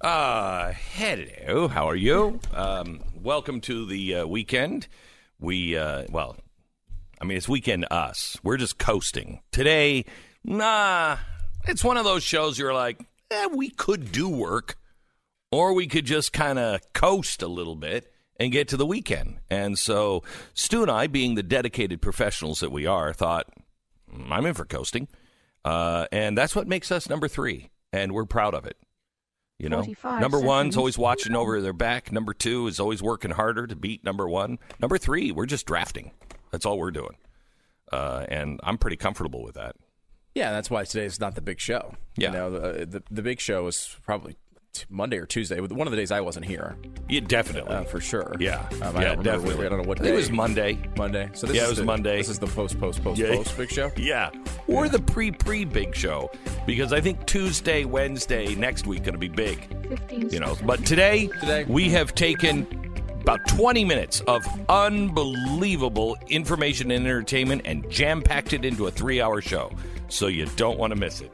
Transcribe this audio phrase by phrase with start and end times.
[0.00, 1.66] Uh, hello.
[1.66, 2.38] How are you?
[2.54, 4.86] Um, welcome to the uh, weekend.
[5.40, 6.36] We, uh, well,
[7.20, 8.36] I mean, it's weekend us.
[8.44, 9.40] We're just coasting.
[9.50, 10.04] Today,
[10.44, 11.16] nah,
[11.66, 13.00] it's one of those shows you're like,
[13.32, 14.76] eh, we could do work,
[15.50, 19.40] or we could just kind of coast a little bit and get to the weekend.
[19.50, 20.22] And so
[20.54, 23.48] Stu and I, being the dedicated professionals that we are, thought,
[24.14, 25.08] "Mm, I'm in for coasting.
[25.64, 27.70] Uh, and that's what makes us number three.
[27.92, 28.76] And we're proud of it.
[29.58, 32.12] You know, 45 number one's always watching over their back.
[32.12, 34.58] Number two is always working harder to beat number one.
[34.80, 36.12] Number three, we're just drafting.
[36.52, 37.16] That's all we're doing.
[37.90, 39.74] Uh, and I'm pretty comfortable with that.
[40.34, 41.94] Yeah, that's why today's not the big show.
[42.16, 42.28] Yeah.
[42.28, 44.38] You know, the, the, the big show is probably t-
[44.90, 45.60] Monday or Tuesday.
[45.60, 46.76] One of the days I wasn't here,
[47.08, 47.74] Yeah, definitely.
[47.74, 48.34] uh, for sure.
[48.40, 48.68] yeah.
[48.82, 49.54] Um, I yeah, don't definitely.
[49.56, 50.08] what- I don't know what I day.
[50.10, 50.78] think it was Monday.
[50.96, 51.30] Monday.
[51.34, 52.16] So this Yeah, is it was the, Monday.
[52.18, 53.34] This is the post, post, post, Yeah.
[53.34, 53.90] post big show.
[53.96, 54.30] Yeah.
[54.66, 56.30] Or the pre pre big show.
[56.66, 59.66] Because I think Tuesday, Wednesday, next week going to be big.
[59.88, 60.56] 15 you know.
[60.64, 61.64] But today, Today.
[61.66, 62.66] we have taken
[63.22, 69.20] about 20 minutes of unbelievable information and entertainment and jam packed it into a three
[69.20, 69.70] hour show.
[70.08, 71.30] So you don't want to miss it.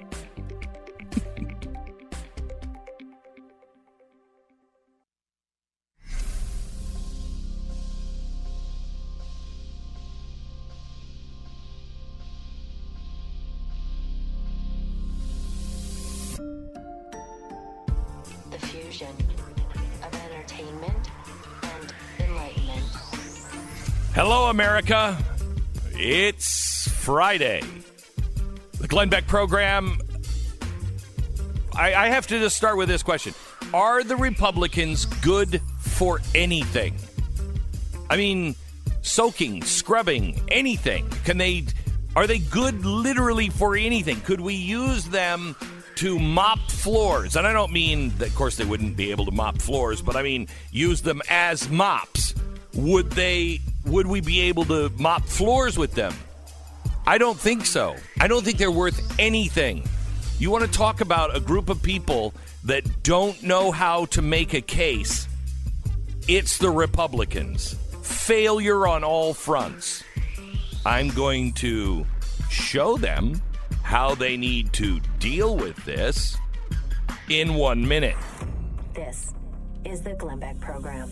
[24.14, 25.18] Hello, America.
[25.90, 27.62] It's Friday.
[28.78, 29.98] The Glenn Beck program.
[31.74, 33.34] I, I have to just start with this question
[33.74, 36.94] Are the Republicans good for anything?
[38.08, 38.54] I mean,
[39.02, 41.10] soaking, scrubbing, anything.
[41.24, 41.64] Can they
[42.14, 44.20] are they good literally for anything?
[44.20, 45.56] Could we use them
[45.96, 47.34] to mop floors?
[47.34, 50.14] And I don't mean that of course they wouldn't be able to mop floors, but
[50.14, 52.32] I mean use them as mops.
[52.74, 56.14] Would they would we be able to mop floors with them?
[57.06, 57.96] I don't think so.
[58.18, 59.84] I don't think they're worth anything.
[60.38, 62.34] You want to talk about a group of people
[62.64, 65.28] that don't know how to make a case?
[66.26, 67.76] It's the Republicans.
[68.02, 70.02] Failure on all fronts.
[70.86, 72.06] I'm going to
[72.50, 73.40] show them
[73.82, 76.36] how they need to deal with this
[77.28, 78.16] in one minute.
[78.94, 79.34] This
[79.84, 81.10] is the Glenn Beck Program.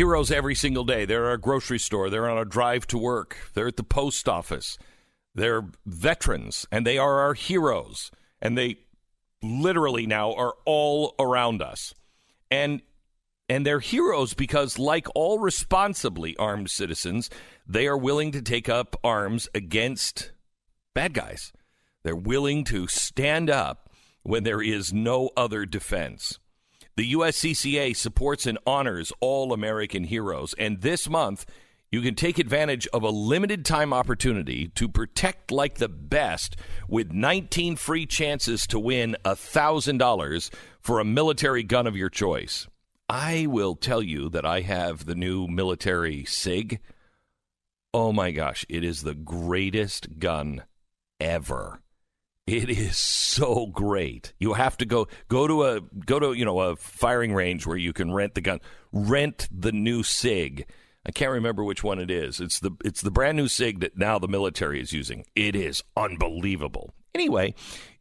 [0.00, 1.04] Heroes every single day.
[1.04, 2.08] They're at a grocery store.
[2.08, 3.36] They're on a drive to work.
[3.52, 4.78] They're at the post office.
[5.34, 8.10] They're veterans, and they are our heroes.
[8.40, 8.78] And they
[9.42, 11.92] literally now are all around us.
[12.50, 12.80] And
[13.46, 17.28] and they're heroes because, like all responsibly armed citizens,
[17.66, 20.32] they are willing to take up arms against
[20.94, 21.52] bad guys.
[22.04, 23.90] They're willing to stand up
[24.22, 26.38] when there is no other defense.
[27.00, 31.46] The USCCA supports and honors all American heroes, and this month
[31.90, 36.56] you can take advantage of a limited time opportunity to protect like the best
[36.88, 40.50] with 19 free chances to win $1,000
[40.82, 42.66] for a military gun of your choice.
[43.08, 46.80] I will tell you that I have the new military SIG.
[47.94, 50.64] Oh my gosh, it is the greatest gun
[51.18, 51.79] ever.
[52.50, 54.32] It is so great.
[54.40, 57.76] You have to go go to a go to you know a firing range where
[57.76, 58.58] you can rent the gun.
[58.90, 60.66] Rent the new Sig.
[61.06, 62.40] I can't remember which one it is.
[62.40, 65.24] It's the it's the brand new Sig that now the military is using.
[65.36, 66.92] It is unbelievable.
[67.14, 67.54] Anyway,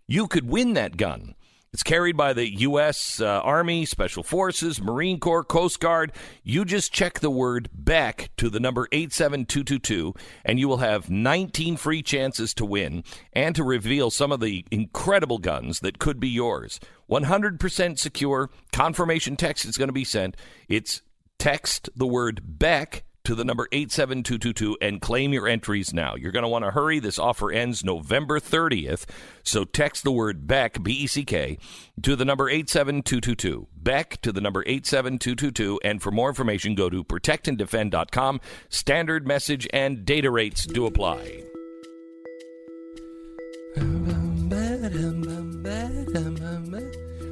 [0.07, 1.35] you could win that gun.
[1.71, 3.21] It's carried by the U.S.
[3.21, 6.11] Uh, Army, Special Forces, Marine Corps, Coast Guard.
[6.43, 11.77] You just check the word Beck to the number 87222, and you will have 19
[11.77, 13.03] free chances to win
[13.33, 16.79] and to reveal some of the incredible guns that could be yours.
[17.07, 18.49] 100% secure.
[18.71, 20.35] Confirmation text is going to be sent.
[20.67, 21.03] It's
[21.37, 26.15] text the word Beck to the number 87222 and claim your entries now.
[26.15, 26.99] You're going to want to hurry.
[26.99, 29.05] This offer ends November 30th.
[29.43, 31.57] So text the word Beck, B E C K,
[32.01, 33.67] to the number 87222.
[33.75, 35.79] Beck to the number 87222.
[35.83, 38.41] And for more information, go to protectanddefend.com.
[38.69, 41.43] Standard message and data rates do apply.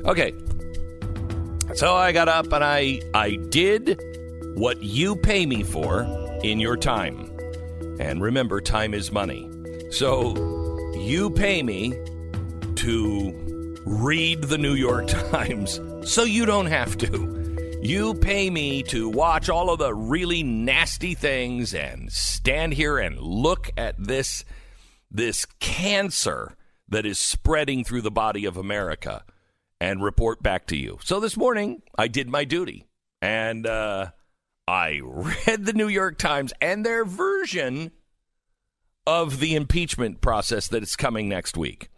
[0.05, 0.33] Okay.
[1.75, 3.99] So I got up and I I did
[4.57, 6.01] what you pay me for
[6.43, 7.31] in your time.
[7.99, 9.47] And remember time is money.
[9.91, 10.33] So
[10.95, 11.91] you pay me
[12.77, 17.79] to read the New York Times so you don't have to.
[17.83, 23.19] You pay me to watch all of the really nasty things and stand here and
[23.19, 24.43] look at this
[25.11, 26.57] this cancer
[26.89, 29.23] that is spreading through the body of America
[29.79, 30.97] and report back to you.
[31.03, 32.87] So this morning, I did my duty
[33.21, 34.07] and uh,
[34.67, 37.91] I read the New York Times and their version
[39.05, 41.89] of the impeachment process that is coming next week.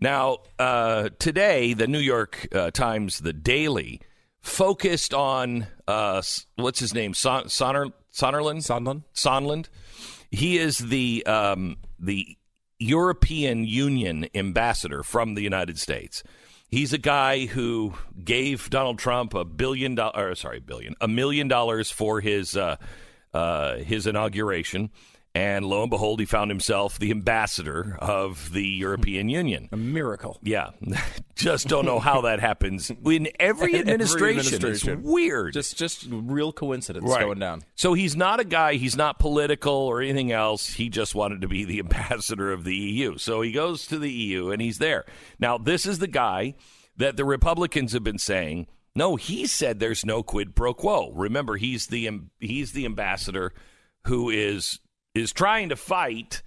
[0.00, 4.00] Now, uh, today, the New York uh, Times, the Daily,
[4.40, 6.22] focused on uh,
[6.56, 8.66] what's his name, Son- Sonner, Sonnerland?
[8.66, 9.04] Sondland?
[9.14, 9.68] Sondland.
[10.30, 12.36] He is the um, the
[12.78, 16.22] European Union ambassador from the United States.
[16.70, 21.90] He's a guy who gave Donald Trump a billion dollars, sorry, billion, a million dollars
[21.90, 22.76] for his uh,
[23.32, 24.90] uh, his inauguration.
[25.34, 29.68] And lo and behold, he found himself the ambassador of the European Union.
[29.70, 30.38] A miracle.
[30.42, 30.70] Yeah.
[31.36, 33.78] just don't know how that happens in every administration.
[33.78, 34.98] Every administration.
[34.98, 35.52] It's weird.
[35.52, 37.20] Just just real coincidence Right.
[37.24, 37.62] going down.
[37.76, 40.70] So he's not a guy, he's not political or anything else.
[40.74, 43.16] He just wanted to be the ambassador of the EU.
[43.18, 45.04] So he goes to the EU and he's there.
[45.38, 46.54] Now, this is the guy
[46.96, 48.66] that the Republicans have been saying,
[48.96, 51.12] no, he said there's no quid pro quo.
[51.12, 52.10] Remember, he's the
[52.40, 53.52] he's the ambassador
[54.06, 54.80] who is
[55.14, 56.42] is trying to fight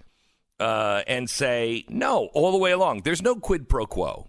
[0.60, 3.02] uh, and say no all the way along.
[3.02, 4.28] There's no quid pro quo.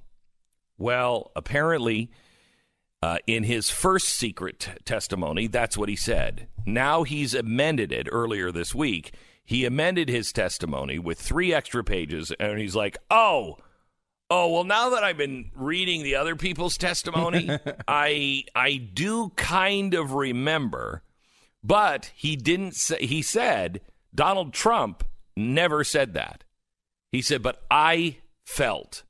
[0.78, 2.10] Well, apparently,
[3.02, 6.48] uh, in his first secret testimony, that's what he said.
[6.66, 9.14] Now he's amended it earlier this week.
[9.46, 13.58] He amended his testimony with three extra pages, and he's like, oh,
[14.30, 17.50] oh, well, now that I've been reading the other people's testimony,
[17.88, 21.04] I I do kind of remember,
[21.64, 23.06] but he didn't say.
[23.06, 23.82] He said
[24.14, 25.04] Donald Trump
[25.36, 26.44] never said that.
[27.12, 29.04] He said, but I felt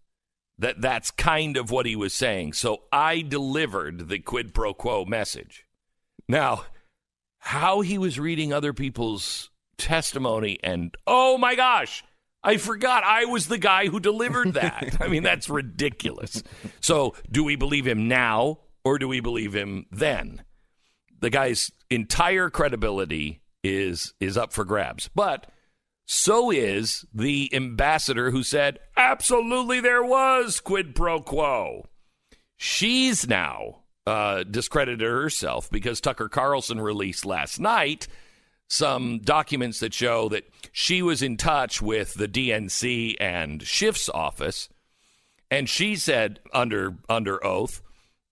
[0.57, 2.53] that that's kind of what he was saying.
[2.53, 5.65] So I delivered the quid pro quo message.
[6.27, 6.65] Now,
[7.39, 12.03] how he was reading other people's testimony and oh my gosh,
[12.43, 14.97] I forgot I was the guy who delivered that.
[15.01, 16.43] I mean, that's ridiculous.
[16.81, 20.43] So, do we believe him now or do we believe him then?
[21.19, 25.09] The guy's entire credibility is is up for grabs.
[25.15, 25.47] But
[26.05, 31.87] so is the ambassador who said, absolutely there was quid pro quo.
[32.57, 38.07] She's now uh, discredited herself because Tucker Carlson released last night
[38.67, 44.67] some documents that show that she was in touch with the DNC and Schiff's office.
[45.51, 47.81] And she said under under oath,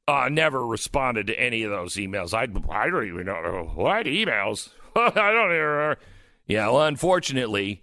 [0.08, 2.34] I never responded to any of those emails.
[2.34, 2.44] I,
[2.74, 4.70] I don't even know what emails.
[4.96, 5.96] I don't even.
[6.48, 7.82] Yeah, well, unfortunately,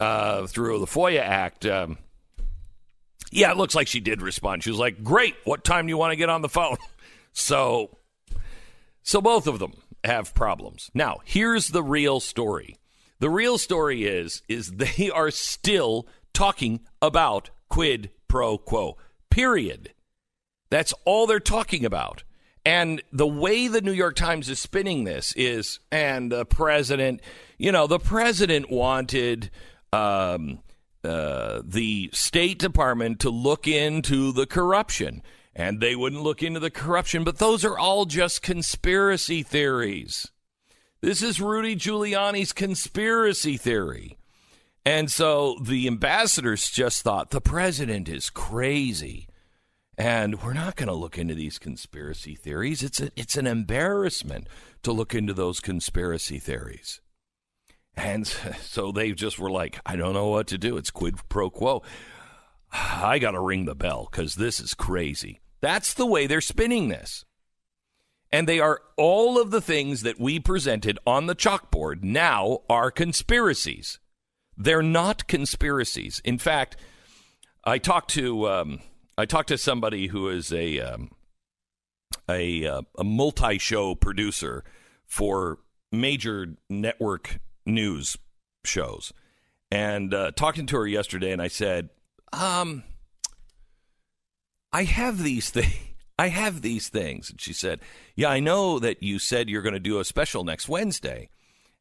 [0.00, 1.98] uh, through the FOIA Act, um,
[3.30, 4.62] yeah, it looks like she did respond.
[4.62, 6.76] She was like, "Great, what time do you want to get on the phone?"
[7.34, 7.96] So,
[9.02, 9.72] so both of them
[10.04, 10.90] have problems.
[10.92, 12.76] Now, here's the real story.
[13.20, 18.98] The real story is is they are still talking about quid pro quo.
[19.30, 19.94] Period.
[20.68, 22.22] That's all they're talking about.
[22.64, 27.20] And the way the New York Times is spinning this is, and the president,
[27.58, 29.50] you know, the president wanted
[29.92, 30.60] um,
[31.02, 35.22] uh, the State Department to look into the corruption,
[35.56, 37.24] and they wouldn't look into the corruption.
[37.24, 40.30] But those are all just conspiracy theories.
[41.00, 44.18] This is Rudy Giuliani's conspiracy theory.
[44.84, 49.28] And so the ambassadors just thought the president is crazy.
[50.04, 52.82] And we're not going to look into these conspiracy theories.
[52.82, 54.48] It's a, it's an embarrassment
[54.82, 57.00] to look into those conspiracy theories.
[57.96, 58.26] And
[58.62, 60.76] so they just were like, I don't know what to do.
[60.76, 61.84] It's quid pro quo.
[62.72, 65.38] I got to ring the bell because this is crazy.
[65.60, 67.24] That's the way they're spinning this.
[68.32, 72.90] And they are all of the things that we presented on the chalkboard now are
[72.90, 74.00] conspiracies.
[74.56, 76.20] They're not conspiracies.
[76.24, 76.76] In fact,
[77.64, 78.80] I talked to um,
[79.16, 81.10] I talked to somebody who is a um,
[82.28, 84.64] a, uh, a multi-show producer
[85.06, 85.58] for
[85.90, 88.16] major network news
[88.64, 89.12] shows,
[89.70, 91.90] and uh, talking to her yesterday, and I said,
[92.32, 92.84] um,
[94.72, 95.74] I have these things.
[96.18, 97.30] I have these things.
[97.30, 97.80] And she said,
[98.14, 101.30] Yeah, I know that you said you're going to do a special next Wednesday.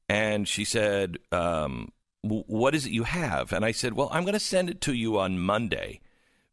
[0.10, 1.92] And she said, um,
[2.24, 3.52] What is it you have?
[3.54, 6.00] And I said, Well, I'm going to send it to you on Monday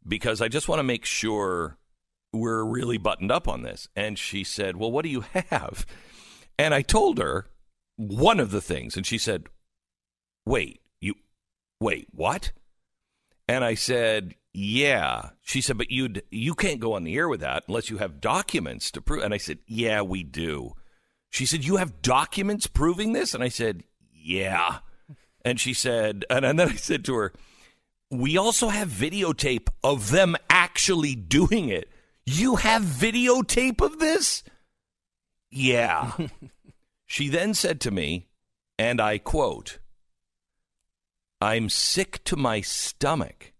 [0.09, 1.77] because I just want to make sure
[2.33, 3.89] we're really buttoned up on this.
[3.95, 5.87] And she said, Well, what do you have?
[6.59, 7.47] And I told her
[7.97, 8.97] one of the things.
[8.97, 9.45] And she said,
[10.45, 11.15] Wait, you,
[11.81, 12.53] wait, what?
[13.49, 17.41] And I said, "Yeah." She said, "But you'd, you can't go on the air with
[17.41, 20.75] that unless you have documents to prove." And I said, "Yeah, we do."
[21.31, 24.81] She said, "You have documents proving this?" And I said, "Yeah."
[25.45, 27.33] And she said, and, and then I said to her,
[28.11, 31.91] we also have videotape of them actually doing it.
[32.25, 34.43] You have videotape of this?
[35.51, 36.13] Yeah.
[37.07, 38.29] she then said to me,
[38.79, 39.79] and I quote,
[41.41, 43.53] I'm sick to my stomach.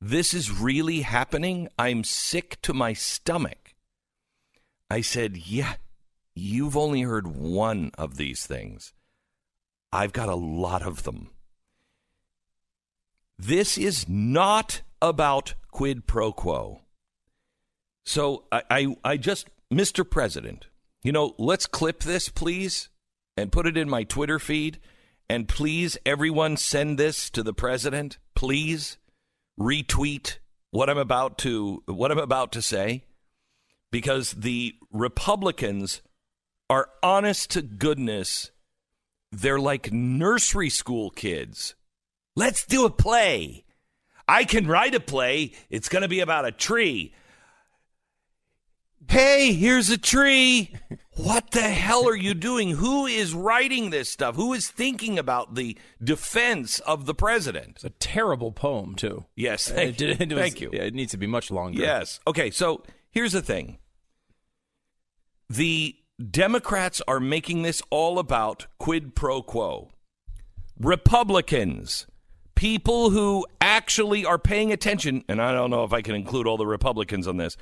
[0.00, 1.68] This is really happening?
[1.78, 3.74] I'm sick to my stomach.
[4.90, 5.74] I said, Yeah,
[6.34, 8.92] you've only heard one of these things.
[9.92, 11.30] I've got a lot of them.
[13.38, 16.80] This is not about quid pro quo.
[18.04, 20.08] So I, I, I just, Mr.
[20.08, 20.66] President,
[21.02, 22.88] you know, let's clip this, please,
[23.36, 24.78] and put it in my Twitter feed.
[25.28, 28.18] And please, everyone, send this to the president.
[28.34, 28.96] Please
[29.58, 30.38] retweet
[30.70, 33.04] what I'm about to what I'm about to say,
[33.90, 36.02] because the Republicans
[36.70, 38.50] are honest to goodness.
[39.32, 41.74] They're like nursery school kids.
[42.36, 43.64] Let's do a play.
[44.28, 45.52] I can write a play.
[45.70, 47.12] It's going to be about a tree.
[49.08, 50.72] Hey, here's a tree.
[51.16, 52.70] What the hell are you doing?
[52.70, 54.34] Who is writing this stuff?
[54.36, 57.76] Who is thinking about the defense of the president?
[57.76, 59.24] It's a terrible poem, too.
[59.36, 60.70] Yes, uh, thank, It- it was- thank you.
[60.72, 61.80] yeah, it needs to be much longer.
[61.80, 62.20] Yes.
[62.26, 63.78] Okay, so here's the thing
[65.48, 65.94] the
[66.30, 69.90] Democrats are making this all about quid pro quo.
[70.78, 72.06] Republicans,
[72.56, 76.56] people who actually are paying attention, and I don't know if I can include all
[76.56, 77.56] the Republicans on this,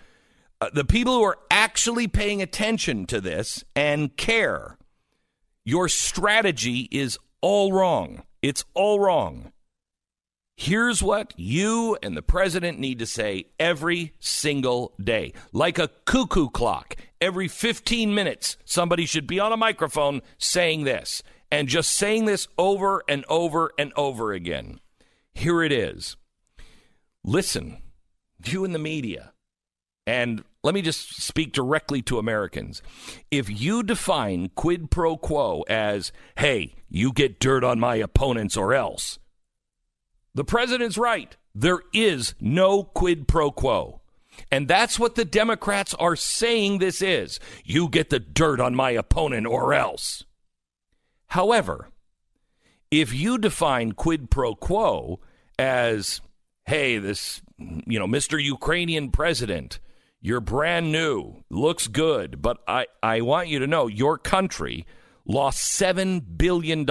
[0.63, 4.79] uh, the people who are actually paying attention to this and care,
[5.65, 8.23] your strategy is all wrong.
[8.41, 9.53] It's all wrong.
[10.57, 15.33] Here's what you and the president need to say every single day.
[15.53, 16.97] Like a cuckoo clock.
[17.21, 22.47] Every 15 minutes, somebody should be on a microphone saying this and just saying this
[22.57, 24.81] over and over and over again.
[25.35, 26.17] Here it is.
[27.25, 27.79] Listen,
[28.45, 29.33] you in the media,
[30.07, 32.83] and let me just speak directly to Americans.
[33.31, 38.75] If you define quid pro quo as, hey, you get dirt on my opponents or
[38.75, 39.19] else,
[40.35, 41.37] the president's right.
[41.55, 44.01] There is no quid pro quo.
[44.51, 47.39] And that's what the Democrats are saying this is.
[47.65, 50.25] You get the dirt on my opponent or else.
[51.29, 51.89] However,
[53.01, 55.21] if you define quid pro quo
[55.59, 56.21] as,
[56.67, 58.43] hey, this, you know, Mr.
[58.43, 59.79] Ukrainian president,
[60.21, 64.87] you're brand new, looks good, but I, I want you to know your country
[65.27, 66.87] lost $7 billion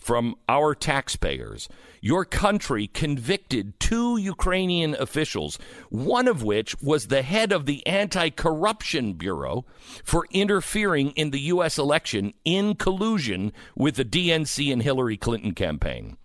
[0.00, 1.68] from our taxpayers.
[2.00, 5.58] Your country convicted two Ukrainian officials,
[5.90, 9.66] one of which was the head of the Anti Corruption Bureau,
[10.02, 11.76] for interfering in the U.S.
[11.76, 16.16] election in collusion with the DNC and Hillary Clinton campaign.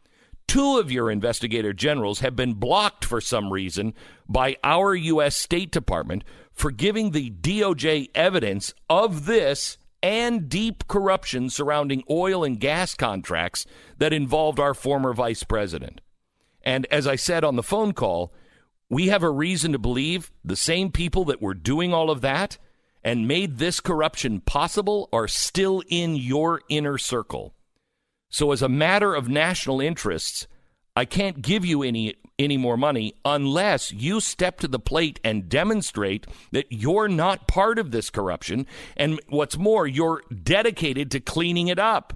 [0.47, 3.93] Two of your investigator generals have been blocked for some reason
[4.29, 5.35] by our U.S.
[5.35, 12.59] State Department for giving the DOJ evidence of this and deep corruption surrounding oil and
[12.59, 13.65] gas contracts
[13.97, 15.99] that involved our former vice president.
[16.61, 18.31] And as I said on the phone call,
[18.87, 22.59] we have a reason to believe the same people that were doing all of that
[23.03, 27.55] and made this corruption possible are still in your inner circle.
[28.29, 30.45] So, as a matter of national interests,
[30.95, 35.49] I can't give you any any more money unless you step to the plate and
[35.49, 38.65] demonstrate that you're not part of this corruption
[38.97, 42.13] and what's more you're dedicated to cleaning it up.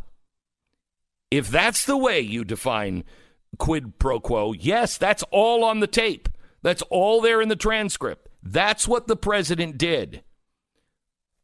[1.31, 3.03] If that's the way you define
[3.57, 6.27] quid pro quo, yes, that's all on the tape.
[6.61, 8.27] That's all there in the transcript.
[8.43, 10.23] That's what the president did.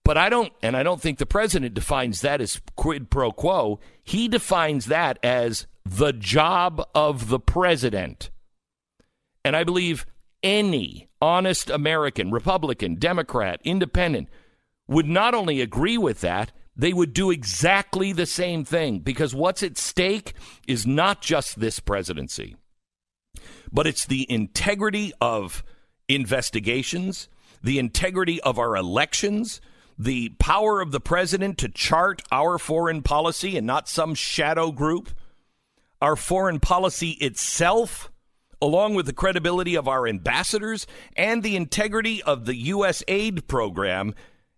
[0.03, 3.79] But I don't, and I don't think the president defines that as quid pro quo.
[4.03, 8.29] He defines that as the job of the president.
[9.45, 10.07] And I believe
[10.41, 14.27] any honest American, Republican, Democrat, Independent,
[14.87, 19.61] would not only agree with that, they would do exactly the same thing because what's
[19.61, 20.33] at stake
[20.67, 22.55] is not just this presidency,
[23.71, 25.63] but it's the integrity of
[26.09, 27.29] investigations,
[27.63, 29.61] the integrity of our elections,
[29.97, 35.11] the power of the president to chart our foreign policy and not some shadow group,
[36.01, 38.11] our foreign policy itself,
[38.61, 43.03] along with the credibility of our ambassadors and the integrity of the U.S.
[43.07, 44.13] aid program,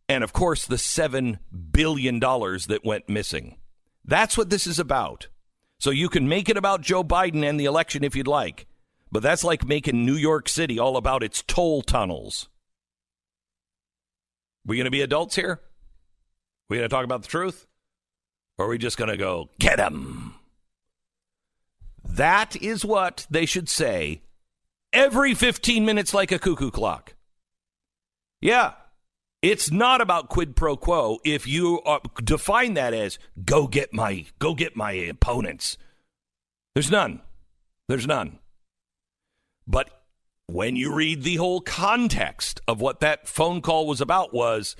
[0.10, 1.40] and of course, the $7
[1.72, 3.58] billion that went missing.
[4.06, 5.28] That's what this is about.
[5.80, 8.66] So you can make it about Joe Biden and the election if you'd like,
[9.12, 12.50] but that's like making New York City all about its toll tunnels.
[14.66, 15.62] We going to be adults here?
[16.70, 17.68] We going to talk about the truth?
[18.58, 20.27] Or are we just going to go, get 'em?
[22.08, 24.22] That is what they should say
[24.94, 27.14] every 15 minutes like a cuckoo clock.
[28.42, 28.74] Yeah,
[29.42, 34.26] it's not about quid pro quo if you are, define that as go get my
[34.40, 35.78] go get my opponents.
[36.74, 37.22] There's none.
[37.88, 38.40] There's none.
[39.68, 39.90] But
[40.48, 44.76] when you read the whole context of what that phone call was about was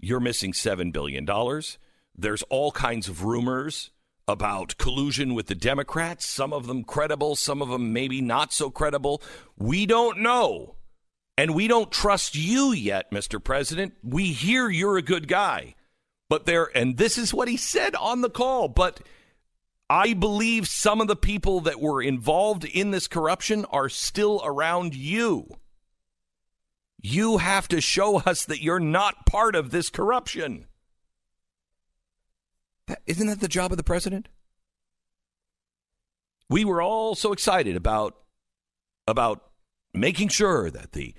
[0.00, 1.78] you're missing 7 billion dollars.
[2.16, 3.90] There's all kinds of rumors
[4.32, 8.70] about collusion with the Democrats, some of them credible, some of them maybe not so
[8.70, 9.22] credible.
[9.56, 10.74] We don't know.
[11.38, 13.42] And we don't trust you yet, Mr.
[13.42, 13.94] President.
[14.02, 15.74] We hear you're a good guy.
[16.28, 19.00] But there, and this is what he said on the call, but
[19.90, 24.94] I believe some of the people that were involved in this corruption are still around
[24.94, 25.46] you.
[27.02, 30.66] You have to show us that you're not part of this corruption.
[33.06, 34.28] Isn't that the job of the president?
[36.48, 38.16] We were all so excited about
[39.06, 39.50] about
[39.94, 41.14] making sure that the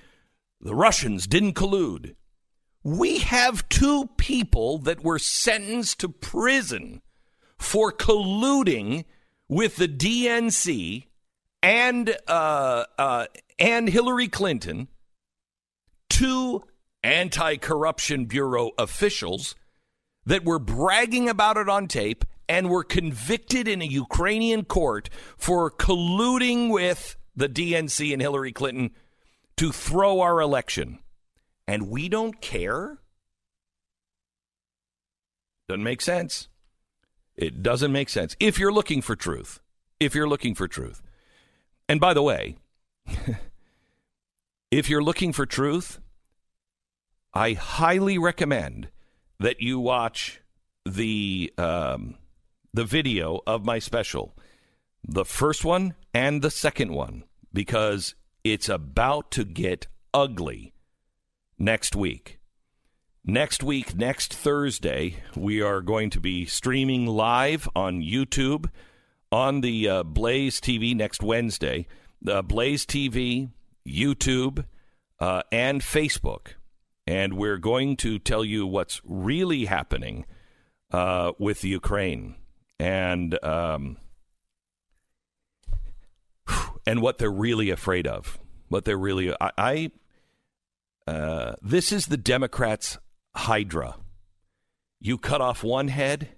[0.62, 2.16] the Russians didn't collude.
[2.84, 7.02] We have two people that were sentenced to prison
[7.58, 9.06] for colluding
[9.48, 11.06] with the DNC
[11.62, 13.26] and uh, uh,
[13.58, 14.90] and Hillary Clinton,
[16.10, 16.64] two
[17.04, 19.56] anti-corruption bureau officials
[20.26, 25.72] that were bragging about it on tape and were convicted in a Ukrainian court for
[25.72, 28.92] colluding with the DNC and Hillary Clinton
[29.58, 31.00] to throw our election.
[31.68, 33.00] And we don't care?
[35.70, 36.50] Doesn't make sense.
[37.36, 38.36] It doesn't make sense.
[38.40, 39.60] If you're looking for truth,
[40.00, 41.02] if you're looking for truth.
[41.90, 42.58] And by the way,
[44.72, 46.00] if you're looking for truth,
[47.34, 48.90] I highly recommend
[49.44, 50.42] that you watch
[50.86, 52.16] the um,
[52.74, 54.34] the video of my special,
[55.06, 60.74] the first one and the second one, because it's about to get ugly
[61.60, 62.40] next week.
[63.26, 68.70] Next week, next Thursday, we are going to be streaming live on YouTube
[69.30, 71.86] on the uh, Blaze TV next Wednesday.
[72.26, 73.50] Uh, Blaze TV,
[73.86, 74.66] YouTube,
[75.20, 76.54] uh, and Facebook.
[77.06, 80.26] And we're going to tell you what's really happening
[80.92, 82.36] uh, with Ukraine
[82.80, 83.98] and um,
[86.88, 88.40] and what they're really afraid of.
[88.70, 89.92] What they're really I, I
[91.06, 92.98] uh, this is the Democrats'
[93.36, 93.98] hydra.
[95.00, 96.30] You cut off one head,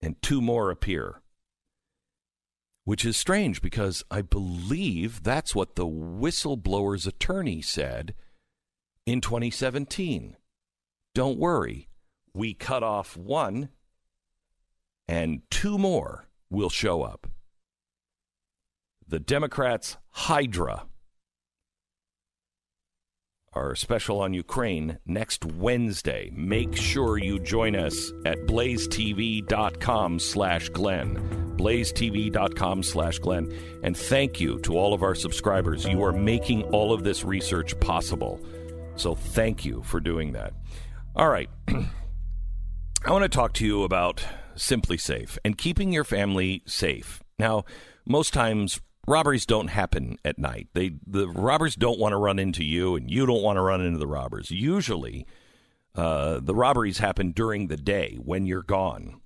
[0.00, 1.20] and two more appear.
[2.84, 8.14] Which is strange because I believe that's what the whistleblower's attorney said
[9.06, 10.36] in 2017.
[11.14, 11.88] Don't worry,
[12.32, 13.68] we cut off one,
[15.08, 17.26] and two more will show up.
[19.06, 20.86] The Democrats' Hydra
[23.54, 26.30] our special on Ukraine next Wednesday.
[26.34, 31.16] Make sure you join us at blazetv.com slash Glenn.
[31.58, 33.52] blazetv.com slash Glenn.
[33.82, 35.84] And thank you to all of our subscribers.
[35.84, 38.40] You are making all of this research possible.
[38.96, 40.52] So thank you for doing that.
[41.16, 41.48] All right.
[41.68, 44.24] I want to talk to you about
[44.54, 47.22] SimpliSafe and keeping your family safe.
[47.38, 47.64] Now,
[48.06, 50.68] most times robberies don't happen at night.
[50.74, 53.80] They the robbers don't want to run into you, and you don't want to run
[53.80, 54.50] into the robbers.
[54.50, 55.26] Usually,
[55.94, 59.20] uh, the robberies happen during the day when you're gone.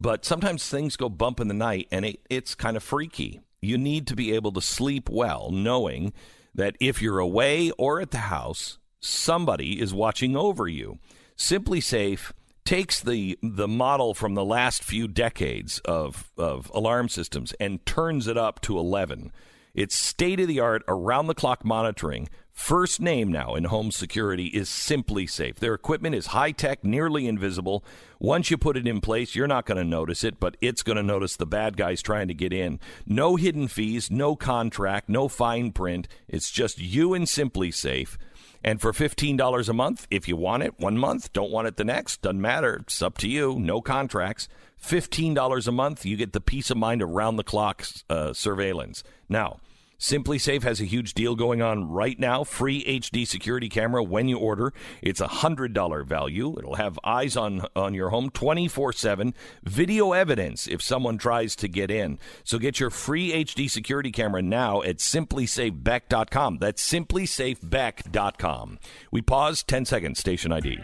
[0.00, 3.40] But sometimes things go bump in the night, and it, it's kind of freaky.
[3.60, 6.12] You need to be able to sleep well, knowing
[6.54, 10.98] that if you're away or at the house, somebody is watching over you.
[11.36, 12.32] SimpliSafe
[12.64, 18.26] takes the the model from the last few decades of of alarm systems and turns
[18.26, 19.32] it up to 11.
[19.74, 22.28] It's state of the art around the clock monitoring.
[22.52, 25.56] First name now in home security is SimpliSafe.
[25.56, 27.82] Their equipment is high tech, nearly invisible.
[28.18, 30.96] Once you put it in place, you're not going to notice it, but it's going
[30.96, 32.78] to notice the bad guys trying to get in.
[33.06, 36.06] No hidden fees, no contract, no fine print.
[36.28, 38.18] It's just you and SimpliSafe.
[38.64, 41.84] And for $15 a month, if you want it one month, don't want it the
[41.84, 42.76] next, doesn't matter.
[42.82, 43.58] It's up to you.
[43.58, 44.48] No contracts.
[44.82, 49.04] $15 a month, you get the peace of mind around the clock uh, surveillance.
[49.28, 49.60] Now,
[50.02, 52.42] SimpliSafe has a huge deal going on right now.
[52.42, 54.72] Free HD security camera when you order.
[55.00, 56.58] It's a hundred dollar value.
[56.58, 59.32] It'll have eyes on on your home twenty four seven.
[59.62, 62.18] Video evidence if someone tries to get in.
[62.42, 66.58] So get your free HD security camera now at simplisafebeck.com.
[66.58, 68.78] That's simplisafebeck.com.
[69.12, 70.18] We pause ten seconds.
[70.18, 70.80] Station ID.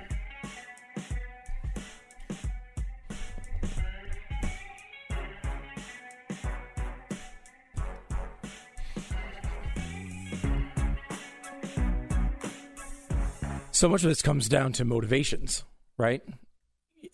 [13.79, 15.63] So much of this comes down to motivations,
[15.97, 16.21] right?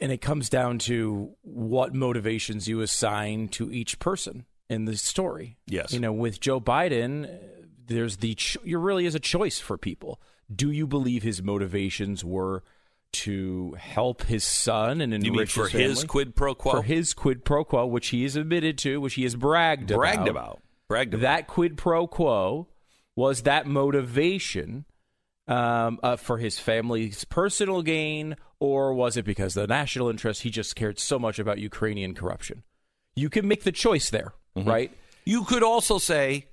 [0.00, 5.58] And it comes down to what motivations you assign to each person in the story.
[5.66, 5.92] Yes.
[5.92, 7.38] You know, with Joe Biden,
[7.86, 10.22] there's the ch- there really is a choice for people.
[10.50, 12.62] Do you believe his motivations were
[13.12, 16.72] to help his son and enrich You mean for his, his quid pro quo?
[16.72, 20.28] for his quid pro quo, which he has admitted to, which he has bragged, bragged
[20.28, 20.30] about.
[20.30, 20.62] about.
[20.88, 21.22] Bragged about.
[21.24, 22.68] That quid pro quo
[23.14, 24.86] was that motivation
[25.46, 30.42] um, uh, for his family's personal gain, or was it because the national interest?
[30.42, 32.62] He just cared so much about Ukrainian corruption.
[33.16, 34.68] You can make the choice there, Mm-hmm.
[34.68, 34.92] right?
[35.24, 36.46] You could also say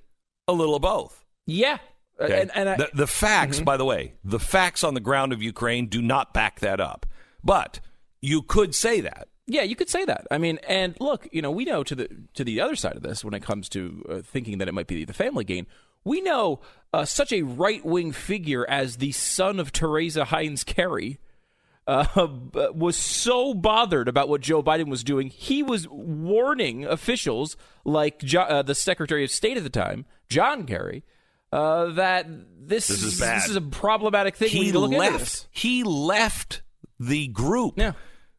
[0.48, 1.24] a little of both.
[1.46, 1.78] Yeah.
[2.20, 2.42] Okay?
[2.42, 5.40] And, and I, the, the facts, by the way, the facts on the ground of
[5.42, 7.06] Ukraine do not back that up.
[7.44, 7.80] But
[8.20, 9.28] you could say that.
[9.46, 10.26] Yeah, you could say that.
[10.30, 13.02] I mean, and look, you know, we know to the to the other side of
[13.02, 15.66] this when it comes to uh, thinking that it might be the family gain.
[16.04, 16.60] We know
[16.92, 21.18] uh, such a right wing figure as the son of Teresa Heinz Kerry
[21.86, 22.06] uh,
[22.74, 28.42] was so bothered about what Joe Biden was doing, he was warning officials like jo-
[28.42, 31.02] uh, the Secretary of State at the time, John Kerry,
[31.50, 33.42] uh, that this, This is bad.
[33.42, 34.46] This is a problematic thing.
[34.46, 35.20] we He need to look into this.
[35.42, 35.48] left.
[35.50, 36.62] He left
[37.00, 37.74] the group.
[37.76, 37.92] Yeah.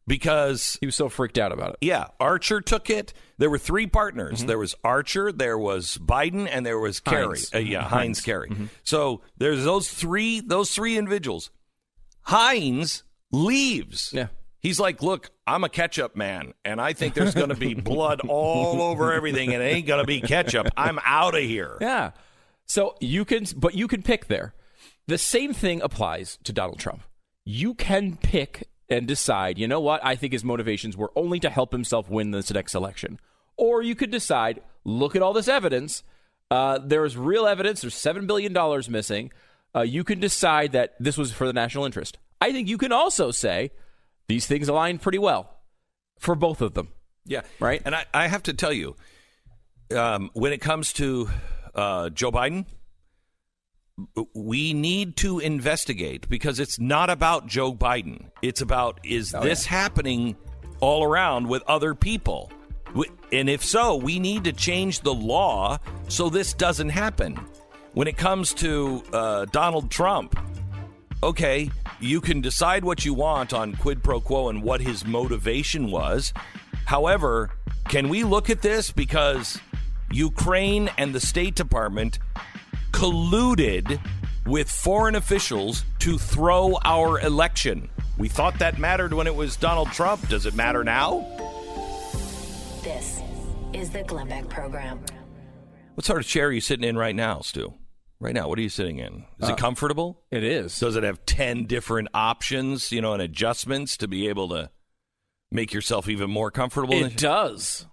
[0.06, 1.76] Because He was so freaked out about it.
[1.80, 3.14] yeah, Archer took it.
[3.38, 4.38] There were three partners.
[4.40, 4.48] Mm-hmm.
[4.48, 7.38] There was Archer, there was Biden, and there was Kerry.
[7.38, 7.54] Heinz.
[7.54, 8.50] Uh, yeah, Heinz, Kerry.
[8.50, 8.66] Mm-hmm.
[8.82, 10.40] So there's those three.
[10.40, 11.50] Those three individuals.
[12.22, 14.10] Heinz leaves.
[14.12, 14.28] Yeah.
[14.60, 18.20] He's like, look, I'm a ketchup man, and I think there's going to be blood
[18.26, 20.68] all over everything, and it ain't going to be ketchup.
[20.76, 21.76] I'm out of here.
[21.82, 22.12] Yeah.
[22.66, 24.54] So you can, but you can pick there.
[25.06, 27.02] The same thing applies to Donald Trump.
[27.44, 30.04] You can pick and decide, you know what?
[30.04, 33.18] I think his motivations were only to help himself win this next election.
[33.56, 36.02] Or you could decide, look at all this evidence.
[36.50, 37.80] Uh, there's real evidence.
[37.80, 38.52] There's $7 billion
[38.90, 39.32] missing.
[39.74, 42.18] Uh, you can decide that this was for the national interest.
[42.40, 43.70] I think you can also say
[44.28, 45.50] these things align pretty well
[46.18, 46.88] for both of them.
[47.24, 47.42] Yeah.
[47.58, 47.80] Right.
[47.84, 48.96] And I, I have to tell you,
[49.94, 51.28] um, when it comes to
[51.74, 52.66] uh, Joe Biden,
[54.34, 58.26] we need to investigate because it's not about Joe Biden.
[58.42, 60.36] It's about is this happening
[60.80, 62.50] all around with other people?
[63.32, 65.78] And if so, we need to change the law
[66.08, 67.38] so this doesn't happen.
[67.92, 70.38] When it comes to uh, Donald Trump,
[71.22, 75.90] okay, you can decide what you want on quid pro quo and what his motivation
[75.90, 76.32] was.
[76.86, 77.50] However,
[77.88, 79.58] can we look at this because
[80.12, 82.18] Ukraine and the State Department
[82.94, 84.00] colluded
[84.46, 87.90] with foreign officials to throw our election?
[88.18, 90.28] We thought that mattered when it was Donald Trump.
[90.28, 91.26] Does it matter now?
[92.84, 93.20] This
[93.72, 95.00] is the Glenn Beck Program.
[95.94, 97.74] What sort of chair are you sitting in right now, Stu?
[98.20, 99.24] Right now, what are you sitting in?
[99.40, 100.22] Is it uh, comfortable?
[100.30, 100.78] It is.
[100.78, 104.70] Does it have 10 different options, you know, and adjustments to be able to
[105.50, 106.94] make yourself even more comfortable?
[106.94, 107.86] it does.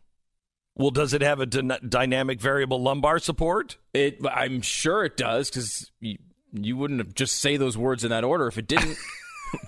[0.76, 3.78] Well, does it have a dynamic variable lumbar support?
[3.94, 6.18] It, I'm sure it does because you,
[6.54, 8.98] you wouldn't have just say those words in that order if it didn't.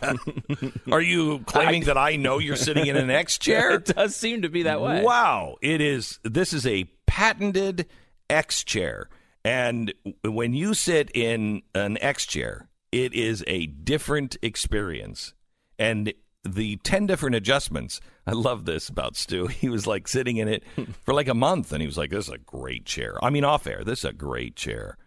[0.92, 3.72] Are you claiming that I know you're sitting in an X chair?
[3.72, 5.04] it does seem to be that way.
[5.04, 6.20] Wow, it is.
[6.24, 7.88] This is a patented
[8.30, 9.10] X chair,
[9.44, 15.34] and when you sit in an X chair, it is a different experience.
[15.80, 18.01] And the ten different adjustments.
[18.27, 19.47] I love this about Stu.
[19.63, 20.63] He was like sitting in it
[21.03, 23.43] for like a month, and he was like, "This is a great chair." I mean,
[23.43, 24.97] off air, this is a great chair.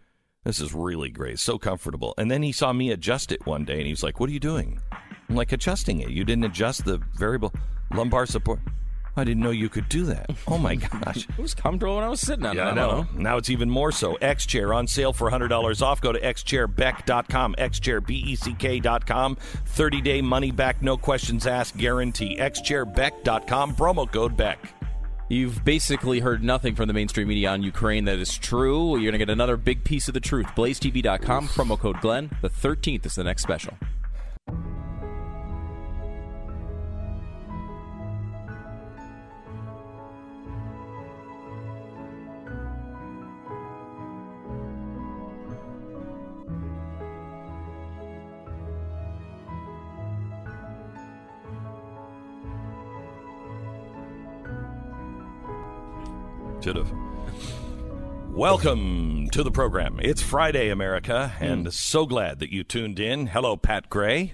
[0.43, 2.13] This is really great, so comfortable.
[2.17, 4.33] And then he saw me adjust it one day, and he was like, "What are
[4.33, 4.79] you doing?"
[5.29, 6.09] I'm like, "Adjusting it.
[6.09, 7.53] You didn't adjust the variable
[7.93, 8.59] lumbar support."
[9.17, 10.29] I didn't know you could do that.
[10.47, 11.27] Oh my gosh.
[11.37, 12.71] It was comfortable when I was sitting on Yeah, it.
[12.71, 13.07] I know.
[13.15, 14.15] Now it's even more so.
[14.15, 15.99] X Chair on sale for $100 off.
[16.01, 19.35] Go to xchairbeck.com, xchairbeck.com.
[19.35, 22.37] 30 day money back, no questions asked guarantee.
[22.37, 24.73] xchairbeck.com, promo code Beck.
[25.29, 28.91] You've basically heard nothing from the mainstream media on Ukraine that is true.
[28.91, 30.47] You're going to get another big piece of the truth.
[30.55, 32.29] BlazeTV.com, promo code Glenn.
[32.41, 33.73] The 13th is the next special.
[56.67, 56.91] Should have.
[58.31, 60.01] Welcome to the program.
[60.01, 63.27] It's Friday, America, and so glad that you tuned in.
[63.27, 64.33] Hello, Pat Gray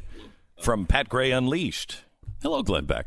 [0.59, 2.05] from Pat Gray Unleashed.
[2.41, 3.05] Hello, Glenn Beck.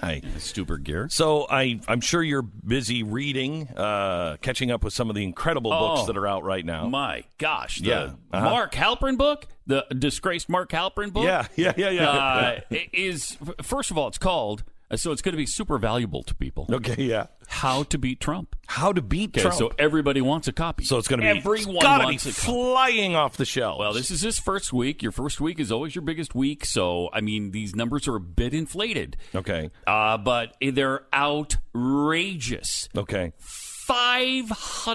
[0.00, 0.22] Hi.
[0.38, 1.10] Stu Burguiere.
[1.10, 5.72] So I, I'm sure you're busy reading, uh, catching up with some of the incredible
[5.72, 6.86] books Oh, that are out right now.
[6.86, 8.50] My gosh, the Yeah, uh-huh.
[8.50, 11.24] Mark Halperin book, the disgraced Mark Halperin book.
[11.24, 12.08] yeah, yeah, yeah, yeah.
[12.08, 12.60] uh,
[12.92, 14.62] is first of all, it's called
[14.96, 16.66] so it's going to be super valuable to people.
[16.70, 17.26] okay, yeah.
[17.46, 18.56] How to beat Trump.
[18.66, 19.56] How to beat Okay, Trump.
[19.58, 20.84] so everybody wants a copy.
[20.84, 22.46] So it's going to be everyone gotta wants be a copy.
[22.46, 23.78] flying off the shelves.
[23.80, 25.02] Well, this is his first week.
[25.02, 26.64] Your first week is always your biggest week.
[26.64, 29.16] So, I mean, these numbers are a bit inflated.
[29.34, 32.88] okay, Uh, but they're outrageous.
[32.96, 33.32] okay.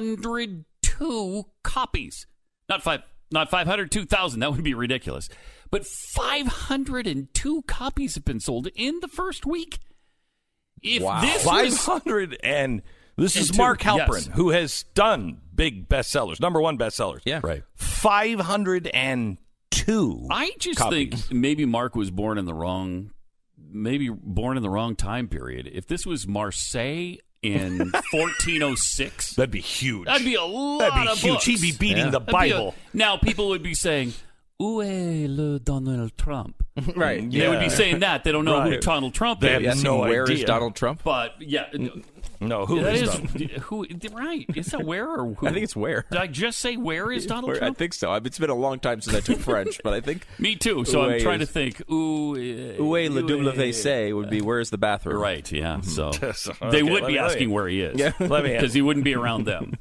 [0.06, 2.28] 502 copies.
[2.70, 4.40] Not five, not 502,000.
[4.40, 5.30] That would be ridiculous.
[5.72, 9.80] But 502 copies have been sold in the first week.
[10.82, 11.22] If Wow.
[11.22, 12.82] this Five was and
[13.18, 14.30] this is two, Mark Halperin, yes.
[14.36, 17.22] who has done big bestsellers, number one bestsellers.
[17.26, 17.40] Yeah.
[17.44, 19.38] right, Five hundred and
[19.72, 20.28] two.
[20.30, 21.26] I just copies.
[21.26, 23.12] think maybe Mark was born in the wrong,
[23.58, 25.70] maybe born in the wrong time period.
[25.74, 27.78] If this was Marseille in
[28.12, 30.06] 1406, That'd be huge.
[30.06, 31.34] that'd be a lot That'd be of huge.
[31.34, 31.46] books.
[31.46, 32.76] He'd be beating the That'd be a- Bible.
[32.94, 34.14] now people would be saying,
[34.62, 36.56] "Où est le Donald Trump?"
[36.96, 37.30] Right.
[37.32, 38.24] They would be saying that.
[38.24, 39.54] They don't know who Donald Trump They is.
[39.54, 40.46] have Yes, no where is idea.
[40.46, 41.02] Donald Trump?
[41.04, 41.68] But yeah,
[42.42, 43.30] no, who that is is Donald?
[43.62, 43.86] who.
[44.14, 44.46] Right?
[44.56, 45.48] Is that where or who?
[45.48, 46.06] I think it's where.
[46.12, 48.12] Did I just say where is Donald Where- I think so.
[48.12, 50.84] I- It's been a long time since I took French, but I think Me too.
[50.86, 51.82] So I'm trying is- to think.
[51.82, 52.36] Uh, Où
[52.98, 55.18] est le où est- WC would be where's the bathroom?
[55.22, 55.50] Right.
[55.52, 55.80] Yeah.
[55.82, 57.98] So So, they okay, would be asking where he is.
[58.00, 58.12] Yeah.
[58.20, 59.78] Let me- because he wouldn't be around them,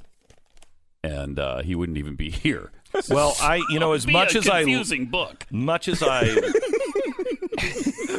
[1.03, 2.71] and uh, he wouldn't even be here.
[3.09, 5.47] Well, I, you know, as Be much a as I, confusing book.
[5.51, 6.25] much as I,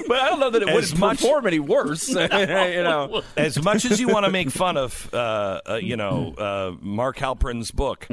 [0.07, 2.07] But I don't know that it As would much- perform any worse.
[2.09, 3.23] you know.
[3.37, 7.17] as much as you want to make fun of, uh, uh, you know, uh, Mark
[7.17, 8.07] Halperin's book,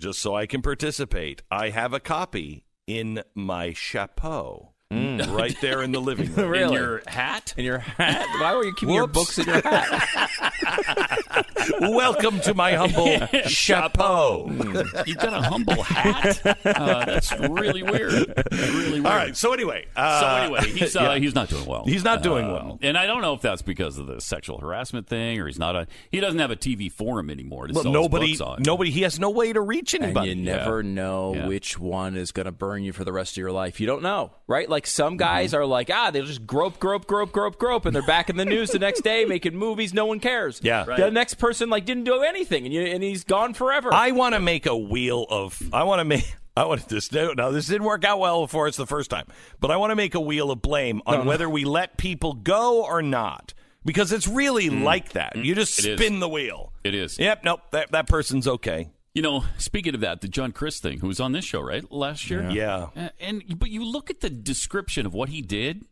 [0.00, 4.73] just so I can participate, I have a copy in my chapeau,
[5.28, 6.54] right there in the living room.
[6.54, 7.54] In your hat.
[7.56, 8.26] In your hat?
[8.40, 10.30] Why were you keeping your books in your hat?
[11.80, 14.48] Welcome to my humble chapeau.
[15.06, 16.40] You've got a humble hat.
[16.64, 18.12] Uh, that's really weird.
[18.52, 19.06] Really weird.
[19.06, 19.36] All right.
[19.36, 20.26] So anyway, uh, So
[20.56, 21.18] anyway, he's uh, yeah.
[21.18, 21.84] he's not doing well.
[21.84, 22.78] He's not doing Uh, well.
[22.82, 25.74] and I don't know if that's because of the sexual harassment thing, or he's not
[25.76, 27.66] a he doesn't have a TV forum anymore.
[27.68, 28.62] To well, sell his nobody, books on.
[28.62, 28.90] nobody.
[28.90, 30.30] He has no way to reach And anybody.
[30.30, 30.90] you never Yeah.
[30.90, 31.46] know Yeah.
[31.46, 33.80] which one is going to burn you for the rest of your life.
[33.80, 34.68] You don't know, right?
[34.68, 35.60] Like some guys mm-hmm.
[35.60, 38.44] are like, ah, they'll just grope, grope, grope, grope, grope, and they're back in the
[38.44, 39.94] news the next day making movies.
[39.94, 40.60] No one cares.
[40.62, 40.84] Yeah.
[40.84, 43.92] The next person like didn't do anything, and, you, and he's gone forever.
[43.92, 45.60] I want to make a wheel of.
[45.72, 46.24] I want to make.
[46.56, 47.10] I want this.
[47.10, 49.26] Now this didn't work out well for us the first time,
[49.60, 52.84] but I want to make a wheel of blame on whether we let people go
[52.84, 54.84] or not, because it's really mm.
[54.84, 55.34] like that.
[55.34, 55.44] Mm.
[55.44, 55.98] You just It is.
[55.98, 56.72] spin the wheel.
[56.84, 57.18] It is.
[57.18, 57.44] Yep.
[57.44, 57.60] Nope.
[57.72, 58.88] That that person's okay.
[59.14, 61.88] You know, speaking of that, the John Crist thing, who was on this show right
[61.90, 62.50] last year.
[62.50, 62.88] Yeah.
[62.96, 65.84] Uh, and but you look at the description of what he did,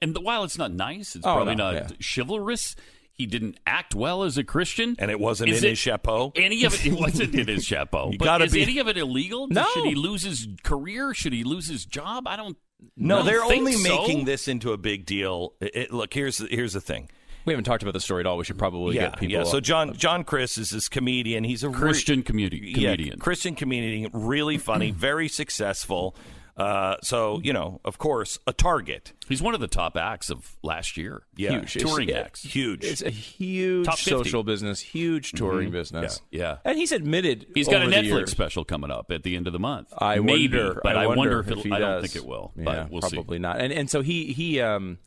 [0.00, 1.96] and while it's not nice, it's Oh, probably no, not yeah.
[2.00, 2.76] chivalrous.
[3.12, 6.30] He didn't act well as a Christian, And it wasn't Is in it- his chapeau.
[6.36, 8.10] Any of it, it wasn't in his chapeau.
[8.12, 9.48] You but is be- any of it illegal?
[9.48, 9.66] No.
[9.74, 11.12] Should he lose his career?
[11.14, 12.28] Should he lose his job?
[12.28, 12.56] I don't.
[12.96, 13.88] No, don't they're only so.
[13.88, 15.54] making this into a big deal.
[15.60, 17.10] It, it- look, here's here's the thing.
[17.44, 18.36] We haven't talked about the story at all.
[18.36, 19.32] We should probably Yeah, get people.
[19.38, 19.44] yeah.
[19.44, 19.60] So.
[19.60, 21.44] John John Crist is this comedian.
[21.44, 23.14] He's a re- Christian community yeah.
[23.18, 26.14] Christian comedian, really funny, very successful.
[26.56, 29.12] Uh, so you know, of course, a target.
[29.28, 31.22] He's one of the top acts of last year.
[31.36, 31.74] Yeah, Huge.
[31.74, 32.42] touring It's- acts.
[32.42, 32.84] huge.
[32.84, 34.10] It's a huge Top 50.
[34.10, 36.20] social business, huge touring business.
[36.32, 36.56] Yeah.
[36.64, 39.46] And he's admitted He's got a over the Netflix special coming up at the end
[39.46, 39.92] of the month.
[39.96, 42.10] I Maybe, wonder, but I, wonder, if, if it'll, I don't does.
[42.12, 42.52] think it will.
[42.56, 43.14] Yeah, but we'll see.
[43.16, 43.60] probably not.
[43.60, 44.98] And and so he he um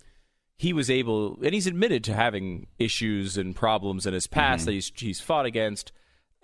[0.61, 4.65] he was able, and he's admitted to having issues and problems in his past Mm-hmm.
[4.67, 5.91] that he's he's fought against.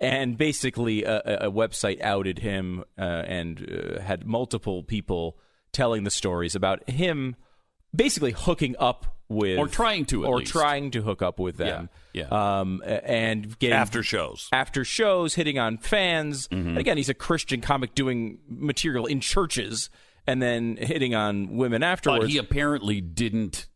[0.00, 5.38] And basically, a, a website outed him uh, and uh, had multiple people
[5.72, 7.36] telling the stories about him
[7.94, 10.52] basically hooking up with Or trying to, or least.
[10.52, 11.88] trying to hook up with them.
[12.12, 14.48] Yeah, Um, and getting After shows.
[14.52, 16.48] after shows, hitting on fans.
[16.48, 16.68] Mm-hmm.
[16.70, 19.90] And again, he's a Christian comic doing material in churches
[20.26, 22.24] and then hitting on women afterwards.
[22.24, 23.66] But he apparently didn't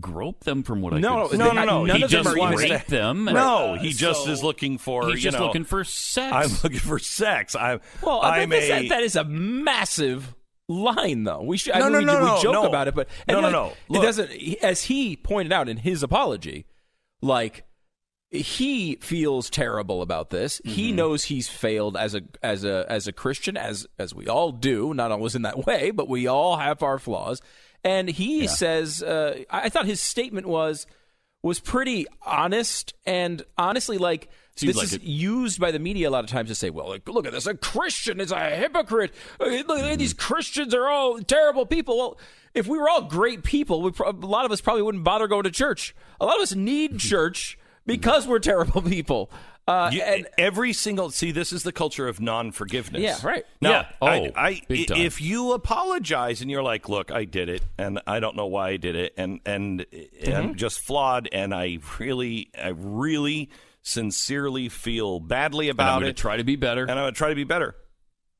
[0.00, 1.54] grope them, from what I No, could no, see.
[1.56, 1.84] no, no.
[1.84, 3.24] None he of them just are even- raped them.
[3.26, 5.06] No, Uh, he just so is looking for.
[5.08, 6.32] He's you just know, looking for sex.
[6.34, 7.54] I'm looking for sex.
[7.54, 7.80] I'm.
[8.02, 8.88] well, I I'm a.
[8.88, 10.34] that's- a massive
[10.68, 11.42] line, though.
[11.42, 11.74] We should.
[11.74, 12.66] I No, mean, no, we, no, we no, joke no.
[12.66, 13.98] about it, but No, and no, like, no.
[13.98, 14.30] It doesn't.
[14.62, 16.64] As he pointed out in his apology,
[17.20, 17.64] like
[18.30, 20.60] he feels terrible about this.
[20.64, 20.96] He Mm-hmm.
[20.96, 24.94] knows he's failed as a as a as a Christian, as as we all do.
[24.94, 27.42] Not always in that way, but we all have our flaws.
[27.84, 30.86] And he says, uh, I thought his statement was,
[31.42, 35.02] was pretty honest and honestly like Seems this like is it.
[35.02, 37.46] used by the media a lot of times to say, well, like, look at this.
[37.46, 39.12] A Christian is a hypocrite.
[39.40, 39.96] Uh, Look, Mm-hmm.
[39.96, 41.96] these Christians are all terrible people.
[41.96, 42.18] Well,
[42.54, 45.26] if we were all great people, we pro- a lot of us probably wouldn't bother
[45.26, 45.94] going to church.
[46.20, 49.30] A lot of us need church because we're terrible people.
[49.72, 53.00] Uh, You- and every single see, this is the culture of non-forgiveness.
[53.02, 53.44] Yeah, right.
[53.60, 53.86] Now, Yeah.
[54.02, 58.20] Oh, I, I, if you apologize and you're like, "Look, I did it, and I
[58.20, 60.32] don't know why I did it, and and Mm-hmm.
[60.36, 63.50] I'm just flawed, and I really, I really,
[63.82, 66.82] sincerely feel badly about to it, try to be better.
[66.82, 67.74] and I'm going to try to be better."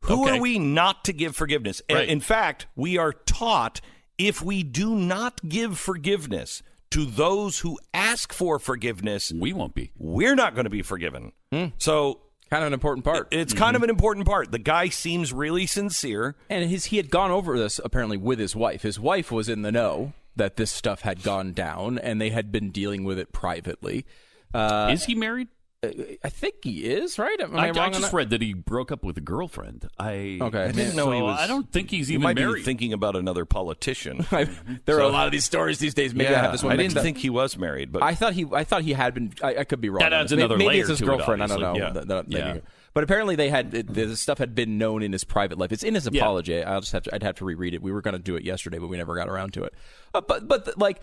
[0.06, 0.36] Who Okay.
[0.36, 1.80] are we not to give forgiveness?
[1.90, 2.08] Right.
[2.08, 3.80] In fact, we are taught
[4.18, 9.90] if we do not give forgiveness to those who ask for forgiveness, we won't be.
[9.98, 11.32] we're not going to be forgiven.
[11.52, 11.66] Hmm.
[11.78, 13.28] So kind of an important part.
[13.30, 14.52] it's kind of an important part.
[14.52, 16.36] The guy seems really sincere.
[16.50, 18.82] And his he had gone over this apparently with his wife.
[18.82, 22.50] His wife was in the know that this stuff had gone down, and they had
[22.50, 24.06] been dealing with it privately.
[24.54, 25.48] Uh, Is he married?
[25.84, 27.40] I think he is right.
[27.40, 29.88] Am I, I, I wrong on just read that he broke up with a girlfriend.
[29.98, 30.64] I Okay.
[30.66, 32.64] I didn't know so he was- I don't think he's You even might be married.
[32.64, 34.24] thinking about another politician.
[34.84, 36.14] there are a lot of these stories these days.
[36.14, 37.02] Maybe I have this one I didn't up.
[37.02, 38.46] think he was married, but I thought he.
[38.52, 39.32] I thought he had been.
[39.42, 39.98] I, I could be wrong.
[40.00, 40.36] That on adds this.
[40.36, 41.42] May- another Maybe layer it's his to it, girlfriend.
[41.42, 41.66] I don't know.
[41.70, 41.94] obviously.
[42.00, 42.04] Yeah.
[42.04, 42.58] That- that- Yeah.
[42.94, 45.72] But apparently they had the stuff had been known in his private life.
[45.72, 46.20] It's in his Yeah.
[46.20, 46.62] apology.
[46.62, 47.14] I'll just have to.
[47.14, 47.82] I'd have to reread it.
[47.82, 49.74] We were going to do it yesterday, but we never got around to it.
[50.14, 51.00] Uh, but but like.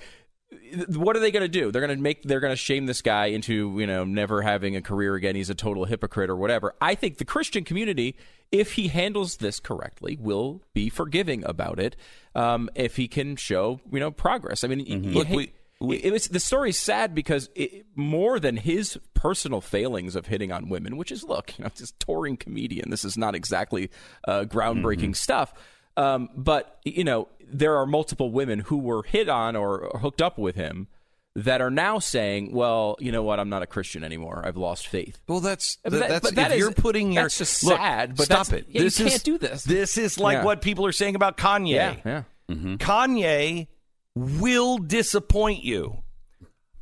[0.90, 1.72] What are they going to do?
[1.72, 2.24] They're going to make.
[2.24, 5.36] They're going to shame this guy into you know never having a career again.
[5.36, 6.74] He's a total hypocrite or whatever.
[6.82, 8.16] I think the Christian community,
[8.52, 11.96] if he handles this correctly, will be forgiving about it.
[12.34, 14.64] Um, if he can show you know progress.
[14.64, 18.58] I mean, you Look, hate- we- it was the story's sad because it, more than
[18.58, 22.90] his personal failings of hitting on women, which is look, you know, just touring comedian.
[22.90, 23.90] This is not exactly
[24.28, 25.54] uh, groundbreaking stuff.
[25.96, 30.38] Um, but you know, there are multiple women who were hit on or, hooked up
[30.38, 30.88] with him
[31.36, 33.40] that are now saying, "Well, you know what?
[33.40, 34.42] I'm not a Christian anymore.
[34.46, 37.24] I've lost faith." well, that's But that- that's but that if is- you're putting your
[37.24, 38.66] that's just look, sad, but stop it.
[38.70, 39.64] yeah, you this can't do this.
[39.64, 40.44] This is like Yeah.
[40.46, 42.02] what people are saying about Kanye.
[42.06, 42.24] yeah.
[42.50, 43.68] Kanye
[44.16, 46.04] will disappoint you.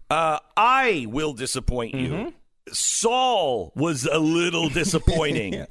[0.10, 2.34] Uh, I will disappoint you.
[2.72, 5.66] Saul was a little disappointing.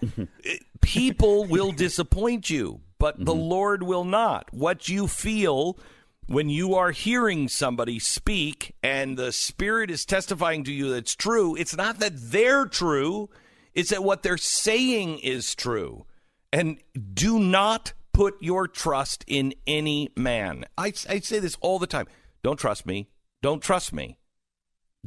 [0.83, 3.41] People will disappoint you, but the mm-hmm.
[3.41, 4.53] Lord will not.
[4.53, 5.79] What you feel
[6.27, 11.55] when you are hearing somebody speak and the Spirit is testifying to you that's true,
[11.57, 13.31] it's not that they're true,
[13.75, 16.05] it's that what they're saying is true.
[16.53, 16.79] And
[17.15, 20.65] do not put your trust in any man.
[20.79, 22.07] I, I say this all the time.
[22.43, 23.09] Don't trust me.
[23.43, 24.17] Don't trust me.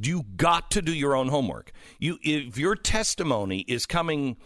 [0.01, 1.71] You got to do your own homework.
[1.99, 4.37] You, if your testimony is coming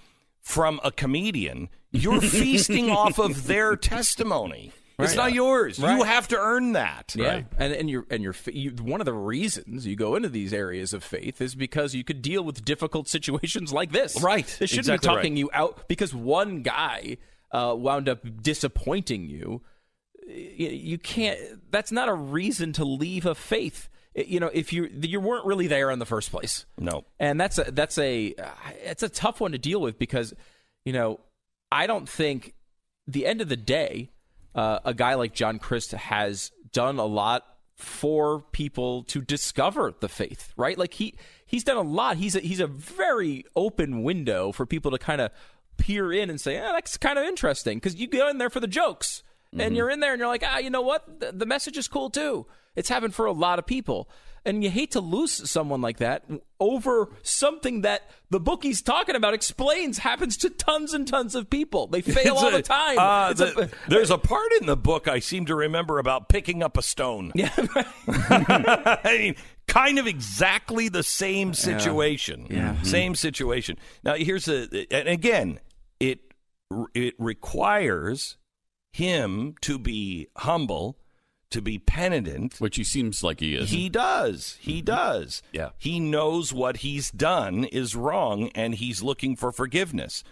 [0.41, 4.73] from a comedian, you're feasting off of their testimony.
[4.99, 5.79] It's not yours.
[5.79, 7.13] You have to earn that.
[7.17, 10.53] Yeah, and and you're and you're you, one of the reasons you go into these
[10.53, 14.21] areas of faith is because you could deal with difficult situations like this.
[14.21, 14.45] Right.
[14.59, 15.39] This shouldn't Exactly be talking right.
[15.39, 17.17] you out because one guy
[17.51, 19.61] uh, wound up disappointing you.
[20.27, 21.39] You, you can't.
[21.71, 23.89] That's not a reason to leave a faith.
[24.15, 26.65] You know, if you you weren't really there in the first place.
[26.77, 27.03] No.
[27.19, 28.49] And that's a that's a uh,
[28.83, 30.33] it's a tough one to deal with because
[30.85, 31.19] you know
[31.73, 32.53] I don't think
[33.07, 34.11] the end of the day
[34.53, 37.43] uh, a guy like John Crist has done a lot
[37.75, 40.77] for people to discover the faith, right?
[40.77, 41.15] Like he
[41.47, 42.17] he's done a lot.
[42.17, 45.31] He's a, he's a very open window for people to kind of
[45.77, 48.59] peer in and say, "Ah, that's kind of interesting," because you go in there for
[48.59, 49.23] the jokes,
[49.57, 51.19] and you're in there and you're like, "Ah, you know what?
[51.19, 54.09] The, the message is cool too." It's happened for a lot of people.
[54.45, 56.25] And you hate to lose someone like that
[56.59, 61.49] over something that the book he's talking about explains happens to tons and tons of
[61.49, 61.87] people.
[61.87, 62.97] They fail all a- the time.
[62.99, 66.61] uh, It's a- there's a part in the book I seem to remember about picking
[66.61, 67.31] up a stone.
[67.35, 67.51] yeah,
[68.07, 69.35] I mean,
[69.67, 72.83] kind of exactly the same situation.
[72.83, 73.77] Same situation.
[74.03, 75.59] Now, here's a, and again,
[75.99, 76.19] it
[76.93, 78.37] it requires
[78.91, 80.97] him to be humble,
[81.53, 82.59] to be penitent.
[82.59, 83.71] which he seems like he is.
[83.71, 84.57] He does.
[84.59, 85.41] He does.
[85.51, 85.69] Yeah.
[85.77, 90.23] He knows what he's done is wrong, and he's looking for forgiveness.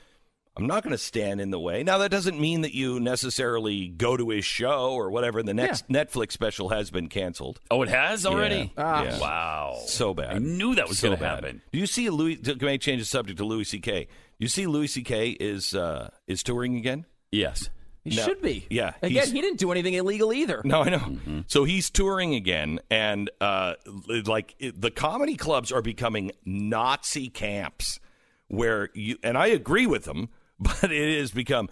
[0.58, 1.82] I'm not going to stand in the way.
[1.82, 5.42] Now, that doesn't mean that you necessarily go to his show or whatever.
[5.42, 7.62] The next Netflix special has been canceled.
[7.72, 8.74] oh, it has already.
[8.78, 9.04] Yeah.
[9.04, 9.20] Yeah.
[9.20, 9.78] Wow.
[9.86, 10.36] So bad.
[10.36, 11.62] I knew that was So going to happen.
[11.72, 12.36] Do you see Louis?
[12.36, 14.04] To may change the subject to Louis C.K.
[14.04, 14.08] Do
[14.40, 15.30] you see Louis C.K.
[15.30, 17.06] is uh, is touring again?
[17.32, 17.70] Yes.
[18.04, 18.24] He No.
[18.24, 18.66] should be.
[18.70, 20.62] Yeah, Again, he didn't do anything illegal either.
[20.66, 20.98] No, I know.
[20.98, 21.40] Mm-hmm.
[21.48, 23.74] So he's touring again, and uh,
[24.26, 28.00] like the comedy clubs are becoming Nazi camps,
[28.48, 30.30] where you and I agree with them,
[30.60, 31.70] but it has become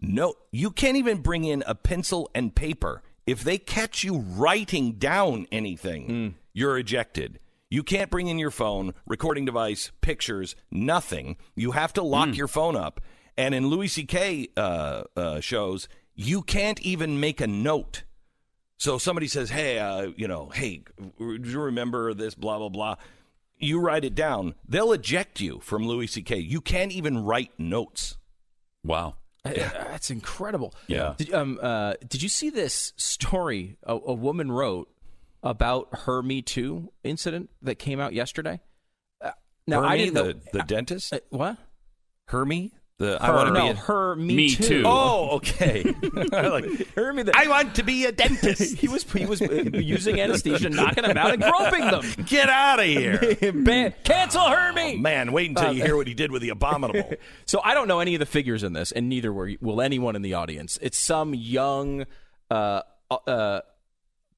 [0.00, 0.34] no.
[0.52, 5.46] You can't even bring in a pencil and paper if they catch you writing down
[5.50, 7.40] anything, you're ejected.
[7.68, 11.36] You can't bring in your phone, recording device, pictures, nothing.
[11.56, 13.00] You have to lock your phone up.
[13.36, 14.48] And in Louis C.K.
[14.56, 18.04] Uh, uh, shows, you can't even make a note.
[18.78, 20.82] So somebody says, "Hey, uh, you know, hey,
[21.18, 22.34] do you remember this?
[22.34, 22.96] Blah blah blah."
[23.58, 24.54] You write it down.
[24.68, 26.38] They'll eject you from Louis C.K.
[26.38, 28.18] You can't even write notes.
[28.84, 29.16] Wow.
[29.46, 30.74] Uh, That's incredible.
[30.88, 31.14] Yeah.
[31.16, 34.90] Did, um, uh, did you see this story a, a woman wrote
[35.42, 38.60] about her Me Too incident that came out yesterday?
[39.22, 39.30] Uh,
[39.66, 41.12] now I didn't know the, the dentist.
[41.12, 41.56] Uh, what.
[42.26, 43.68] Hermie, the I want to no, be.
[43.68, 44.64] A, her Me, Me Too.
[44.64, 44.82] Too.
[44.86, 45.82] oh, okay.
[46.32, 48.76] like, Hermie, the, I want to be a dentist.
[48.78, 52.02] he was he was uh, using anesthesia, knocking them out, and groping them.
[52.26, 54.96] Get out of here, Ban- cancel Hermie.
[54.96, 55.32] man!
[55.32, 57.12] Wait until you hear what he did with the abominable.
[57.44, 60.16] So I don't know any of the figures in this, and neither will, will anyone
[60.16, 60.78] in the audience.
[60.80, 62.06] It's some young
[62.50, 62.80] uh,
[63.10, 63.60] uh,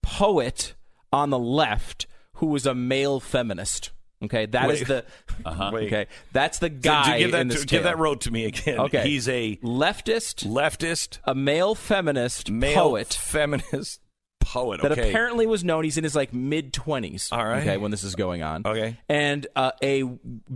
[0.02, 0.74] poet
[1.12, 3.90] on the left who was a male feminist.
[4.22, 4.88] Okay, that is Wait.
[4.88, 5.04] the
[5.72, 5.86] Wait.
[5.86, 6.06] okay.
[6.32, 8.80] That's the guy give that, in this give that road to me again.
[8.80, 14.00] Okay, he's a leftist, leftist, a male feminist male poet feminist
[14.40, 14.82] poet.
[14.82, 15.84] that apparently was known.
[15.84, 17.28] He's in his like mid twenties.
[17.30, 17.62] All right.
[17.62, 18.62] Okay, when this is going on.
[18.64, 18.96] Okay.
[19.08, 20.02] And uh, a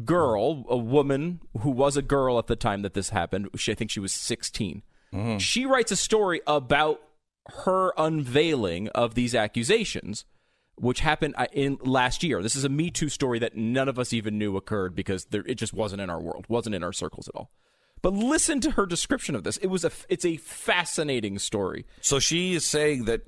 [0.04, 3.48] girl, a woman who was a girl at the time that this happened.
[3.56, 4.82] She, I think she was 16
[5.12, 5.38] Mm-hmm.
[5.38, 7.00] She writes a story about
[7.64, 10.24] her unveiling of these accusations,
[10.76, 12.42] which happened uh, in last year.
[12.42, 15.44] This is a Me Too story that none of us even knew occurred because there,
[15.46, 17.50] it just wasn't in our world, wasn't in our circles at all.
[18.00, 19.58] But listen to her description of this.
[19.58, 21.86] It was a, it's a fascinating story.
[22.00, 23.22] So she is saying that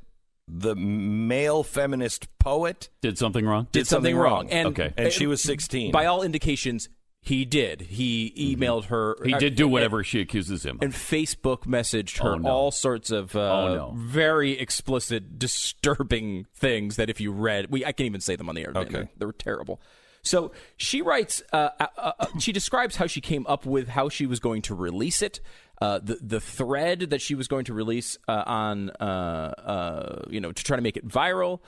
[0.49, 3.69] the male feminist poet Did something wrong?
[3.73, 4.51] did something, wrong.
[4.51, 4.93] And, Okay.
[4.97, 5.93] and she was 16.
[5.93, 6.89] By all indications,
[7.25, 7.81] he did.
[7.81, 9.15] He emailed her.
[9.15, 9.29] Mm-hmm.
[9.29, 10.83] he did do whatever she accuses him of.
[10.83, 12.49] And Facebook messaged her Oh, no.
[12.51, 13.93] all sorts of uh, Oh, no.
[13.97, 18.55] very explicit, disturbing things that if you read, we I can't even say them on
[18.55, 18.73] the air.
[18.75, 18.93] Okay.
[18.93, 19.81] They're, they're terrible.
[20.23, 21.43] So she writes.
[21.53, 24.75] Uh, uh, uh, she describes how she came up with how she was going to
[24.75, 25.41] release it.
[25.83, 30.41] Uh, the the thread that she was going to release uh, on uh, uh, you
[30.41, 31.61] know to try to make it viral.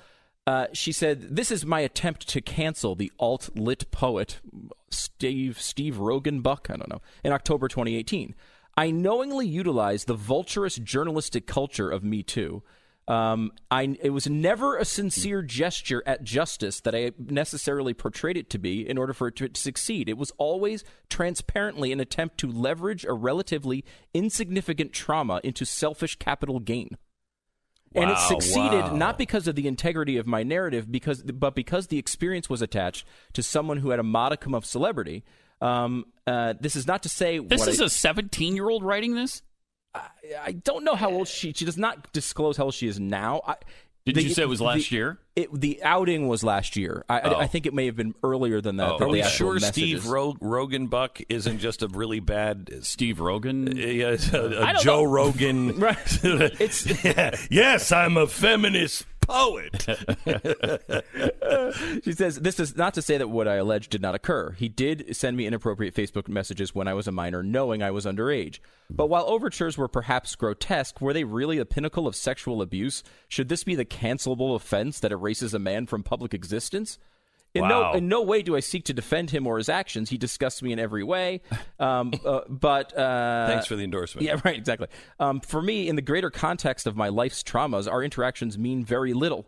[0.46, 4.40] Uh, she said, "This is my attempt to cancel the alt lit poet
[4.90, 6.70] Steve Steve Roggenbuck.
[6.70, 7.02] I don't know.
[7.24, 8.34] In October 2018,
[8.76, 12.62] I knowingly utilized the vulturous journalistic culture of Me Too.
[13.08, 18.50] Um, I it was never a sincere gesture at justice that I necessarily portrayed it
[18.50, 20.08] to be in order for it to succeed.
[20.08, 26.60] It was always transparently an attempt to leverage a relatively insignificant trauma into selfish capital
[26.60, 26.98] gain."
[27.94, 28.96] And it succeeded wow.
[28.96, 33.06] not because of the integrity of my narrative because but because the experience was attached
[33.32, 35.24] to someone who had a modicum of celebrity
[35.60, 39.14] um, uh, this is not to say this is I, a 17 year old writing
[39.14, 39.42] this?
[40.42, 43.40] I don't know how old she she does not disclose how old she is now
[43.46, 43.56] I,
[44.06, 45.18] Did the- you say it was last the- year?
[45.34, 47.38] it, the outing was last year I, I- Oh.
[47.40, 49.96] I think it may have been earlier than that Oh, Are we actual sure Steve
[49.96, 53.68] messages- Ro- Roggenbuck isn't just a really bad uh, Steve Rogan?
[53.68, 55.10] Uh, yeah, a, a I don't Joe know.
[55.10, 55.78] Rogan.
[55.80, 56.24] Right.
[56.24, 59.86] It's- yes, I'm a feminist poet.
[62.02, 64.52] She says, This is not to say that what I alleged did not occur.
[64.52, 68.06] He did send me inappropriate Facebook messages when I was a minor, knowing I was
[68.06, 68.58] underage.
[68.90, 73.02] But while overtures were perhaps grotesque, were they really the pinnacle of sexual abuse?
[73.28, 76.98] Should this be the cancelable offense that erases a man from public existence?
[77.54, 77.92] In Wow.
[77.92, 80.10] no, in no way do I seek to defend him or his actions.
[80.10, 81.40] He disgusts me in every way.
[81.78, 84.26] Um, uh, but uh, Thanks for the endorsement.
[84.26, 84.88] yeah, right, exactly.
[85.18, 89.14] Um, for me, in the greater context of my life's traumas, our interactions mean very
[89.14, 89.46] little.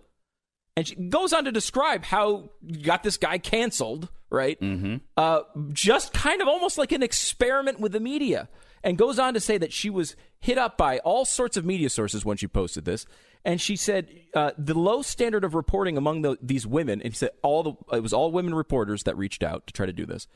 [0.76, 4.60] And she goes on to describe how you got this guy canceled, right?
[4.60, 4.96] Mm-hmm.
[5.16, 5.40] Uh,
[5.72, 8.48] just kind of almost like an experiment with the media.
[8.84, 11.90] And goes on to say that she was hit up by all sorts of media
[11.90, 13.06] sources when she posted this.
[13.48, 17.16] And she said uh, the low standard of reporting among the, these women, and he
[17.16, 20.04] said all the it was all women reporters that reached out to try to do
[20.04, 20.28] this.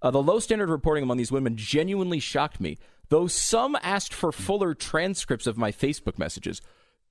[0.00, 2.78] Uh, the low standard of reporting among these women genuinely shocked me.
[3.08, 6.62] Though some asked for fuller transcripts of my Facebook messages,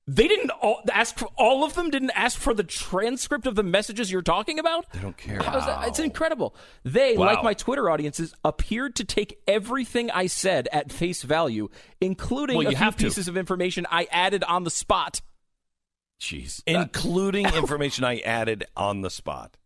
[0.06, 1.90] they didn't all ask for all of them.
[1.90, 4.90] Didn't ask for the transcript of the messages you're talking about.
[4.92, 5.40] They don't care.
[5.42, 6.54] It's incredible.
[6.84, 11.68] They, like my Twitter audiences, appeared to take everything I said at face value,
[12.00, 12.96] including Well, a you few to.
[12.96, 15.20] pieces of information I added on the spot.
[16.20, 16.62] Jeez.
[16.66, 19.56] Including information I added on the spot.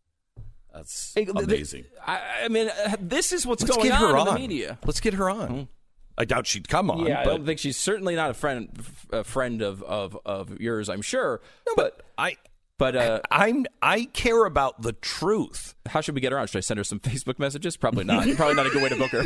[0.73, 1.85] That's Hey, th- amazing.
[2.05, 4.79] I, I mean, uh, this is what's Let's going on, in the media.
[4.85, 5.69] Let's get her on.
[6.17, 7.07] I doubt she'd come on.
[7.07, 8.71] Yeah, I don't think she's certainly not a friend
[9.11, 10.89] a friend of of, of yours.
[10.89, 11.41] I'm sure.
[11.67, 12.37] No, but I
[12.79, 15.75] but uh, I'm I care about the truth.
[15.87, 16.47] how should we get her on?
[16.47, 17.77] Should I send her some Facebook messages?
[17.77, 18.29] Probably not.
[18.37, 19.25] Probably not a good way to book her.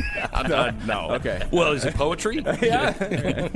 [0.48, 1.10] no, no.
[1.16, 1.46] Okay.
[1.52, 2.42] Well, is it poetry?
[2.62, 3.48] yeah.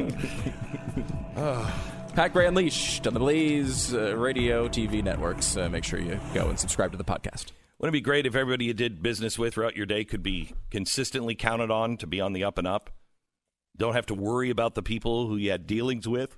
[2.15, 5.57] Pat Gray Unleashed on the Blaze uh, radio, TV networks.
[5.57, 7.53] Uh, make sure you go and subscribe to the podcast.
[7.79, 10.53] Wouldn't it be great if everybody you did business with throughout your day could be
[10.71, 12.91] consistently counted on to be on the up and up?
[13.79, 16.37] Don't have to worry about the people who you had dealings with.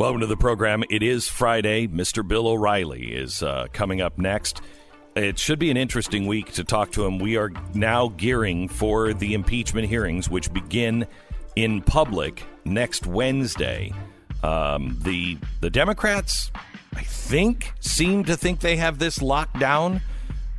[0.00, 0.82] Welcome to the program.
[0.88, 1.86] It is Friday.
[1.86, 2.26] Mr.
[2.26, 4.62] Bill O'Reilly is uh, coming up next.
[5.14, 7.18] It should be an interesting week to talk to him.
[7.18, 11.06] We are now gearing for the impeachment hearings, which begin
[11.54, 13.92] in public next Wednesday.
[14.42, 16.50] Um, the the Democrats,
[16.96, 20.00] I think, seem to think they have this locked down.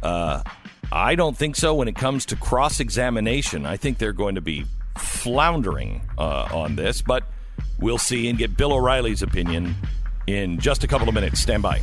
[0.03, 0.43] Uh,
[0.91, 1.73] I don't think so.
[1.73, 4.65] When it comes to cross examination, I think they're going to be
[4.99, 7.23] floundering uh, on this, but.
[7.81, 9.75] We'll see and get Bill O'Reilly's opinion
[10.27, 11.41] in just a couple of minutes.
[11.41, 11.81] Stand by.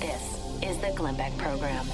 [0.00, 0.22] This
[0.62, 1.84] is the Glenn Beck Program.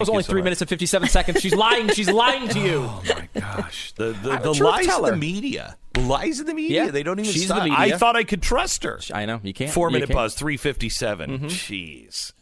[0.00, 0.44] It was only three much.
[0.44, 1.40] minutes and 57 seconds.
[1.42, 1.90] She's lying.
[1.90, 2.90] She's lying to you.
[3.00, 3.02] Oh
[3.34, 6.86] my gosh, the the, the truth lies of the media, the lies of the media.
[6.86, 7.74] Yeah, they don't even she's the media.
[7.76, 9.00] I thought I could trust her.
[9.12, 9.40] I know.
[9.42, 9.70] You can't.
[9.72, 10.16] Four You minute can't.
[10.18, 12.32] pause, three fifty Jeez,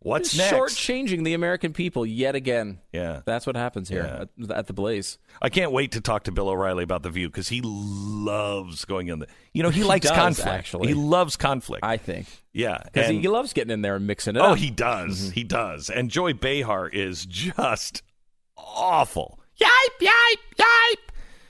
[0.00, 0.76] what's Just next?
[0.76, 2.80] Shortchanging the American people yet again.
[2.92, 3.20] Yeah.
[3.26, 5.18] That's what happens here at, at the Blaze.
[5.42, 9.08] I can't wait to talk to Bill O'Reilly about the View because he loves going
[9.08, 9.26] in the.
[9.52, 10.48] You know, he, likes does, conflict.
[10.48, 10.88] actually.
[10.88, 11.84] he loves conflict.
[11.84, 12.26] I think.
[12.52, 14.58] yeah, Because he loves getting in there and mixing it Oh, up.
[14.58, 15.20] he does.
[15.26, 15.30] Mm-hmm.
[15.32, 15.90] He does.
[15.90, 18.02] And Joy Behar is just
[18.56, 19.38] awful.
[19.60, 20.96] Yipe, yipe, yipe.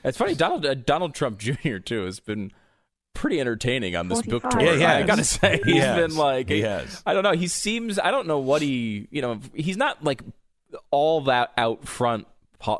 [0.08, 0.34] It's funny.
[0.34, 1.78] Donald uh, Donald Trump Jr.
[1.78, 2.52] too has been
[3.14, 4.60] pretty entertaining on this book tour.
[4.60, 5.96] Yeah, he I gotta say, He he's has.
[5.96, 7.02] been like He has.
[7.06, 7.32] I don't know.
[7.32, 7.98] He seems.
[7.98, 9.08] I don't know what he.
[9.10, 10.22] You know, he's not like
[10.90, 12.26] all that out front.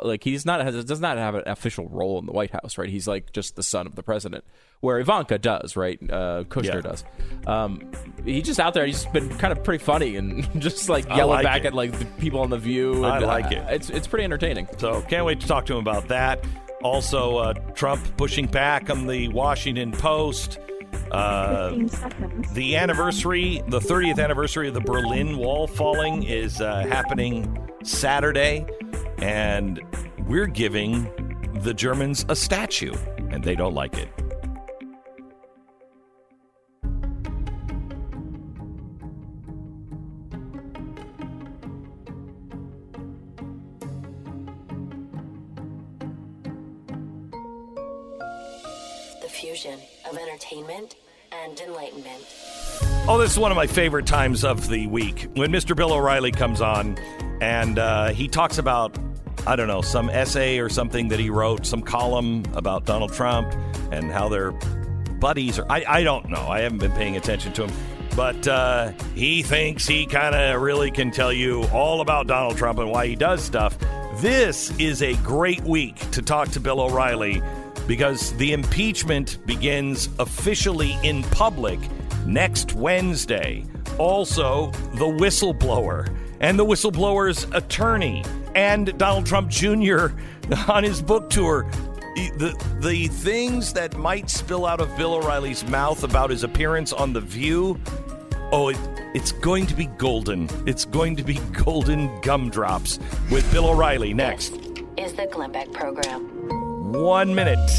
[0.03, 2.89] Like he's not has, does not have an official role in the White House, right?
[2.89, 4.43] He's like just the son of the president,
[4.81, 5.99] where Ivanka does, right?
[6.03, 6.81] Uh, Kushner Yeah.
[6.81, 7.05] does.
[7.47, 7.89] Um,
[8.25, 8.85] he's just out there.
[8.87, 11.67] He's been kind of pretty funny and just like yelling like back it.
[11.69, 13.05] at like the people on the View.
[13.05, 13.65] I And, like uh, it.
[13.71, 14.67] It's it's pretty entertaining.
[14.79, 16.45] So can't wait to talk to him about that.
[16.83, 20.59] Also, uh, Trump pushing back on the Washington Post.
[21.11, 21.71] Uh,
[22.53, 28.67] the anniversary, the 30th anniversary of the Berlin Wall falling is uh, happening Saturday,
[29.19, 29.81] and
[30.27, 31.11] we're giving
[31.63, 32.95] the Germans a statue,
[33.31, 34.09] and they don't like it.
[49.39, 49.79] Fusion
[50.11, 50.97] of entertainment
[51.31, 52.25] and enlightenment.
[53.07, 55.77] Oh, this is one of my favorite times of the week when Mr.
[55.77, 56.99] Bill O'Reilly comes on
[57.41, 58.99] and uh, he talks about,
[59.47, 63.55] I don't know, some essay or something that he wrote, some column about Donald Trump
[63.93, 64.51] and how they're
[65.21, 65.61] buddies.
[65.61, 66.49] Or I, I don't know.
[66.49, 67.77] I haven't been paying attention to him.
[68.17, 72.81] But uh, he thinks he kind of really can tell you all about Donald Trump
[72.81, 73.79] and why he does stuff.
[74.17, 77.41] This is a great week to talk to Bill O'Reilly
[77.89, 81.81] because the impeachment begins officially in public
[82.27, 83.65] next Wednesday.
[83.99, 88.23] Also, the whistleblower and the whistleblower's attorney
[88.55, 90.09] and Donald Trump Jr.
[90.69, 91.69] on his book tour.
[92.15, 97.13] The, the things that might spill out of Bill O'Reilly's mouth about his appearance on
[97.13, 97.81] The View,
[98.51, 98.79] Oh, it,
[99.15, 100.49] it's going to be golden.
[100.67, 101.35] It's going to be
[101.65, 102.99] golden gumdrops
[103.31, 104.55] with Bill O'Reilly next.
[104.97, 106.38] Is the Glenn Beck program.
[106.91, 107.71] One minute.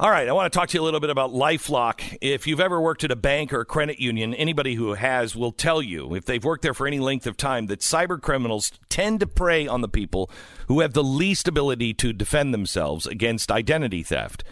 [0.00, 2.16] All right, I want to talk to you a little bit about Lifelock.
[2.22, 5.52] If you've ever worked at a bank or a credit union, anybody who has will
[5.52, 9.20] tell you, if they've worked there for any length of time, that cyber criminals tend
[9.20, 10.30] to prey on the people
[10.66, 14.42] who have the least ability to defend themselves against identity theft.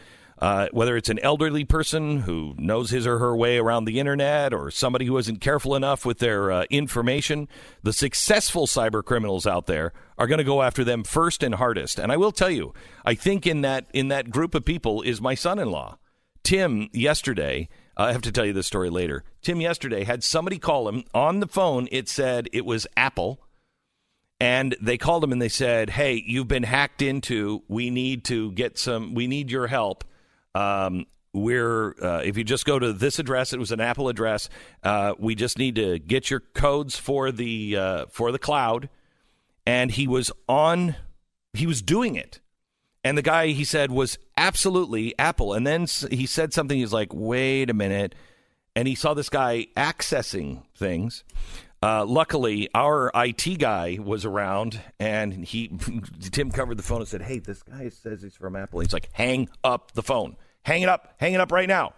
[0.43, 4.53] Uh, whether it's an elderly person who knows his or her way around the internet
[4.53, 7.47] or somebody who isn't careful enough with their uh, information,
[7.85, 11.97] the successful cyber criminals out there are going to go after them first and hardest.
[11.97, 12.75] And I will tell you,
[13.05, 15.97] I think in that in that group of people is my son-in-law,
[16.43, 16.89] Tim.
[16.93, 19.23] Yesterday, I have to tell you this story later.
[19.43, 21.87] Tim yesterday had somebody call him on the phone.
[21.93, 23.47] It said it was Apple.
[24.41, 27.63] And they called him and they said, "Hey, you've been hacked into.
[27.69, 29.15] We need to get some.
[29.15, 30.03] We need your help."
[30.55, 34.49] Um, we're uh, if you just go to this address, it was an Apple address.
[34.83, 38.89] Uh, we just need to get your codes for the uh, for the cloud,
[39.67, 40.97] and he was on.
[41.55, 42.41] He was doing it,
[43.03, 45.55] and the guy he said was absolutely Apple.
[45.55, 46.79] And then he said something.
[46.79, 48.15] He's like, "Wait a minute,"
[48.77, 51.25] and he saw this guy accessing things.
[51.83, 55.69] Uh, luckily, our IT guy was around, and he
[56.21, 59.09] Tim covered the phone and said, "Hey, this guy says he's from Apple." He's like,
[59.13, 60.37] "Hang up the phone.
[60.63, 61.15] Hang it up.
[61.19, 61.95] Hang it up right now."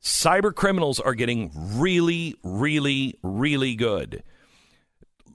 [0.00, 4.22] Cyber criminals are getting really, really, really good.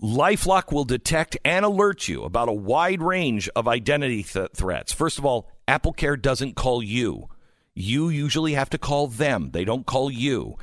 [0.02, 4.94] LifeLock will detect and alert you about a wide range of identity th- threats.
[4.94, 7.28] First of all, AppleCare doesn't call you.
[7.74, 9.52] You usually have to call them.
[9.52, 10.58] They don't call you.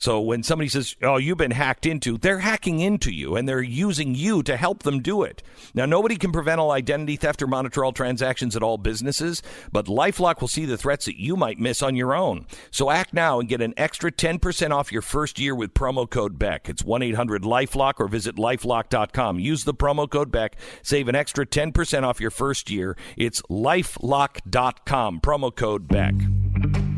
[0.00, 3.62] So when somebody says, "Oh, you've been hacked into," they're hacking into you and they're
[3.62, 5.42] using you to help them do it.
[5.74, 9.86] Now, nobody can prevent all identity theft or monitor all transactions at all businesses, but
[9.86, 12.46] LifeLock will see the threats that you might miss on your own.
[12.70, 16.38] So act now and get an extra 10% off your first year with promo code
[16.38, 16.70] BECK.
[16.70, 19.38] It's 1-800-LifeLock or visit lifelock.com.
[19.38, 22.96] Use the promo code BECK, save an extra 10% off your first year.
[23.18, 26.89] It's lifelock.com, promo code BECK.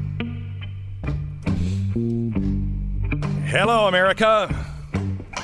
[3.53, 4.49] Hello, America.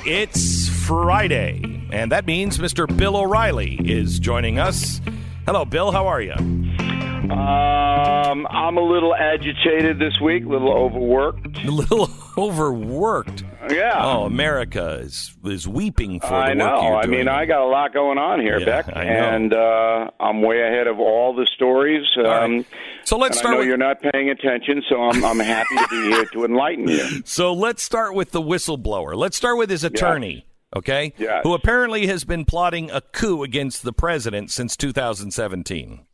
[0.03, 2.87] It's Friday, and that means Mr.
[2.97, 4.99] Bill O'Reilly is joining us.
[5.45, 5.91] Hello, Bill.
[5.91, 6.33] How are you?
[6.33, 11.57] Um, I'm a little agitated this week, a little overworked.
[11.67, 13.43] A little overworked.
[13.69, 13.93] Yeah.
[13.97, 16.81] Oh, America is is weeping for I the work know.
[16.83, 19.09] you're I mean, I got a lot going on here, Yeah, Beck, I know.
[19.09, 22.05] and uh, I'm way ahead of all the stories.
[22.17, 22.65] Um, right.
[23.03, 25.87] So let's start I know with you're not paying attention, so I'm, I'm happy to
[25.89, 27.05] be here to enlighten you.
[27.25, 29.15] So let's start with the whistleblower.
[29.15, 30.45] Let's start with his attorney,
[30.75, 31.13] okay?
[31.17, 31.41] Yes.
[31.43, 36.05] Who apparently has been plotting a coup against the president since 2017.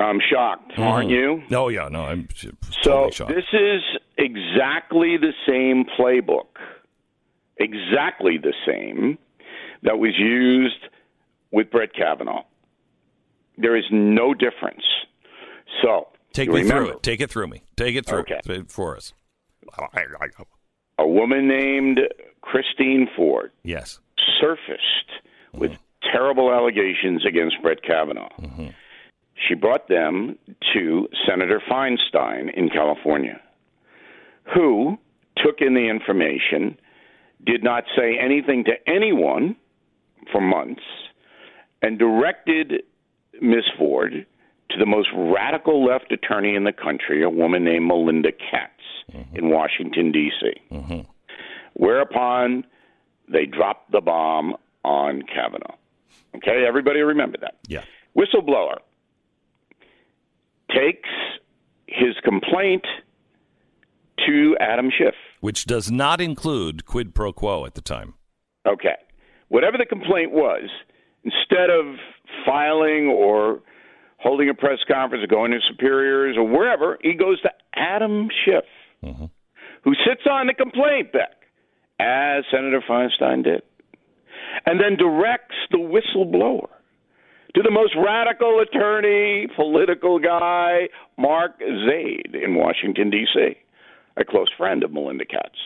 [0.00, 1.42] I'm shocked, aren't you?
[1.52, 2.26] Oh yeah, no, I'm
[2.82, 3.30] So shocked.
[3.34, 3.82] this is
[4.16, 6.46] exactly the same playbook,
[7.62, 9.18] exactly the same
[9.82, 10.88] that was used
[11.50, 12.44] with Brett Kavanaugh.
[13.58, 14.84] There is no difference.
[15.82, 17.02] So Take me remember, through it.
[17.02, 17.62] Take it through me.
[17.76, 18.40] Take it through Okay.
[18.46, 19.12] it for us.
[20.98, 22.00] A woman named
[22.40, 24.00] Christine Ford Yes.
[24.40, 24.80] surfaced
[25.52, 25.58] mm-hmm.
[25.60, 25.78] with
[26.12, 28.28] terrible allegations against Brett Kavanaugh.
[28.40, 28.68] Mm-hmm.
[29.48, 30.38] She brought them
[30.74, 33.40] to Senator Feinstein in California,
[34.54, 34.98] who
[35.36, 36.78] took in the information,
[37.44, 39.56] did not say anything to anyone
[40.30, 40.82] for months,
[41.80, 42.82] and directed
[43.40, 43.64] Ms.
[43.76, 44.26] Ford
[44.70, 48.72] to the most radical left attorney in the country, a woman named Melinda Katz
[49.12, 49.36] mm-hmm.
[49.36, 50.60] in Washington, D.C.
[50.70, 51.00] Mm-hmm.
[51.74, 52.64] Whereupon
[53.28, 55.76] they dropped the bomb on Kavanaugh.
[56.36, 57.56] Okay, everybody remember that.
[57.66, 57.84] Yeah.
[58.16, 58.78] Whistleblower
[60.70, 61.08] takes
[61.86, 62.84] his complaint
[64.26, 65.14] to Adam Schiff.
[65.40, 68.14] Which does not include quid pro quo at the time.
[68.66, 68.96] Okay.
[69.48, 70.68] Whatever the complaint was,
[71.24, 71.96] instead of
[72.46, 73.60] filing or
[74.18, 78.64] holding a press conference or going to superiors or wherever, he goes to Adam Schiff,
[79.02, 79.24] mm-hmm.
[79.84, 81.42] who sits on the complaint, Beck,
[81.98, 83.62] as Senator Feinstein did,
[84.64, 86.68] and then directs the whistleblower
[87.54, 90.88] to the most radical attorney, political guy,
[91.18, 93.56] Mark Zaid in Washington, D.C.,
[94.16, 95.58] a close friend of Melinda Katz.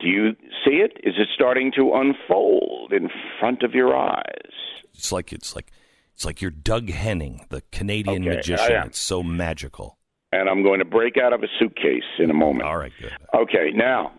[0.00, 0.32] Do you
[0.64, 0.96] see it?
[1.04, 3.08] Is it starting to unfold in
[3.38, 4.50] front of your eyes?
[4.94, 5.70] It's like it's like
[6.14, 8.86] it's like you're Doug Henning, the Canadian Okay, magician.
[8.86, 9.98] It's so magical.
[10.32, 12.68] And I'm going to break out of a suitcase in a moment.
[12.68, 13.12] All right, good.
[13.34, 14.12] Okay, now,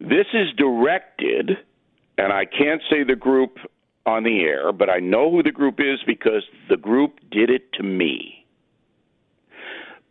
[0.00, 1.50] this is directed,
[2.16, 3.58] and I can't say the group
[4.06, 7.72] on the air, but I know who the group is because the group did it
[7.74, 8.46] to me.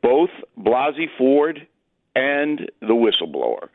[0.02, 1.68] Both Blasey Ford
[2.16, 3.70] and the whistleblower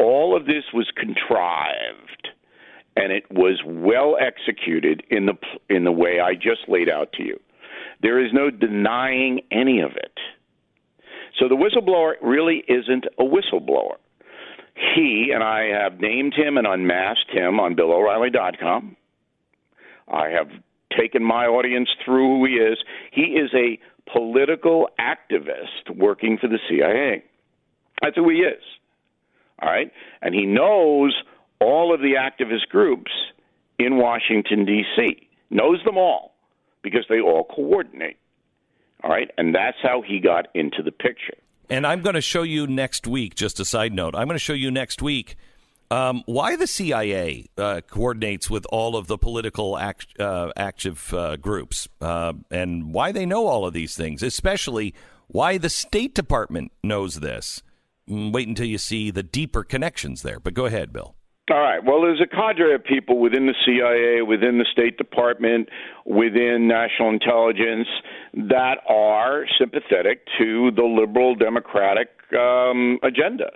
[0.00, 2.28] all of this was contrived
[2.96, 5.34] and it was well executed in the
[5.68, 7.38] in the way I just laid out to you.
[8.02, 10.18] There is no denying any of it.
[11.38, 13.96] So the whistleblower really isn't a whistleblower.
[14.94, 18.96] He and I have named him and unmasked him on BillO'Reilly.com.
[20.08, 20.48] I have
[20.98, 22.78] taken my audience through who he is.
[23.12, 23.78] He is a
[24.12, 27.24] political activist working for the CIA.
[28.02, 28.62] That's who he is.
[29.62, 29.92] All right?
[30.22, 31.14] And he knows
[31.60, 33.10] all of the activist groups
[33.78, 36.34] in Washington, D.C., knows them all
[36.82, 38.16] because they all coordinate.
[39.02, 39.30] All right?
[39.36, 41.36] And that's how he got into the picture.
[41.68, 44.38] And I'm going to show you next week, just a side note, I'm going to
[44.38, 45.36] show you next week
[45.90, 51.36] um, why the CIA uh, coordinates with all of the political act, uh, active uh,
[51.36, 54.94] groups uh, and why they know all of these things, especially
[55.26, 57.62] why the State Department knows this.
[58.08, 60.40] Mm, wait until you see the deeper connections there.
[60.40, 61.14] But go ahead, Bill.
[61.50, 61.84] All right.
[61.84, 65.68] Well, there's a cadre of people within the CIA, within the State Department,
[66.04, 67.88] within national intelligence
[68.34, 73.50] that are sympathetic to the liberal democratic um, agenda.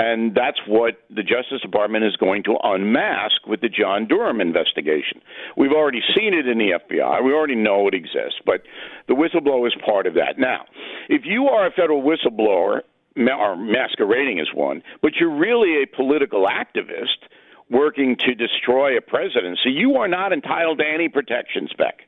[0.00, 5.20] And that's what the Justice Department is going to unmask with the John Durham investigation.
[5.58, 7.22] We've already seen it in the FBI.
[7.22, 8.62] We already know it exists, but
[9.08, 10.38] the whistleblower is part of that.
[10.38, 10.64] Now,
[11.10, 12.80] if you are a federal whistleblower
[13.18, 17.28] or masquerading as one, but you're really a political activist
[17.68, 22.06] working to destroy a presidency, you are not entitled to any protections, Beck.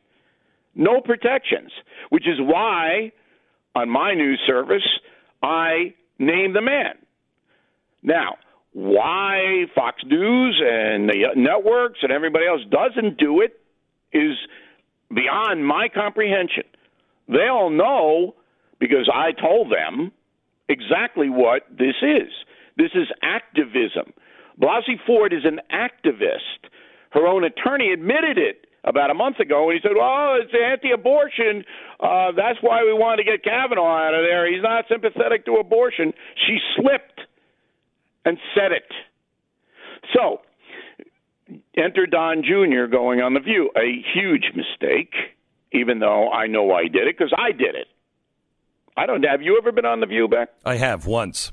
[0.75, 1.73] No protections,
[2.09, 3.13] which is why
[3.75, 4.89] on my news service
[5.43, 6.95] I name the man.
[8.03, 8.37] Now,
[8.73, 13.61] why Fox News and the networks and everybody else doesn't do it
[14.13, 14.37] is
[15.15, 16.65] beyond my comprehension.
[17.29, 18.35] They all know
[18.79, 20.13] because I told them
[20.69, 22.33] exactly what this is.
[22.77, 24.13] This is activism.
[24.61, 26.71] Blasey Ford is an activist.
[27.11, 31.65] Her own attorney admitted it about a month ago, and he said, "Well, it's anti-abortion.
[32.01, 34.51] Uh, that's why we wanted to get Kavanaugh out of there.
[34.51, 36.13] He's not sympathetic to abortion."
[36.47, 37.21] She slipped
[38.25, 38.91] and said it.
[40.15, 40.41] So,
[41.77, 42.87] enter Don Jr.
[42.91, 45.15] going on the View, a huge mistake.
[45.75, 47.87] Even though I know he did it, because I did it.
[48.95, 49.23] I don't.
[49.23, 50.51] Have you ever been on the View, Beck?
[50.67, 51.51] I have once.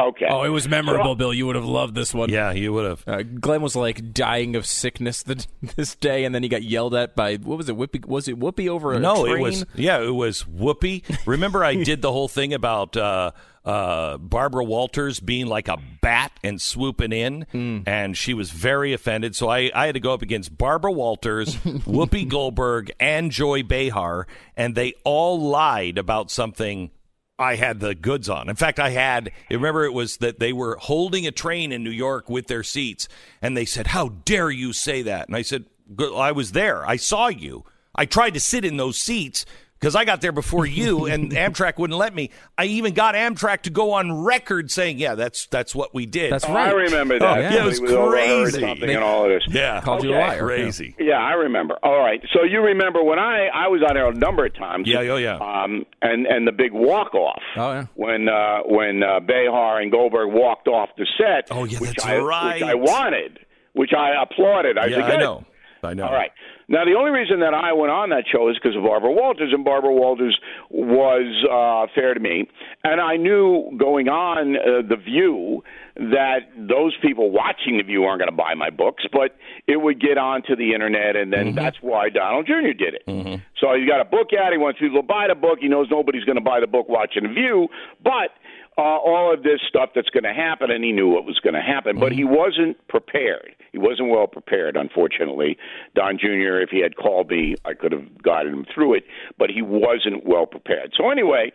[0.00, 0.26] Okay.
[0.30, 1.34] Oh, it was memorable, Bill.
[1.34, 2.28] You would have loved this one.
[2.30, 3.04] Yeah, you would have.
[3.06, 5.44] Uh, Glenn was like dying of sickness the,
[5.76, 7.76] this day, and then he got yelled at by what was it?
[7.76, 8.06] Whoopi?
[8.06, 9.38] Was it Whoopi over a no, train?
[9.38, 11.02] it was yeah, it was Whoopi.
[11.26, 13.32] Remember, I did the whole thing about uh,
[13.64, 17.80] uh, Barbara Walters being like a bat and swooping in, Hmm.
[17.86, 19.34] and she was very offended.
[19.34, 24.26] So I, I had to go up against Barbara Walters, Whoopi Goldberg, and Joy Behar,
[24.56, 26.90] and they all lied about something
[27.38, 28.48] I had the goods on.
[28.48, 31.90] In fact, I had, remember, it was that they were holding a train in New
[31.90, 33.08] York with their seats,
[33.40, 35.28] and they said, How dare you say that?
[35.28, 35.66] And I said,
[35.98, 36.86] I was there.
[36.86, 37.64] I saw you.
[37.94, 39.46] I tried to sit in those seats
[39.78, 42.30] because I got there before you, and Amtrak wouldn't let me.
[42.56, 46.32] I even got Amtrak to go on record saying, "Yeah, that's that's what we did."
[46.32, 46.68] That's Oh, right.
[46.68, 47.38] I remember that.
[47.38, 47.52] Oh, yeah.
[47.54, 48.12] Yeah, it was Somebody overheard
[48.52, 48.60] crazy.
[48.60, 49.42] Something and all of this.
[49.54, 50.40] yeah, Called you a liar.
[50.44, 50.94] crazy.
[50.98, 51.78] Yeah, I remember.
[51.82, 52.20] All right.
[52.32, 54.88] So you remember when I I was on there a number of times.
[54.88, 55.36] Yeah, oh, yeah.
[55.36, 57.42] Um, and and the big walk off.
[57.56, 57.86] Oh, yeah.
[57.94, 61.48] When uh, when uh, Behar and Goldberg walked off the set.
[61.50, 62.54] Oh, yeah, which that's I, right.
[62.54, 63.38] Which I wanted,
[63.74, 64.76] which I applauded.
[64.78, 65.44] I Yeah, said, I know.
[65.82, 66.06] I know.
[66.06, 66.30] All right.
[66.70, 69.52] Now, the only reason that I went on that show is because of Barbara Walters,
[69.54, 70.38] and Barbara Walters
[70.70, 72.46] was uh, fair to me.
[72.84, 75.62] And I knew going on uh, The View
[75.96, 79.34] that those people watching The View aren't going to buy my books, but
[79.66, 82.72] it would get onto the internet, and then that's why Donald Jr.
[82.76, 83.02] did it.
[83.06, 84.52] mhm So he's got a book out.
[84.52, 85.58] He wants people to buy the book.
[85.60, 87.68] He knows nobody's going to buy the book watching The View,
[88.04, 88.30] but
[88.78, 91.54] uh, all of this stuff that's going to happen, and he knew what was going
[91.54, 93.56] to happen, but he wasn't prepared.
[93.72, 95.58] He wasn't well prepared, unfortunately.
[95.96, 99.04] Don Jr., if he had called me, I could have guided him through it,
[99.36, 100.92] but he wasn't well prepared.
[100.96, 101.52] So, anyway,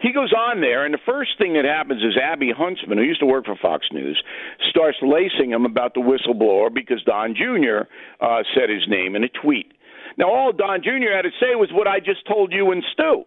[0.00, 3.20] he goes on there, and the first thing that happens is Abby Huntsman, who used
[3.20, 4.22] to work for Fox News,
[4.68, 7.88] starts lacing him about the whistleblower because Don Jr.
[8.20, 9.72] Uh, said his name in a tweet.
[10.18, 11.16] Now, all Don Jr.
[11.16, 13.24] had to say was what I just told you and Stu.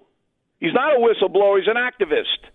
[0.60, 2.46] He's not a whistleblower, he's an activist.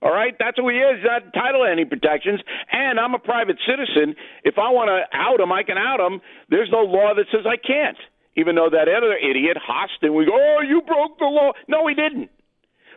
[0.00, 0.94] All right, that's who he is.
[0.94, 2.40] Uh, He's not entitled to any protections.
[2.70, 4.14] And I'm a private citizen.
[4.44, 6.20] If I want to out him, I can out him.
[6.48, 7.98] There's no law that says I can't.
[8.36, 11.50] Even though that other idiot, Hostin, we go, oh, you broke the law.
[11.66, 12.30] No, he didn't.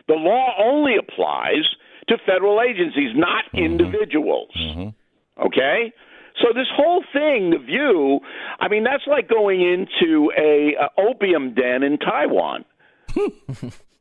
[0.06, 1.66] The law only applies
[2.08, 3.58] to federal agencies, not mm-hmm.
[3.58, 4.50] individuals.
[4.56, 5.46] Mm-hmm.
[5.46, 5.92] Okay?
[6.40, 8.20] So this whole thing, the view,
[8.60, 12.64] I mean, that's like going into a, a opium den in Taiwan.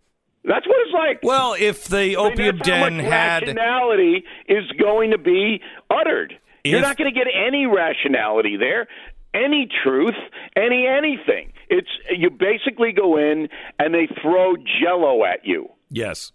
[0.44, 1.20] That's what it's like.
[1.24, 5.62] Well, if the I mean, opium that's how den had rationality is going to be
[5.90, 6.34] uttered.
[6.64, 8.88] You're not going to get any rationality there,
[9.34, 10.16] any truth,
[10.56, 11.54] any anything.
[11.70, 15.70] It's you basically go in and they throw Jello at you.
[15.90, 16.32] yes.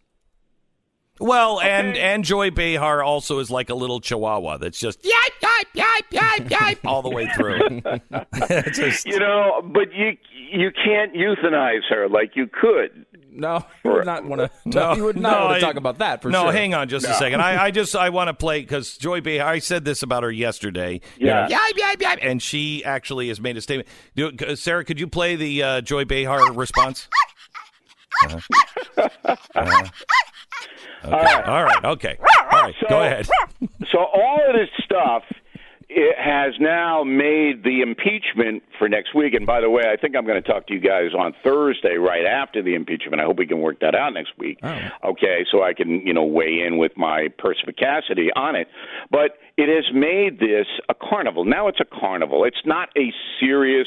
[1.19, 5.65] Well, and and Joy Behar also is like a little chihuahua that's just yipe yipe
[5.75, 7.81] yipe yipe yipe all the way through.
[8.73, 10.17] Just- You know, but you
[10.53, 13.07] you can't euthanize her like you could.
[13.33, 14.51] No, you would not want to.
[14.67, 16.53] No, you would not no, want to talk about that for no, sure.
[16.53, 17.41] hang on just a second.
[17.43, 19.47] I, I just I want to play because Joy Behar.
[19.47, 21.01] I said this about her yesterday.
[21.19, 21.45] Yeah.
[21.49, 23.89] You know, yipe, yipe, yipe, and she actually has made a statement.
[24.15, 27.09] Do, Sarah, could you play the uh, Joy Behar response?
[28.25, 28.41] Uh-huh.
[29.55, 29.87] Uh-huh.
[31.05, 31.43] Okay.
[31.43, 31.85] All right.
[31.85, 32.17] Okay.
[32.53, 32.75] All right.
[32.81, 33.29] So- Go ahead.
[33.93, 35.23] So all of this stuff
[35.89, 39.35] it has now made the impeachment for next week.
[39.35, 41.95] And by the way, I think I'm going to talk to you guys on Thursday,
[41.95, 43.21] right after the impeachment.
[43.21, 44.59] I hope we can work that out next week.
[45.05, 48.67] Okay, so I can you know weigh in with my perspicacity on it.
[49.13, 51.45] But it has made this a carnival.
[51.45, 52.43] Now it's a carnival.
[52.45, 53.87] It's not a serious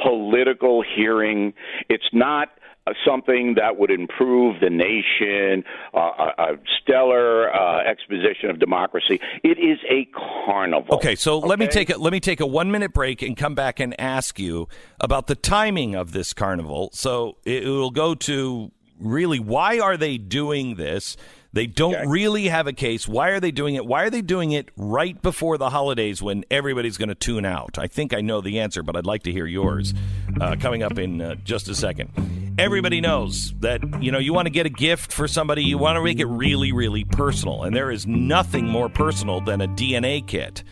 [0.00, 1.52] political hearing.
[1.88, 2.48] It's not
[2.84, 5.62] uh, something that would improve the nation,
[5.94, 9.20] uh, a, a stellar uh, exposition of democracy.
[9.44, 10.08] It is a
[10.46, 10.96] carnival.
[10.96, 13.54] Okay, so let me take a let me take a one minute break and come
[13.54, 14.68] back and ask you
[15.00, 16.90] about the timing of this carnival.
[16.92, 21.16] So it will go to really why are they doing this?
[21.54, 22.06] They don't Okay.
[22.06, 23.06] really have a case.
[23.06, 23.84] Why are they doing it?
[23.84, 27.78] Why are they doing it right before the holidays when everybody's going to tune out?
[27.78, 29.92] I think I know the answer, but I'd like to hear yours
[30.40, 32.08] uh, coming up in uh, just a second.
[32.58, 35.62] Everybody knows that you know you want to get a gift for somebody.
[35.64, 39.60] You want to make it really, really personal, and there is nothing more personal than
[39.60, 40.62] a DNA kit.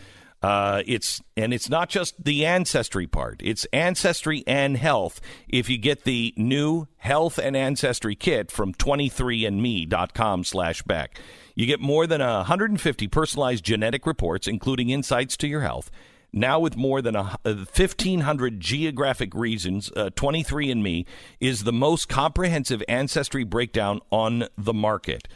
[0.43, 5.21] Uh, it's and it's not just the ancestry part; it's ancestry and health.
[5.49, 11.21] If you get the new health and ancestry kit from 23andme.com/beck,
[11.55, 15.91] you get more than 150 personalized genetic reports, including insights to your health.
[16.33, 21.05] Now, with more than a, uh, 1,500 geographic reasons, uh, 23andMe
[21.41, 25.29] is the most comprehensive ancestry breakdown on the market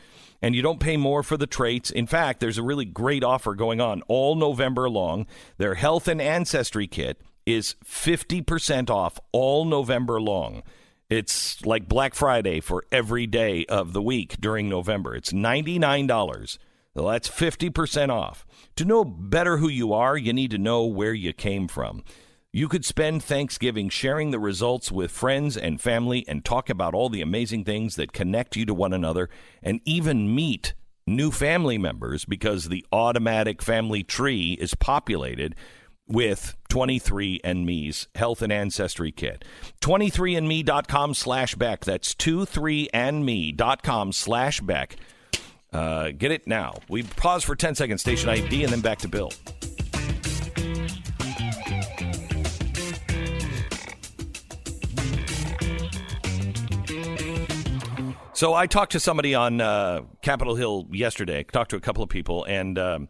[0.45, 1.91] and you don't pay more for the traits.
[1.91, 5.27] In fact, there's a really great offer going on all November long.
[5.57, 10.63] Their health and ancestry kit is 50% off all November long.
[11.09, 15.15] It's like Black Friday for every day of the week during November.
[15.15, 16.59] It's $99.
[16.95, 18.47] Well, that's 50% off.
[18.77, 22.05] To know better who you are, you need to know where you came from.
[22.57, 27.09] You could spend Thanksgiving sharing the results with friends and family and talk about all
[27.09, 29.29] the amazing things that connect you to one another
[29.61, 30.73] and even meet
[31.05, 35.57] new family members because the automatic family tree is populated
[36.07, 39.45] with 23andMe's Health and Ancestry Kit.
[39.81, 41.85] 23andme.com slash Beck.
[41.85, 44.95] That's 23andme.com slash Beck.
[45.73, 46.75] Uh, get it now.
[46.89, 49.33] We pause for 10 seconds, station ID, and then back to Bill.
[58.35, 61.45] So I talked to somebody on uh, Capitol Hill yesterday.
[61.45, 63.09] Talked to a couple of people, and um,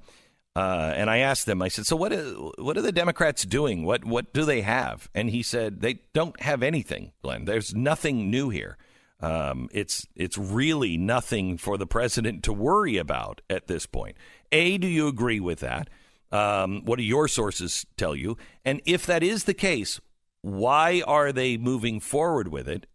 [0.55, 1.62] uh, and I asked them.
[1.62, 2.12] I said, "So what?
[2.12, 3.87] Is, what are the Democrats doing?
[3.87, 7.47] What what do they have?" And he said, "They don't have anything, Glenn.
[7.47, 8.77] There's nothing new here.
[9.20, 14.18] Um, it's it's really nothing for the president to worry about at this point."
[14.53, 15.89] A, do you agree with that?
[16.33, 18.37] Um, what do your sources tell you?
[18.62, 20.03] And if that is the case,
[20.43, 22.87] why are they moving forward with it?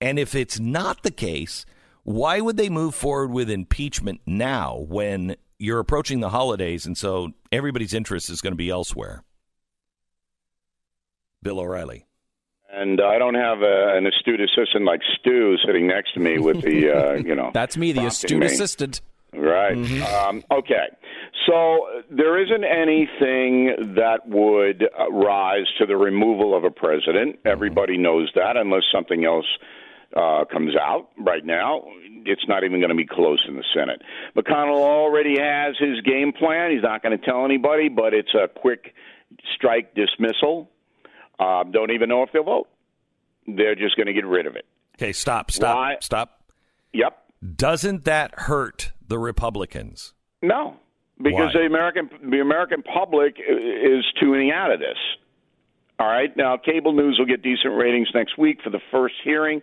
[0.00, 1.66] And if it's not the case,
[2.04, 7.32] why would they move forward with impeachment now when you're approaching the holidays and so
[7.52, 9.22] everybody's interest is going to be elsewhere?
[11.42, 12.06] Bill O'Reilly.
[12.72, 16.62] And I don't have a, an astute assistant like Stu sitting next to me with
[16.62, 17.50] the, uh, you know.
[17.52, 18.46] That's me, the astute me.
[18.46, 19.00] assistant.
[19.32, 19.76] Right.
[20.02, 20.88] Um, okay.
[21.46, 27.38] So there isn't anything that would uh, rise to the removal of a president.
[27.44, 29.46] Everybody knows that, unless something else
[30.16, 31.08] uh, comes out.
[31.18, 31.82] Right now,
[32.24, 34.02] it's not even going to be close in the Senate.
[34.36, 36.70] McConnell already has his game plan.
[36.70, 38.94] He's not going to tell anybody, but it's a quick
[39.54, 40.68] strike dismissal.
[41.38, 42.68] Uh, don't even know if they'll vote.
[43.46, 44.66] They're just going to get rid of it.
[44.96, 45.96] Okay, stop, stop, Why?
[46.00, 46.42] stop.
[46.92, 47.16] Yep.
[47.56, 50.12] Doesn't that hurt the Republicans?
[50.42, 50.76] No,
[51.16, 51.60] because Why?
[51.62, 54.98] the American the American public is tuning out of this.
[55.98, 59.62] All right, now cable news will get decent ratings next week for the first hearing,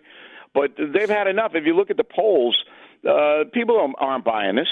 [0.54, 1.52] but they've had enough.
[1.54, 2.56] If you look at the polls,
[3.08, 4.68] uh, people aren't buying this.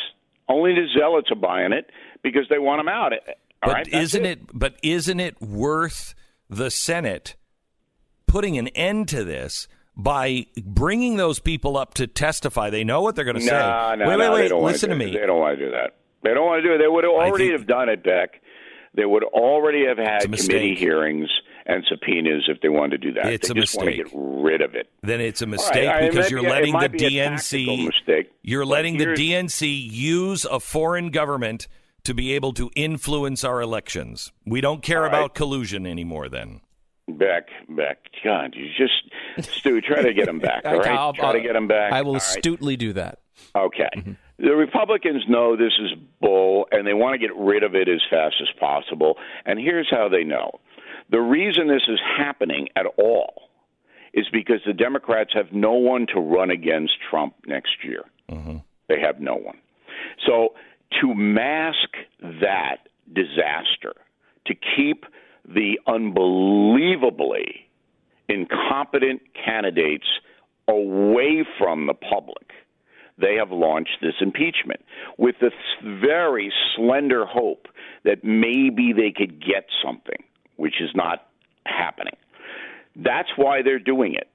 [0.48, 1.90] Only the zealots are buying it
[2.22, 3.12] because they want them out.
[3.12, 3.18] All
[3.62, 4.40] But right, isn't it.
[4.52, 6.14] But isn't it worth
[6.48, 7.36] the Senate
[8.26, 12.70] putting an end to this by bringing those people up to testify.
[12.70, 13.50] They know what they're going to say.
[13.50, 14.62] No, no, wait, no, wait, wait.
[14.62, 15.06] Listen to me.
[15.06, 15.96] They don't want to do that.
[16.22, 16.78] They don't want to do it.
[16.78, 18.40] They would already have done it, Beck.
[18.94, 21.28] They would already have had committee hearings
[21.66, 23.32] and subpoenas if they wanted to do that.
[23.32, 24.12] It's they a just want to mistake.
[24.12, 24.88] get rid of it.
[25.02, 27.86] Then it's a mistake I- because maybe you're it letting the be DNC.
[27.86, 31.66] mistake, You're letting the DNC use a foreign government
[32.04, 34.32] to be able to influence our elections.
[34.44, 35.08] We don't care All right.
[35.18, 36.28] about collusion anymore.
[36.28, 36.60] Then
[37.08, 37.98] back, back.
[38.24, 40.62] God, you just Stu, try to get him back.
[40.64, 41.92] All right, I'll- try to I'll- get him back.
[41.92, 42.22] I will All right.
[42.22, 43.18] astutely do that.
[43.54, 43.88] Okay.
[43.96, 44.12] Mm-hmm.
[44.38, 48.02] The Republicans know this is bull and they want to get rid of it as
[48.10, 49.16] fast as possible.
[49.46, 50.60] And here's how they know
[51.10, 53.50] the reason this is happening at all
[54.12, 58.02] is because the Democrats have no one to run against Trump next year.
[58.30, 58.56] Mm-hmm.
[58.88, 59.58] They have no one.
[60.26, 60.54] So
[61.00, 61.90] to mask
[62.40, 63.94] that disaster,
[64.46, 65.04] to keep
[65.46, 67.68] the unbelievably
[68.28, 70.06] incompetent candidates
[70.68, 72.50] away from the public,
[73.18, 74.80] they have launched this impeachment
[75.16, 75.50] with the
[75.82, 77.68] very slender hope
[78.04, 80.22] that maybe they could get something,
[80.56, 81.26] which is not
[81.64, 82.16] happening.
[82.96, 84.28] That's why they're doing it.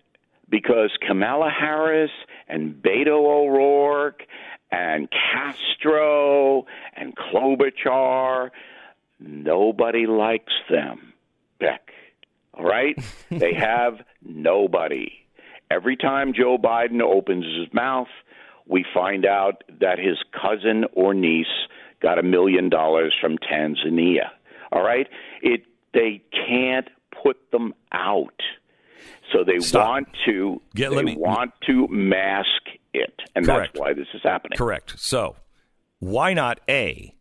[0.50, 2.12] Because Kamala Harris
[2.48, 4.24] and Beto O'Rourke
[4.72, 6.66] and Castro
[6.96, 8.50] and Klobuchar,
[9.20, 11.14] nobody likes them,
[11.60, 11.92] Beck.
[12.54, 12.98] All right?
[13.32, 15.12] they have nobody.
[15.70, 18.10] Every time Joe Biden opens his mouth,
[18.68, 21.46] we find out that his cousin or niece
[22.02, 24.30] got a million dollars from Tanzania.
[24.72, 25.08] All right?
[25.42, 25.64] It
[25.94, 26.88] they can't
[27.24, 28.34] put them out.
[29.32, 29.88] So they Stop.
[29.88, 32.48] want to Get- they let me- want to mask
[32.94, 33.14] it.
[33.36, 33.74] And Correct.
[33.74, 34.58] that's why this is happening.
[34.58, 35.00] correct.
[35.00, 35.36] So
[36.00, 37.14] why not a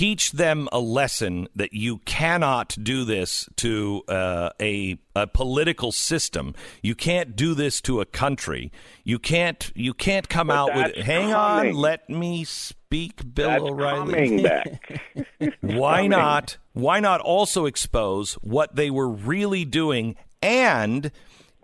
[0.00, 6.54] teach them a lesson that you cannot do this to uh, a a political system.
[6.82, 8.72] You can't do this to a country.
[9.04, 13.62] You can't you can't come But out with hang on, let me speak, Bill That's
[13.62, 14.38] O'Reilly.
[14.40, 15.52] coming.
[15.60, 16.56] Why not?
[16.72, 21.10] Why not also expose what they were really doing and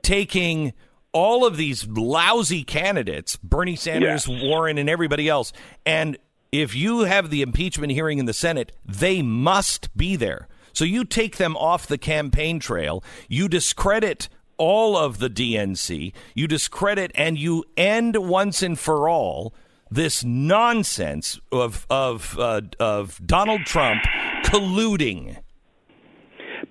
[0.03, 0.75] taking
[1.13, 4.43] all of these lousy candidates, Bernie Sanders, Yes.
[4.43, 5.55] Warren, and everybody else,
[5.87, 6.19] and
[6.53, 10.49] if you have the impeachment hearing in the Senate, they must be there.
[10.73, 14.29] So you take them off the campaign trail, you discredit
[14.59, 19.55] all of the DNC, you discredit and you end once and for all
[19.91, 24.03] this nonsense of of uh, of Donald Trump
[24.45, 25.39] colluding.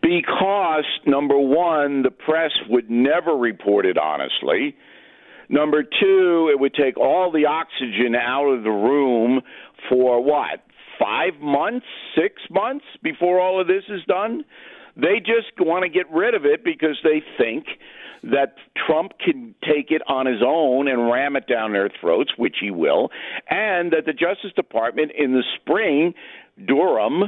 [0.02, 4.76] Because, number one, the press would never report it honestly.
[5.50, 9.42] Number two, it would take all the oxygen out of the room
[9.90, 10.64] for what?
[11.00, 11.86] Five months?
[12.16, 14.44] Six months before all of this is done?
[14.96, 17.66] They just want to get rid of it because they think
[18.24, 18.56] that
[18.88, 22.72] Trump can take it on his own and ram it down their throats, which he
[22.72, 23.10] will,
[23.50, 26.14] and that the Justice Department in the spring,
[26.66, 27.24] Durham,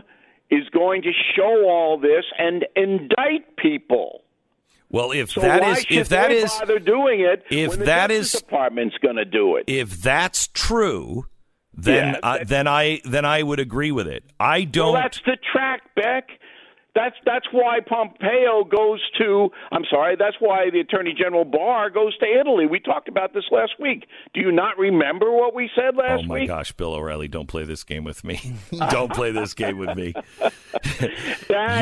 [0.49, 4.23] is going to show all this and indict people.
[4.89, 8.35] Well, if So that is if that they is bother doing it if that Justice
[8.35, 9.65] is- Department's going to do it?
[9.67, 11.25] if that's true,
[11.77, 14.23] then Yeah, I, then I then I would agree with it.
[14.39, 14.93] I don't.
[14.93, 16.29] Well, that's the track, Beck.
[16.95, 19.49] That's that's why Pompeo goes to.
[19.71, 20.15] I'm sorry.
[20.15, 22.65] That's why the Attorney General Barr goes to Italy.
[22.65, 24.07] We talked about this last week.
[24.33, 26.47] Do you not remember what we said last Oh my week?
[26.47, 28.39] gosh, Bill O'Reilly, don't play this game with me.
[28.89, 30.15] don't play this game with me.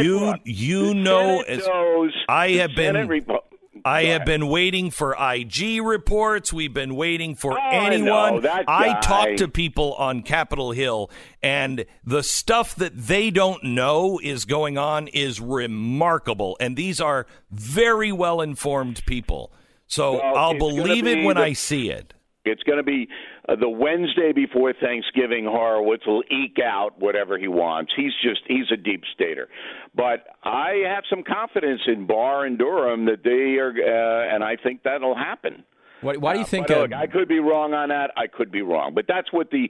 [0.01, 3.39] You you know Senate as I have been- Senate Repu-
[3.83, 6.53] I have been waiting for IG reports.
[6.53, 8.45] We've been waiting for Oh, anyone.
[8.47, 11.09] I talk to people on Capitol Hill,
[11.43, 16.55] and the stuff that they don't know is going on is remarkable.
[16.59, 19.51] And these are very well informed people.
[19.87, 22.13] So Well, I'll believe it when the- I see it.
[22.45, 23.07] It's going to be
[23.47, 25.45] uh, the Wednesday before Thanksgiving.
[25.45, 27.91] Horowitz will eke out whatever he wants.
[27.95, 29.47] He's just he's a deep stater.
[29.95, 34.55] But I have some confidence in Barr and Durham that they are, uh, and I
[34.61, 35.63] think that'll happen.
[36.01, 36.69] Why, why do you Uh, think?
[36.69, 38.11] uh, look, I could be wrong on that.
[38.17, 39.69] I could be wrong, but that's what the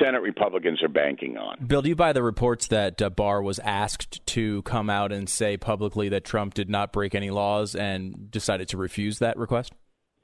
[0.00, 1.64] Senate Republicans are banking on.
[1.66, 5.28] Bill, do you buy the reports that uh, Barr was asked to come out and
[5.28, 9.72] say publicly that Trump did not break any laws and decided to refuse that request?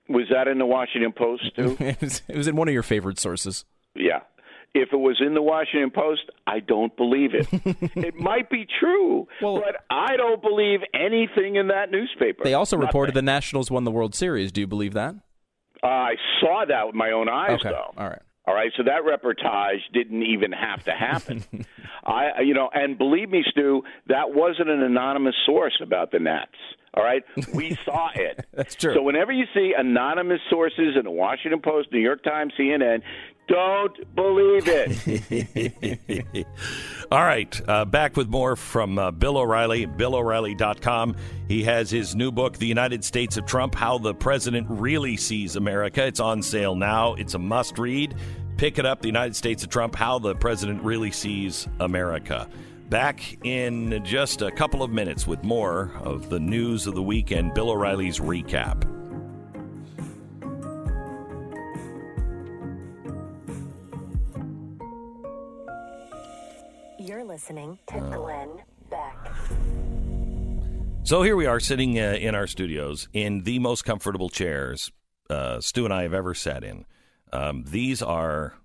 [0.08, 1.76] Was that in the Washington Post too?
[1.80, 3.64] it, was, it was in one of your favorite sources.
[3.94, 4.20] Yeah.
[4.74, 7.46] If it was in the Washington Post, I don't believe it.
[7.96, 12.42] it might be true, Well- but I don't believe anything in that newspaper.
[12.42, 14.50] They also reported the Nationals won the World Series.
[14.50, 15.14] Do you believe that?
[15.82, 17.92] Uh, I saw that with my own eyes, Okay, though.
[17.98, 18.22] all right.
[18.44, 21.44] All right, so that reportage didn't even have to happen.
[22.04, 26.50] I, you know, and believe me, Stu, that wasn't an anonymous source about the Nats.
[26.94, 27.22] All right,
[27.54, 28.44] we saw it.
[28.52, 28.94] That's true.
[28.94, 33.02] So whenever you see anonymous sources in the Washington Post, New York Times, CNN,
[33.48, 36.46] don't believe it.
[37.12, 41.16] All right, uh, back with more from uh, Bill O'Reilly, BillO'Reilly.com.
[41.48, 45.56] He has his new book, The United States of Trump How the President Really Sees
[45.56, 46.06] America.
[46.06, 47.14] It's on sale now.
[47.14, 48.14] It's a must read.
[48.56, 52.48] Pick it up, The United States of Trump How the President Really Sees America.
[52.88, 57.54] Back in just a couple of minutes with more of the news of the weekend,
[57.54, 59.01] Bill O'Reilly's recap.
[67.32, 68.50] Listening to Glenn
[68.90, 69.16] Beck.
[71.02, 74.92] So here we are sitting uh, in our studios in the most comfortable chairs
[75.30, 76.84] uh, Stu and I have ever sat in.
[77.32, 78.58] Um, these are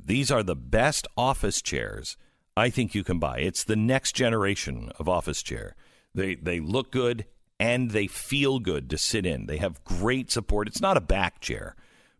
[0.00, 2.16] these are the best office chairs
[2.56, 3.38] I think you can buy.
[3.38, 5.74] It's the next generation of office chair.
[6.14, 7.24] They they look good
[7.58, 9.46] and they feel good to sit in.
[9.46, 10.68] They have great support.
[10.68, 11.74] It's not a back chair.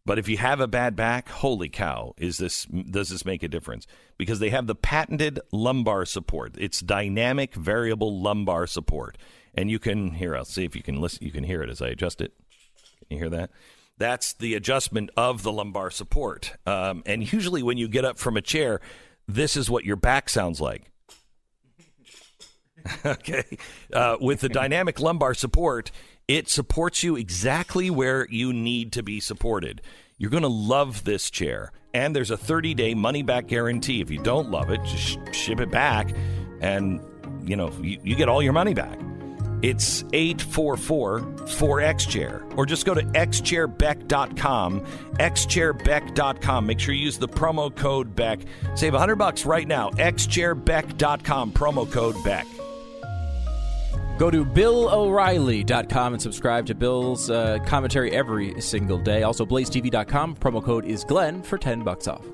[0.07, 3.48] But if you have a bad back, holy cow, is this does this make a
[3.48, 3.88] difference?
[4.16, 6.54] Because they have the patented lumbar support.
[6.57, 9.18] It's dynamic variable lumbar support.
[9.52, 11.82] And you can here, I'll see if you can listen you can hear it as
[11.82, 12.32] I adjust it.
[13.00, 13.50] Can you hear that?
[13.98, 16.52] That's the adjustment of the lumbar support.
[16.66, 18.80] Um, and usually when you get up from a chair,
[19.26, 20.92] this is what your back sounds like.
[23.04, 23.59] okay.
[23.92, 25.90] Uh, with the dynamic lumbar support,
[26.29, 29.81] it supports you exactly where you need to be supported.
[30.18, 31.72] You're going to love this chair.
[31.95, 34.01] And there's a 30 day money back guarantee.
[34.01, 36.14] If you don't love it, just sh- ship it back
[36.61, 37.01] and,
[37.45, 38.99] you know, you, you get all your money back.
[39.62, 42.45] It's 844 4X Chair.
[42.57, 44.81] Or just go to xchairbeck.com.
[44.81, 46.66] xchairbeck.com.
[46.66, 48.41] Make sure you use the promo code BECK.
[48.74, 49.91] Save 100 bucks right now.
[49.91, 51.53] xchairbeck.com.
[51.53, 52.47] Promo code BECK.
[54.18, 59.22] Go to BillO'Reilly.com and subscribe to Bill's uh, commentary every single day.
[59.24, 60.36] Also, BlazeTV.com.
[60.36, 62.24] Promo code is Glenn for 10 bucks off.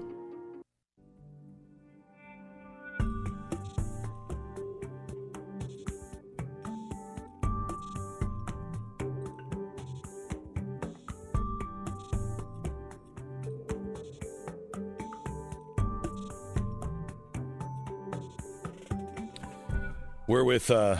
[20.28, 20.96] We're with uh,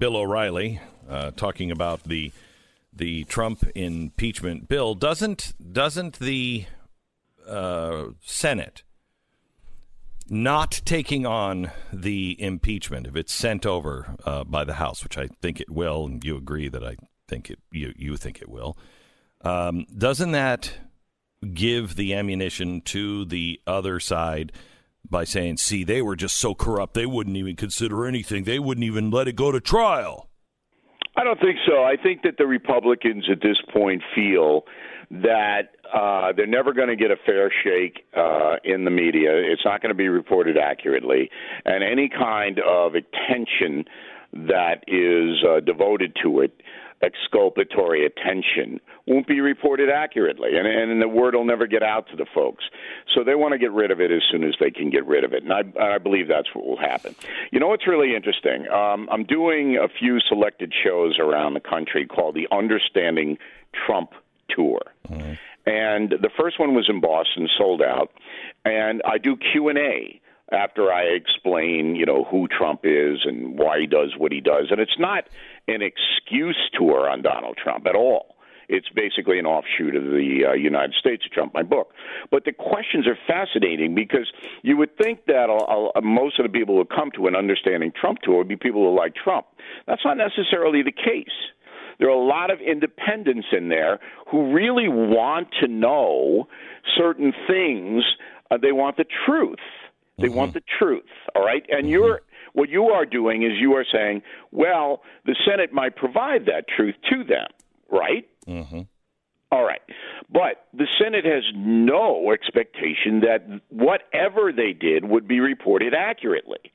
[0.00, 2.32] Bill O'Reilly uh, talking about the
[2.92, 4.94] the Trump impeachment bill.
[4.94, 6.64] Doesn't doesn't the
[7.46, 8.82] uh, Senate
[10.28, 15.28] not taking on the impeachment if it's sent over uh, by the House, which I
[15.42, 16.96] think it will, and you agree that I
[17.28, 18.78] think it you you think it will.
[19.42, 20.72] Um, doesn't that
[21.52, 24.52] give the ammunition to the other side?
[25.08, 28.44] By saying, see, they were just so corrupt, they wouldn't even consider anything.
[28.44, 30.28] They wouldn't even let it go to trial.
[31.16, 31.82] I don't think so.
[31.82, 34.64] I think that the Republicans at this point feel
[35.10, 39.30] that uh, they're never going to get a fair shake uh, in the media.
[39.34, 41.28] It's not going to be reported accurately.
[41.64, 43.84] And any kind of attention
[44.32, 46.52] that is uh, devoted to it
[47.02, 52.16] exculpatory attention won't be reported accurately, and, and the word will never get out to
[52.16, 52.64] the folks.
[53.14, 55.24] So they want to get rid of it as soon as they can get rid
[55.24, 55.62] of it, and I,
[55.94, 57.14] I believe that's what will happen.
[57.50, 58.68] You know what's really interesting?
[58.68, 63.38] Um, I'm doing a few selected shows around the country called the Understanding
[63.86, 64.10] Trump
[64.54, 64.80] Tour.
[65.08, 65.34] Mm-hmm.
[65.66, 68.10] And the first one was in Boston, sold out,
[68.64, 70.20] and I do Q and A
[70.52, 74.66] after I explain, you know, who Trump is and why he does what he does.
[74.70, 75.28] And it's not
[75.68, 78.36] an excuse tour on Donald Trump at all.
[78.70, 81.92] It's basically an offshoot of the uh, United States of Trump, my book.
[82.30, 84.30] But the questions are fascinating because
[84.62, 87.92] you would think that uh, uh, most of the people who come to an understanding
[88.00, 89.46] Trump tour would be people who like Trump.
[89.88, 91.34] That's not necessarily the case.
[91.98, 93.98] There are a lot of independents in there
[94.30, 96.46] who really want to know
[96.96, 98.04] certain things.
[98.52, 99.58] Uh, they want the truth.
[100.16, 100.36] They mm-hmm.
[100.36, 101.02] want the truth.
[101.34, 101.88] All right, and mm-hmm.
[101.88, 106.64] you're what you are doing is you are saying, well, the Senate might provide that
[106.68, 107.46] truth to them,
[107.90, 108.28] right?
[108.46, 108.82] Mm-hmm.
[109.52, 109.80] All right.
[110.32, 116.72] But the Senate has no expectation that whatever they did would be reported accurately,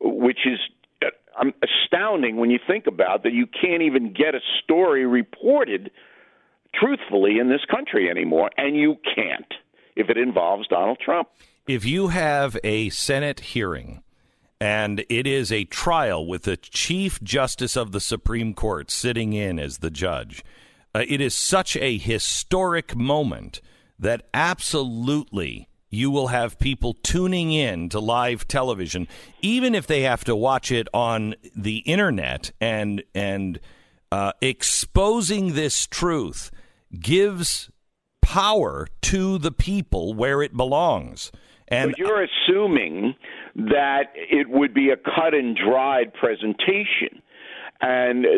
[0.00, 0.58] which is
[1.02, 5.90] uh, astounding when you think about that you can't even get a story reported
[6.72, 9.52] truthfully in this country anymore, and you can't
[9.96, 11.28] if it involves Donald Trump.
[11.66, 14.02] If you have a Senate hearing
[14.64, 19.58] and it is a trial with the Chief Justice of the Supreme Court sitting in
[19.58, 20.42] as the judge.
[20.94, 23.60] Uh, it is such a historic moment
[23.98, 29.06] that absolutely you will have people tuning in to live television,
[29.42, 33.60] even if they have to watch it on the internet and and
[34.10, 36.50] uh, exposing this truth
[36.98, 37.68] gives
[38.22, 41.30] power to the people where it belongs.
[41.68, 43.14] And you're assuming
[43.56, 47.22] that it would be a cut and dried presentation.
[47.80, 48.28] And uh,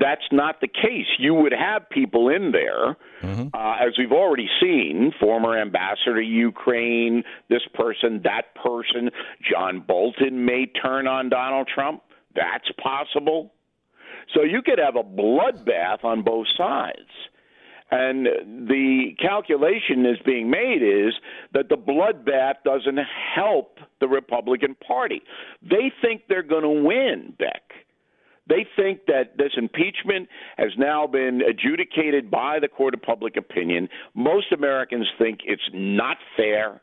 [0.00, 1.06] that's not the case.
[1.18, 3.48] You would have people in there, mm-hmm.
[3.52, 9.10] uh, as we've already seen, former ambassador to Ukraine, this person, that person.
[9.48, 12.02] John Bolton may turn on Donald Trump.
[12.34, 13.52] That's possible.
[14.34, 17.08] So you could have a bloodbath on both sides.
[17.90, 18.26] And
[18.68, 21.14] the calculation is being made is
[21.54, 22.98] that the bloodbath doesn't
[23.34, 25.22] help the Republican Party.
[25.62, 27.62] They think they're going to win, Beck.
[28.46, 33.88] They think that this impeachment has now been adjudicated by the court of public opinion.
[34.14, 36.80] Most Americans think it's not fair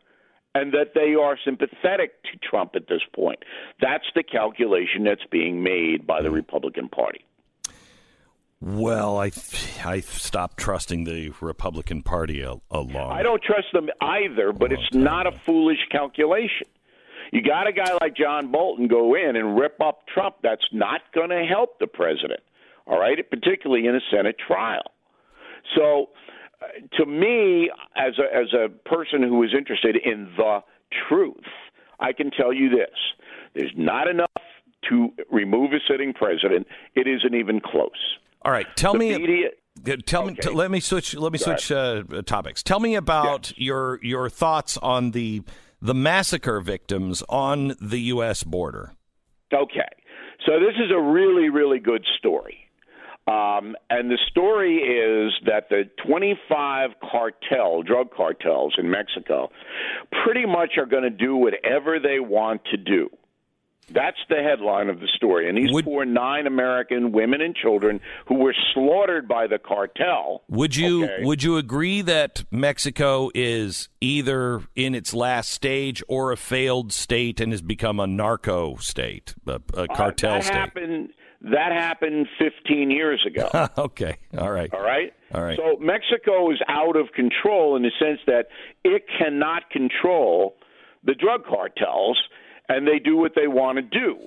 [0.54, 3.40] and that they are sympathetic to Trump at this point.
[3.82, 7.26] That's the calculation that's being made by the Republican Party.
[8.62, 9.32] Well, I
[9.84, 13.12] I stopped trusting the Republican Party a, a long.
[13.12, 16.68] I don't trust them either, but it's not a foolish calculation.
[17.32, 20.38] You got a guy like John Bolton go in and rip up Trump.
[20.42, 22.40] That's not going to help the president.
[22.88, 24.84] All right, particularly in a Senate trial.
[25.76, 26.10] So,
[26.62, 26.68] uh,
[26.98, 30.60] to me, as a as a person who is interested in the
[31.10, 31.44] truth,
[32.00, 32.96] I can tell you this:
[33.54, 34.30] there's not enough
[34.90, 36.68] to remove a sitting president.
[36.96, 38.18] It isn't even close.
[38.46, 39.18] All right, tell the me.
[39.18, 39.50] Media,
[40.06, 40.34] tell okay.
[40.34, 40.40] me.
[40.40, 41.16] T- let me switch.
[41.16, 42.62] Let me switch uh, topics.
[42.62, 45.42] Tell me about your your thoughts on the
[45.82, 48.44] the massacre victims on the U.S.
[48.44, 48.94] border.
[49.52, 49.90] Okay,
[50.46, 52.60] so this is a really really good story.
[53.28, 59.50] Um, and the story is that the 25 cartel, drug cartels in Mexico,
[60.24, 63.10] pretty much are going to do whatever they want to do.
[63.94, 65.48] That's the headline of the story.
[65.48, 70.44] And these would, poor nine American women and children who were slaughtered by the cartel.
[70.50, 76.32] Would you okay, would you agree that Mexico is either in its last stage or
[76.32, 80.56] a failed state and has become a narco state, a, a cartel uh, that state?
[80.56, 81.10] Happened,
[81.42, 83.70] that happened 15 years ago.
[83.78, 84.18] okay.
[84.38, 84.74] All right.
[84.74, 85.14] All right.
[85.34, 85.58] All right.
[85.58, 88.48] So Mexico is out of control in the sense that
[88.84, 90.56] it cannot control
[91.04, 92.18] the drug cartels
[92.70, 94.18] and they do what they want to do.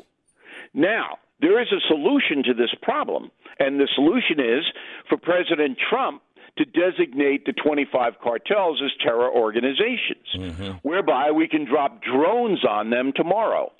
[0.74, 4.64] Now, there is a solution to this problem, and the solution is
[5.08, 6.22] for President Trump
[6.56, 10.72] to designate the 25 cartels as terror organizations, mm-hmm.
[10.82, 13.72] whereby we can drop drones on them tomorrow.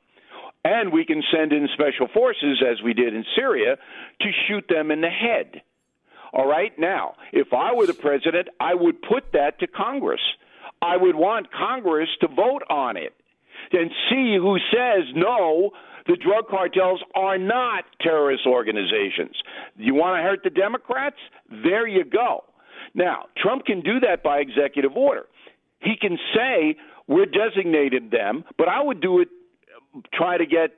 [0.64, 3.76] And we can send in special forces, as we did in Syria,
[4.20, 5.62] to shoot them in the head.
[6.32, 6.72] All right?
[6.78, 10.20] Now, if I were the president, I would put that to Congress.
[10.82, 13.14] I would want Congress to vote on it
[13.72, 15.70] and see who says no.
[16.06, 19.36] The drug cartels are not terrorist organizations.
[19.76, 21.16] You want to hurt the Democrats?
[21.50, 22.44] There you go.
[22.94, 25.26] Now, Trump can do that by executive order.
[25.80, 26.76] He can say,
[27.06, 29.28] we're designated them, but I would do it,
[30.12, 30.70] try to get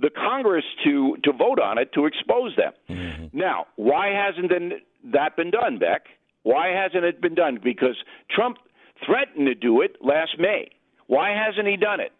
[0.00, 2.72] the Congress to, to vote on it to expose them.
[2.88, 3.38] Mm-hmm.
[3.38, 4.50] Now, why hasn't
[5.12, 6.06] that been done, Beck?
[6.42, 7.60] Why hasn't it been done?
[7.62, 7.96] Because
[8.30, 8.58] Trump
[9.06, 10.70] threatened to do it last May.
[11.06, 12.12] Why hasn't he done it?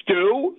[0.00, 0.56] Stu?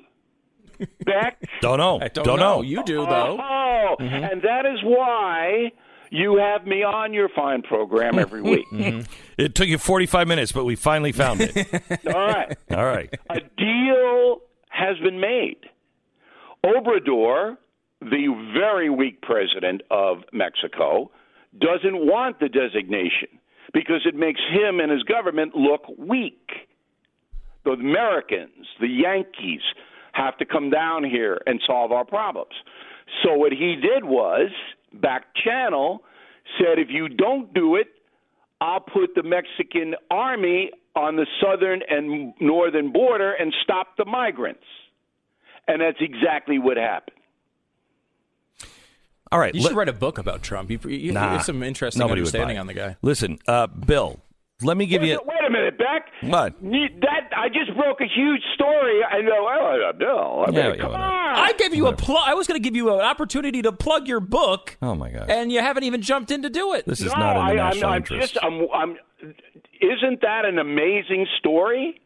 [1.05, 1.41] Beck?
[1.61, 1.97] Don't know.
[1.97, 2.57] I don't, don't know.
[2.57, 2.61] know.
[2.61, 3.37] You do, though.
[3.41, 4.23] Oh, mm-hmm.
[4.23, 5.71] and that is why
[6.11, 8.65] you have me on your fine program every week.
[8.71, 9.01] mm-hmm.
[9.37, 11.55] It took you 45 minutes, but we finally found it.
[12.07, 12.57] All right.
[12.71, 13.13] All right.
[13.29, 14.39] A deal
[14.69, 15.57] has been made.
[16.65, 17.57] Obrador,
[18.01, 21.11] the very weak president of Mexico,
[21.57, 23.29] doesn't want the designation
[23.73, 26.49] because it makes him and his government look weak
[27.65, 29.61] the Americans, the Yankees,
[30.13, 32.53] have to come down here and solve our problems.
[33.23, 34.49] So what he did was
[34.93, 36.03] back channel
[36.57, 37.87] said if you don't do it,
[38.61, 44.63] I'll put the Mexican army on the southern and northern border and stop the migrants.
[45.67, 47.15] And that's exactly what happened.
[49.31, 49.53] All right.
[49.53, 50.71] You should write a book about Trump.
[50.71, 52.97] You, you, nah, have some interesting understanding on the guy.
[53.01, 54.19] Listen, uh, Bill,
[54.61, 55.21] let me give wait, you.
[55.25, 56.07] Wait a minute, Beck.
[56.21, 56.59] What?
[56.61, 59.03] That I just broke a huge story.
[59.03, 59.47] I know.
[59.49, 60.45] Oh, no.
[60.45, 60.99] I mean, yeah, come on.
[60.99, 62.01] I gave you whatever.
[62.01, 62.23] a plug.
[62.25, 64.77] I was going to give you an opportunity to plug your book.
[64.81, 65.29] Oh my god!
[65.29, 66.85] And you haven't even jumped in to do it.
[66.85, 68.37] This is no, not in the I, national I'm, interest.
[68.41, 68.73] I'm just.
[68.73, 68.91] I'm,
[69.21, 69.33] I'm,
[69.81, 72.01] isn't that an amazing story?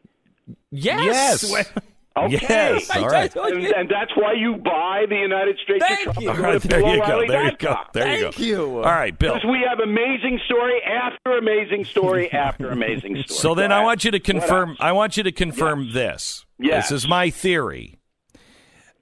[0.72, 1.44] Yes.
[1.52, 1.72] Yes.
[2.16, 2.38] Okay.
[2.42, 3.36] Yes, all right.
[3.44, 6.22] And, and that's why you buy the United States Thank of Trump.
[6.22, 6.30] you.
[6.30, 7.28] All right, there you go.
[7.28, 7.76] There you go.
[7.94, 8.32] There you go.
[8.32, 8.76] Thank you.
[8.78, 9.34] All right, Bill.
[9.34, 13.38] Because we have amazing story after amazing story after amazing story.
[13.40, 14.78] So then Go I want you to confirm.
[14.80, 16.46] I want you to confirm this.
[16.60, 16.90] Yes.
[16.90, 17.98] This is my theory.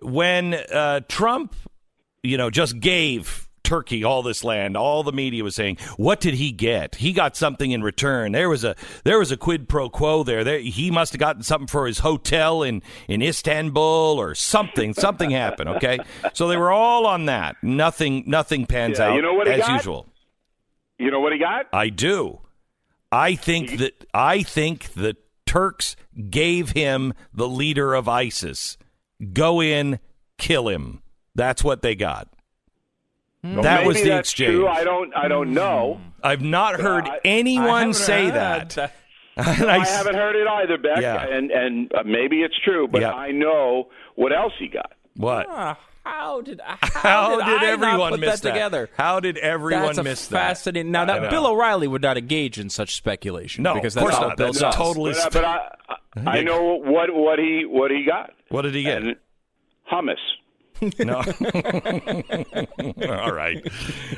[0.01, 1.53] When uh, Trump,
[2.23, 6.33] you know, just gave Turkey all this land, all the media was saying, "What did
[6.33, 6.95] he get?
[6.95, 8.31] He got something in return.
[8.31, 10.43] There was a there was a quid pro quo there.
[10.43, 14.93] there he must have gotten something for his hotel in in Istanbul or something.
[14.93, 15.69] something happened.
[15.69, 15.99] Okay,
[16.33, 17.55] so they were all on that.
[17.63, 19.73] Nothing nothing pans Yeah, out you know what as got?
[19.73, 20.07] usual.
[20.99, 21.67] You know what he got?
[21.73, 22.41] I do.
[23.11, 25.95] I think that I think the Turks
[26.29, 28.77] gave him the leader of ISIS.
[29.33, 29.99] Go in,
[30.37, 31.01] kill him.
[31.35, 32.29] That's what they got.
[33.43, 34.51] Well, that was the that's exchange.
[34.53, 34.67] True.
[34.67, 35.13] I don't.
[35.15, 35.99] I don't know.
[36.23, 38.69] I've not heard I- anyone say heard that.
[38.71, 38.95] that.
[39.37, 41.01] And I, I s- haven't heard it either, Beck.
[41.01, 41.25] Yeah.
[41.25, 43.13] And and uh, maybe it's true, but Yeah.
[43.13, 44.91] I know what else he got.
[45.15, 45.47] what?
[45.49, 48.89] Ah, how did how, How did, I not everyone put miss that together?
[48.97, 50.03] How did everyone miss that?
[50.03, 50.91] That's a miss fascinating.
[50.91, 53.63] Now, that Bill O'Reilly would not engage in such speculation.
[53.63, 54.37] No, because of course that's not.
[54.37, 54.75] Bill That's does.
[54.75, 55.13] totally.
[55.13, 55.57] But, uh, but I,
[56.25, 58.31] I I know what what he what he got.
[58.49, 59.01] what did he get?
[59.01, 59.15] And
[59.91, 60.15] hummus.
[60.99, 61.17] No.
[63.09, 63.57] All right.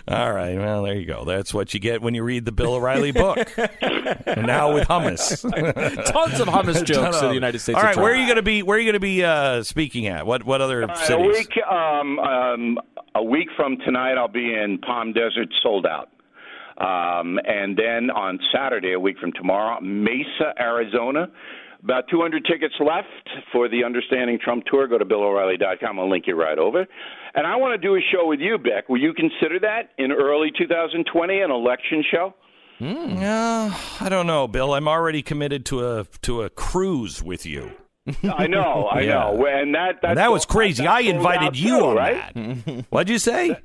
[0.08, 0.58] All right.
[0.58, 1.26] Well, there you go.
[1.26, 3.38] That's what you get when you read the Bill O'Reilly book.
[4.26, 5.42] and now with hummus.
[6.12, 7.78] Tons of hummus jokes in the United States.
[7.78, 7.98] All right.
[7.98, 8.64] Where are you going to be?
[8.64, 10.26] Where are you going to be uh, speaking at?
[10.26, 11.28] What What other Uh, a cities?
[11.28, 12.80] week um, um,
[13.16, 16.10] a week from tonight, I'll be in Palm Desert, sold out.
[16.78, 21.28] Um, and then on Saturday, a week from tomorrow, Mesa, Arizona.
[21.84, 23.08] About 200 tickets left
[23.52, 24.88] for the Understanding Trump tour.
[24.88, 26.00] Go to BillO'Reilly.com.
[26.00, 26.86] I'll link you right over.
[27.36, 28.88] And I want to do a show with you, Beck.
[28.88, 32.34] Will you consider that in early 2020, an election show?
[32.82, 34.74] Uh, I don't know, Bill.
[34.74, 37.72] I'm already committed to a to a cruise with you.
[38.24, 39.14] I know, I Yeah.
[39.14, 39.46] know.
[39.46, 40.84] And that that's And that was crazy.
[40.84, 42.34] that's I invited you too, on right?
[42.34, 42.86] that.
[42.90, 43.50] What'd you say?
[43.50, 43.62] That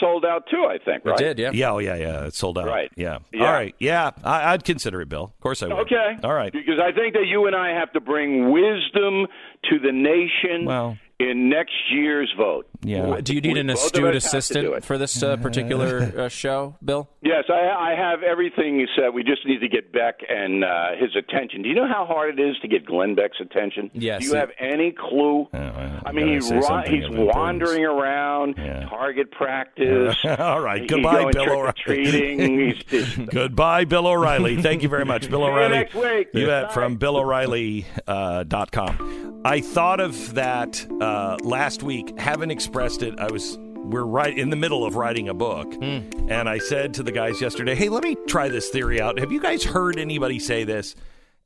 [0.00, 1.02] sold out too, I think.
[1.04, 1.50] It did, yeah.
[1.52, 2.26] Yeah, oh, yeah, yeah.
[2.26, 2.66] It's sold out.
[2.66, 2.90] Right.
[2.96, 3.18] Yeah.
[3.32, 3.46] Yeah.
[3.46, 3.74] All right.
[3.78, 5.24] Yeah, I, I'd consider it, Bill.
[5.24, 5.78] Of course I would.
[5.86, 6.16] Okay.
[6.24, 6.52] All right.
[6.52, 9.26] Because I think that you and I have to bring wisdom
[9.70, 12.68] to the nation Well- in next year's vote.
[12.82, 13.20] Yeah.
[13.22, 16.28] Do you need an astute us have to do assistant for this uh, particular uh,
[16.28, 17.08] show, Bill?
[17.22, 19.14] Yes, I, I have everything you said.
[19.14, 21.62] We just need to get Beck and uh, his attention.
[21.62, 23.90] Do you know how hard it is to get Glenn Beck's attention?
[23.94, 24.20] Yes.
[24.22, 25.46] Do you have any clue?
[25.46, 27.34] Oh, well, I mean, gotta he's say he's importance.
[27.34, 28.86] wandering around, Yeah.
[28.88, 30.16] target practice.
[30.38, 30.86] All right.
[30.86, 32.66] Goodbye, going Bill O'Reilly.
[32.74, 34.60] He's just, Goodbye, Bill O'Reilly.
[34.62, 35.72] Thank you very much, Bill See you O'Reilly.
[35.76, 36.28] next week.
[36.34, 36.72] You bet.
[36.74, 37.86] From BillO'Reilly.com.
[38.06, 39.40] Uh, dot com.
[39.44, 42.18] I thought of that uh, last week.
[42.18, 43.18] Haven't expressed it.
[43.18, 43.58] I was.
[43.58, 47.40] We're right in the middle of writing a book, and I said to the guys
[47.40, 49.20] yesterday, "Hey, let me try this theory out.
[49.20, 50.96] Have you guys heard anybody say this?"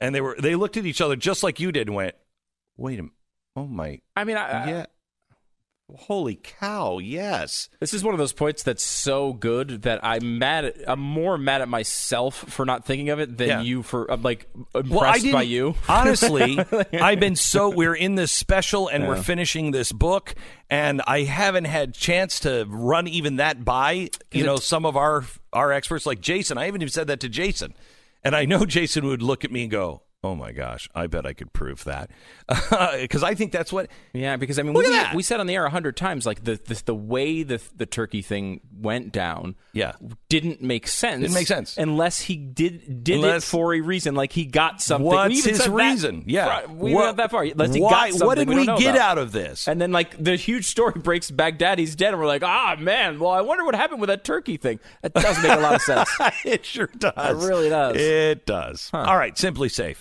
[0.00, 2.14] And they were they looked at each other just like you did and went,
[2.78, 3.14] "Wait a minute.
[3.56, 4.86] Oh my, I mean, I, yeah."
[5.96, 6.98] Holy cow!
[6.98, 7.68] Yes.
[7.80, 10.64] This is one of those points that's so good that I'm mad.
[10.64, 13.60] At, I'm more mad at myself for not thinking of it than Yeah.
[13.62, 14.10] you for.
[14.10, 15.74] I'm like impressed well, by you.
[15.88, 16.58] honestly,
[16.92, 20.34] I've been so we're in this special and we're finishing this book,
[20.68, 25.24] and I haven't had chance to run even that by you know some of our
[25.52, 26.58] our experts like Jason.
[26.58, 27.74] I haven't even said that to Jason,
[28.24, 30.02] and I know Jason would look at me and go.
[30.22, 30.86] Oh my gosh!
[30.94, 32.10] I bet I could prove that
[33.00, 33.88] because I think that's what.
[34.12, 35.14] Yeah, because I mean, Look we, at that.
[35.14, 37.86] we said on the air a hundred times, like the, the the way the the
[37.86, 39.92] turkey thing went down, Yeah.
[40.28, 41.22] didn't make sense.
[41.22, 41.78] Didn't make sense.
[41.78, 45.08] unless he did did it for a reason, like he got something.
[45.08, 46.24] We What's even his said that- reason?
[46.26, 47.44] yeah, we What- went that far.
[47.44, 48.98] Unless he why, got something what did we, we, get about.
[49.12, 49.66] out of this?
[49.68, 53.18] And then, like the huge story breaks, Baghdadi's dead, and we're like, ah, man.
[53.20, 54.80] Well, I wonder what happened with that turkey thing.
[55.00, 56.10] That doesn't make a lot of sense.
[56.44, 57.14] it sure does.
[57.16, 57.96] It really does.
[57.96, 58.90] It does.
[58.92, 59.96] All right, SimpliSafe.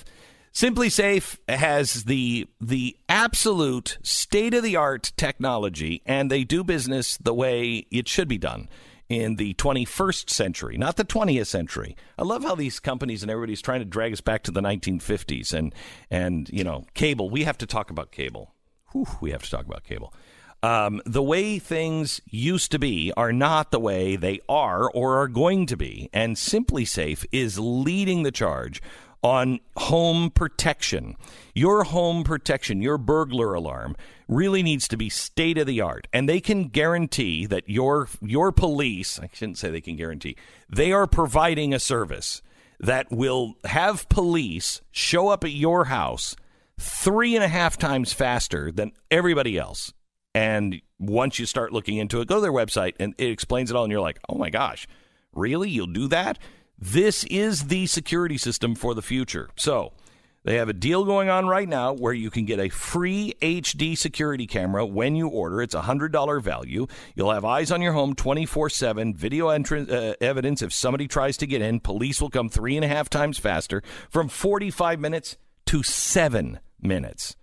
[0.54, 7.34] SimpliSafe has the the absolute state of the art technology, and they do business the
[7.34, 8.70] way it should be done
[9.10, 11.96] in the 21st century, not the 20th century.
[12.18, 15.54] I love how these companies and everybody's trying to drag us back to the 1950s
[15.54, 15.74] and
[16.10, 17.30] and you know cable.
[17.30, 18.54] We have to talk about cable.
[18.92, 20.14] Whew, we have to talk about cable.
[20.62, 25.30] Um, the way things used to be are not the way they are or are
[25.30, 26.10] going to be.
[26.12, 28.82] And SimpliSafe is leading the charge
[29.22, 31.16] on home protection.
[31.54, 33.96] Your home protection, your burglar alarm
[34.28, 36.08] really needs to be state of the art.
[36.14, 40.36] And they can guarantee that your your police, I shouldn't say they can guarantee,
[40.70, 42.42] they are providing a service
[42.80, 46.36] that will have police show up at your house
[46.80, 49.94] three and a half times faster than everybody else.
[50.34, 53.76] And once you start looking into it, go to their website and it explains it
[53.76, 53.84] all.
[53.84, 54.88] And you're like, oh my gosh,
[55.34, 55.70] really?
[55.70, 56.40] You'll do that?
[56.82, 59.50] This is the security system for the future.
[59.58, 59.92] So
[60.46, 63.98] They have a deal going on right now where you can get a free HD
[63.98, 65.62] security camera when you order.
[65.62, 66.88] It's a $100 value.
[67.14, 71.36] You'll have eyes on your home 24 7, video entrance, uh, evidence if somebody tries
[71.38, 71.82] to get in.
[71.82, 77.36] Police will come three and a half times faster from 45 minutes to seven minutes.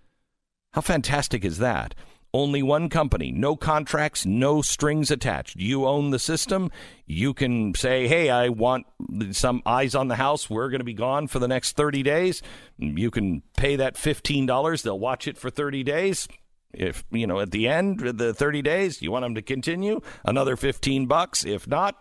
[0.73, 1.93] How fantastic is that?
[2.37, 5.55] Only one company, no contracts, no strings attached.
[5.55, 6.69] You own the system.
[7.07, 8.85] You can say, hey, I want
[9.31, 10.47] some eyes on the house.
[10.47, 12.43] We're going to be gone for the next 30 days.
[12.77, 14.83] You can pay that $15.
[14.83, 16.27] They'll watch it for 30 days.
[16.71, 20.01] If, you know, at the end of the 30 days, you want them to continue,
[20.23, 21.43] another 15 bucks.
[21.43, 21.95] If not,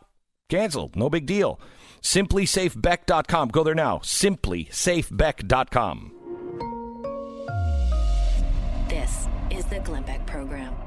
[0.51, 0.91] cancel.
[0.95, 1.59] No big deal.
[2.03, 3.49] SimpliSafeBeck.com.
[3.49, 4.01] Go there now.
[4.01, 6.13] SimpliSafeBeck.com.
[8.91, 10.86] This is the Glenn Beck Program.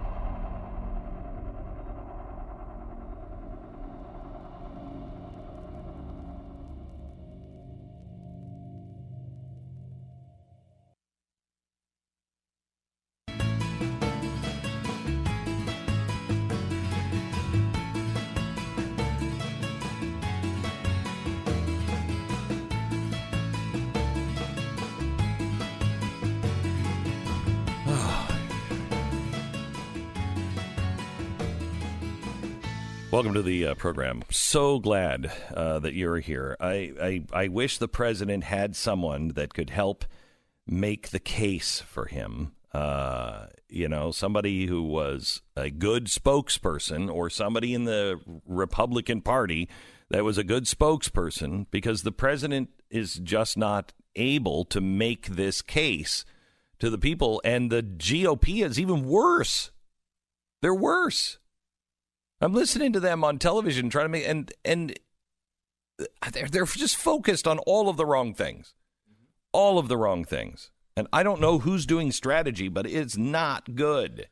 [33.19, 34.23] Welcome to the uh, program.
[34.31, 36.55] So glad uh, that you're here.
[36.57, 40.05] I, I I wish the president had someone that could help
[40.65, 42.53] make the case for him.
[42.73, 49.67] Uh, you know, somebody who was a good spokesperson, or somebody in the Republican Party
[50.09, 55.61] that was a good spokesperson, because the president is just not able to make this
[55.61, 56.23] case
[56.79, 59.71] to the people, and the GOP is even worse.
[60.61, 61.37] They're worse.
[62.41, 64.97] I'm listening to them on television trying to make and and
[66.31, 68.73] they're they're just focused on all of the wrong things.
[69.51, 70.71] All of the wrong things.
[70.95, 74.27] And I don't know who's doing strategy, but it's not good.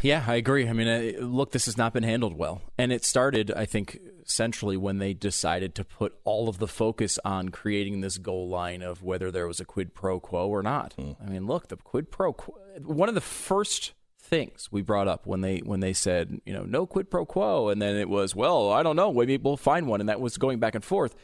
[0.00, 0.68] Yeah, I agree.
[0.68, 2.62] I mean, uh, look, this has not been handled well.
[2.76, 7.18] And it started, I think, centrally when they decided to put all of the focus
[7.24, 10.94] on creating this goal line of whether there was a quid pro quo or not.
[10.98, 12.54] I mean, look, the quid pro quo,
[12.84, 13.92] one of the first
[14.28, 17.68] things we brought up when they when they said you know no quid pro quo.
[17.68, 20.00] And then it was well I don't know maybe we'll find one.
[20.00, 21.14] And that was going back and forth.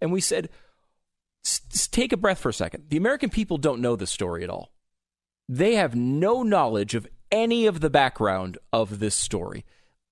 [0.00, 0.48] And we said
[1.44, 2.84] "S- s- take a breath for a second.
[2.88, 4.72] The American people don't know the story at all.
[5.48, 9.64] They have no knowledge of any of the background of this story.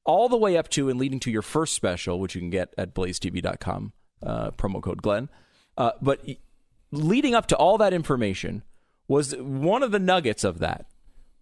[0.05, 2.75] All the way up to and leading to your first special which you can get
[2.77, 3.93] at blazetv.com
[4.23, 5.29] uh, promo code Glenn.
[5.79, 6.21] Uh, but
[6.91, 8.63] leading up to all that information
[9.09, 10.87] was one of the nuggets of that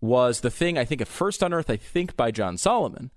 [0.00, 3.10] was the thing I think at first on earth I think by John Solomon,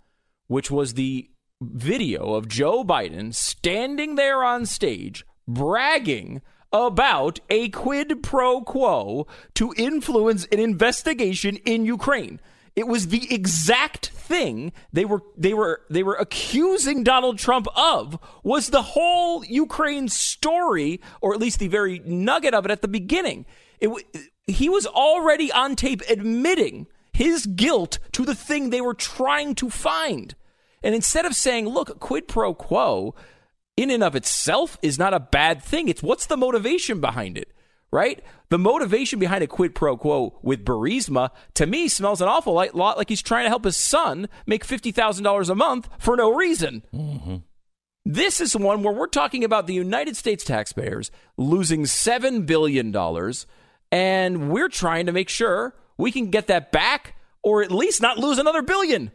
[0.47, 1.29] which was the
[1.61, 6.41] video of Joe Biden standing there on stage bragging
[6.71, 12.39] about a quid pro quo to influence an investigation in Ukraine.
[12.75, 18.17] It was the exact thing they were they were they were accusing Donald Trump of
[18.43, 22.87] was the whole Ukraine story or at least the very nugget of it at the
[22.87, 23.45] beginning.
[23.79, 23.91] It
[24.47, 29.69] he was already on tape admitting his guilt to the thing they were trying to
[29.69, 30.35] find.
[30.81, 33.15] And instead of saying, look, quid pro quo
[33.77, 37.51] in and of itself is not a bad thing, it's what's the motivation behind it,
[37.91, 38.23] right?
[38.49, 42.97] The motivation behind a quid pro quo with Burisma, to me, smells an awful lot
[42.97, 46.83] like he's trying to help his son make $50,000 a month for no reason.
[46.93, 47.37] Mm-hmm.
[48.05, 52.91] This is one where we're talking about the United States taxpayers losing $7 billion,
[53.93, 58.17] and we're trying to make sure we can get that back or at least not
[58.17, 59.11] lose another billion.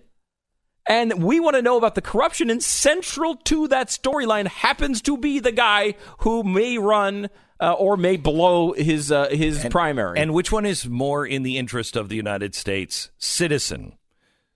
[0.88, 5.18] And we want to know about the corruption, and central to that storyline happens to
[5.18, 7.28] be the guy who may run
[7.60, 10.18] uh, or may blow his uh, his primary.
[10.18, 13.98] And which one is more in the interest of the United States citizen?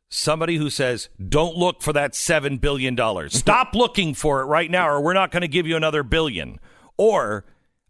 [0.08, 3.34] Somebody who says, "Don't look for that 7 billion dollars.
[3.38, 6.60] Stop looking for it right now or we're not going to give you another billion."
[6.96, 7.44] Or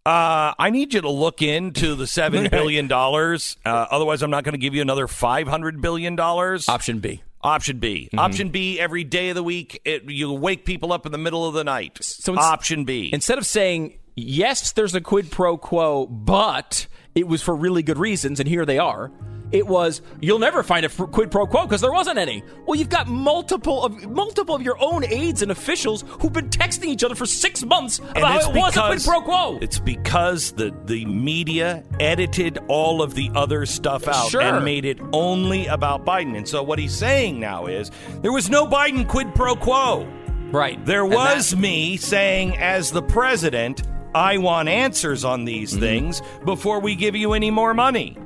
[0.05, 3.57] uh, I need you to look into the seven billion dollars.
[3.65, 6.69] Uh, otherwise, I'm not going to give you another five hundred billion dollars.
[6.69, 7.23] Option B.
[7.41, 8.07] Option B.
[8.07, 8.19] Mm-hmm.
[8.19, 8.81] Option B.
[8.81, 11.65] Every day of the week, it, you wake people up in the middle of the
[11.65, 11.99] night.
[12.01, 13.11] So option B.
[13.13, 17.99] Instead of saying, yes, there's a quid pro quo, but it was for really good
[17.99, 19.11] reasons, and here they are.
[19.53, 22.43] It was you'll never find a quid pro quo because there wasn't any.
[22.67, 26.87] Well, you've got multiple of multiple of your own aides and officials who've been texting
[26.87, 29.59] each other for six months about how it was a quid pro quo.
[29.61, 34.41] It's because the the media edited all of the other stuff out Sure.
[34.41, 36.37] and made it only about Biden.
[36.37, 37.91] And so what he's saying now is
[38.23, 40.09] there was no Biden quid pro quo.
[40.51, 40.85] Right.
[40.85, 43.83] There was that- me saying as the president,
[44.15, 45.81] I want answers on these mm-hmm.
[45.81, 48.17] things before we give you any more money.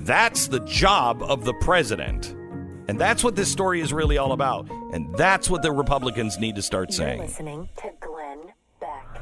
[0.00, 2.34] That's the job of the president.
[2.88, 4.68] And that's what this story is really all about.
[4.92, 7.20] And that's what the Republicans need to start You're saying.
[7.20, 8.40] listening to Glenn
[8.80, 9.20] Beck.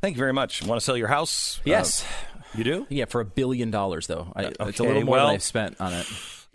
[0.00, 0.62] Thank you very much.
[0.62, 1.60] Want to sell your house?
[1.64, 2.04] Yes.
[2.04, 2.06] Uh,
[2.54, 2.86] you do?
[2.88, 4.32] yeah, for a billion dollars though.
[4.34, 6.06] I, It's a little more well- than I've spent on it.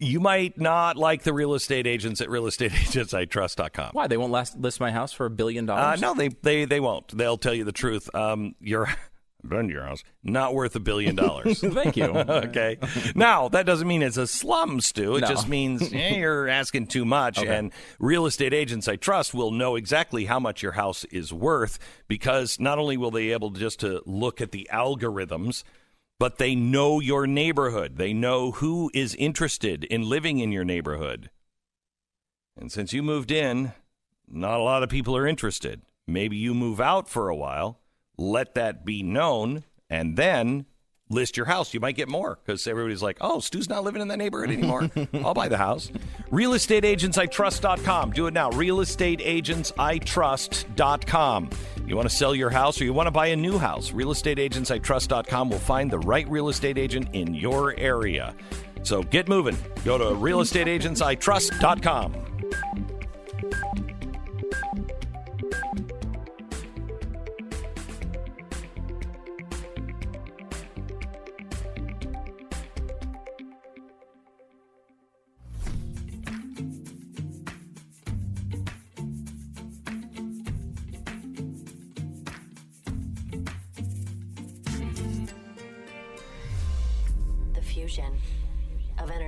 [0.03, 3.89] You might not like the real estate agents at realestateagentsitrust.com.
[3.93, 4.07] Why?
[4.07, 6.01] They won't last, list my house for a billion Uh, dollars?
[6.01, 7.15] no, they, they they won't.
[7.17, 8.13] They'll tell you the truth.
[8.15, 8.87] Um, your
[9.45, 11.59] been to your house not worth a billion dollars.
[11.61, 12.05] Thank you.
[12.05, 12.77] okay.
[13.15, 15.15] Now that doesn't mean it's a slum, Stu.
[15.17, 15.27] It No.
[15.27, 17.37] just means eh, you're asking too much.
[17.43, 21.77] And real estate agents I trust will know exactly how much your house is worth
[22.07, 25.63] because not only will they be able just to look at the algorithms,
[26.19, 27.97] but they know your neighborhood.
[27.97, 31.29] They know who is interested in living in your neighborhood.
[32.57, 33.73] And since you moved in,
[34.27, 35.81] not a lot of people are interested.
[36.07, 37.79] Maybe you move out for a while,
[38.17, 40.65] let that be known, and then
[41.09, 41.73] list your house.
[41.73, 44.89] You might get more because everybody's like, oh, Stu's not living in that neighborhood anymore.
[45.13, 45.89] I'll buy the house.
[46.31, 48.11] RealestateAgentsITrust.com.
[48.11, 48.51] Do it now.
[48.51, 51.49] RealestateAgentsITrust.com.
[51.85, 53.91] You want to sell your house or you want to buy a new house?
[53.91, 58.33] RealestateAgentsITrust.com will find the right real estate agent in your area.
[58.83, 59.57] So get moving.
[59.83, 62.13] Go to RealestateAgentsITrust.com.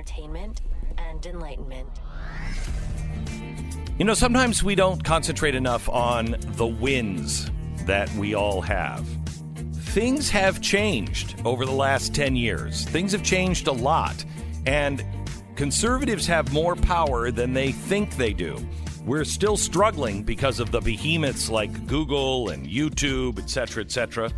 [0.06, 0.60] entertainment
[0.98, 1.88] and enlightenment.
[3.98, 7.50] You know, sometimes we don't concentrate enough on the wins
[7.86, 9.06] that we all have.
[9.74, 12.84] Things have changed over the last 10 years.
[12.84, 14.24] Things have changed a lot.
[14.66, 15.04] And
[15.54, 18.58] conservatives have more power than they think they do.
[19.06, 24.30] We're still struggling because of the behemoths like Google and YouTube, et cetera, et cetera.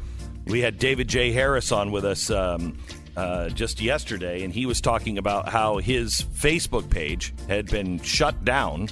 [0.46, 1.32] We had David J.
[1.32, 2.78] Harris on with us um,
[3.18, 8.44] uh, just yesterday, and he was talking about how his Facebook page had been shut
[8.44, 8.88] down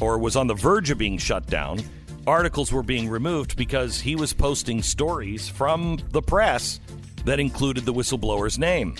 [0.00, 1.78] or was on the verge of being shut down.
[2.26, 6.80] Articles were being removed because he was posting stories from the press
[7.26, 8.96] that included the whistleblower's name.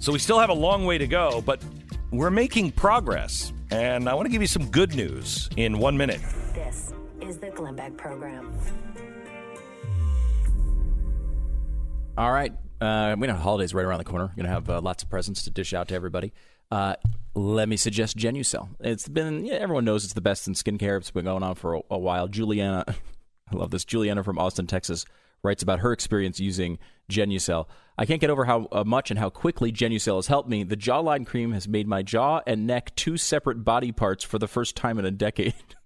[0.00, 1.62] So we still have a long way to go, but
[2.10, 3.52] we're making progress.
[3.70, 6.20] And I want to give you some good news in one minute.
[6.52, 8.52] This is the Glenn Beck Program.
[12.18, 12.52] All right.
[12.82, 14.24] Uh, we know holidays right around the corner.
[14.24, 16.32] We're going to have uh, lots of presents to dish out to everybody.
[16.68, 16.96] Uh,
[17.32, 18.70] let me suggest Genucel.
[18.80, 20.96] It's been, yeah, everyone knows it's the best in skincare.
[20.96, 22.26] It's been going on for a, a while.
[22.26, 22.84] Juliana,
[23.52, 23.84] I love this.
[23.84, 25.04] Juliana from Austin, Texas,
[25.44, 27.66] writes about her experience using Genucel.
[27.96, 30.64] I can't get over how uh, much and how quickly Genucel has helped me.
[30.64, 34.48] The jawline cream has made my jaw and neck two separate body parts for the
[34.48, 35.54] first time in a decade.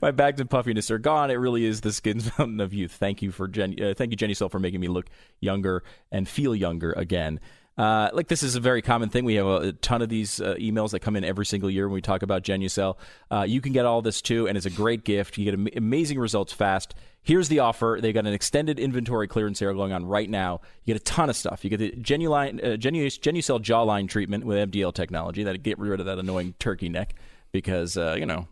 [0.00, 1.30] my bags and puffiness are gone.
[1.30, 2.92] It really is the skin's fountain of youth.
[2.92, 3.80] Thank you for Jen.
[3.80, 5.06] Uh, thank you, Genucel, for making me look
[5.40, 7.40] younger and feel younger again.
[7.76, 9.24] Uh, like this is a very common thing.
[9.26, 11.94] We have a, ton of these uh, emails that come in every single year when
[11.94, 12.96] we talk about Genucel.
[13.30, 15.36] Uh, you can get all this too, and it's a great gift.
[15.36, 16.94] You get am- amazing results fast.
[17.22, 17.98] Here's the offer.
[18.00, 20.60] They've got an extended inventory clearance sale going on right now.
[20.84, 21.64] You get a ton of stuff.
[21.64, 26.00] You get the Genuline, uh, Genu- Genucel jawline treatment with MDL technology that get rid
[26.00, 27.14] of that annoying turkey neck
[27.52, 28.48] because uh, you know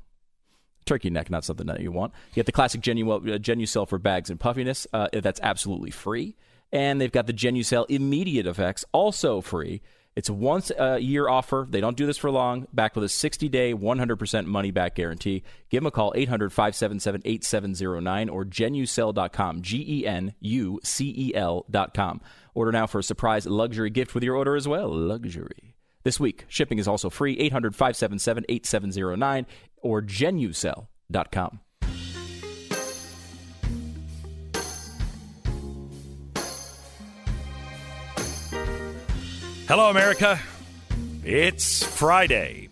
[0.85, 2.13] turkey neck, not something that you want.
[2.31, 4.87] You get the classic Genu, uh, for bags and puffiness.
[4.93, 6.37] Uh, that's absolutely free.
[6.73, 9.81] And they've got the Genucel immediate effects, also free.
[10.17, 11.67] It's a once a year offer.
[11.69, 12.69] They don't do this for long.
[12.73, 15.43] Back with a 60 day, 100% money back guarantee.
[15.71, 19.63] Give them a call, 800 577 8709 or genucel.com.
[19.63, 22.21] G E N U C E L.com.
[22.55, 24.89] Order now for a surprise luxury gift with your order as well.
[24.89, 25.75] Luxury.
[26.05, 29.47] This week, shipping is also free, 800 577 8709
[29.85, 31.61] or genucel.com.
[39.69, 40.41] Hello, America.
[41.25, 42.69] It's Friday.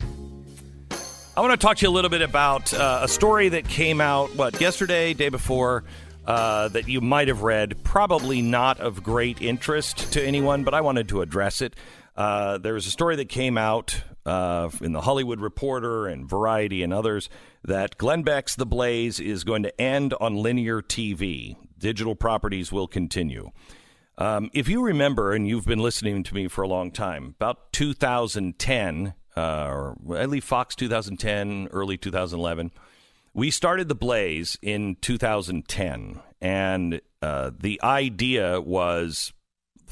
[1.35, 4.01] I want to talk to you a little bit about uh, a story that came
[4.01, 5.85] out, what, yesterday, day before,
[6.27, 7.83] uh, that you might have read.
[7.83, 11.75] Probably not of great interest to anyone, but I wanted to address it.
[12.15, 16.83] Uh, there was a story that came out uh, in the Hollywood Reporter and Variety
[16.83, 17.29] and others
[17.65, 21.57] that Glenn Beck's The Blaze is going to end on linear TV.
[21.79, 23.51] Digital properties will continue.
[24.19, 27.73] Um, if you remember, and you've been listening to me for a long time, about
[27.73, 32.71] 2010, uh, or at least Fox 2010, early 2011,
[33.35, 39.33] we started the Blaze in 2010, and uh, the idea was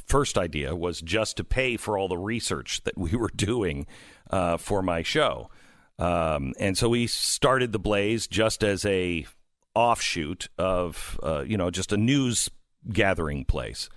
[0.06, 3.86] first idea was just to pay for all the research that we were doing
[4.30, 5.50] uh, for my show.
[5.98, 9.26] Um, and so we started the Blaze just as a
[9.74, 12.48] offshoot of, uh, you know, just a news
[12.90, 13.90] gathering place.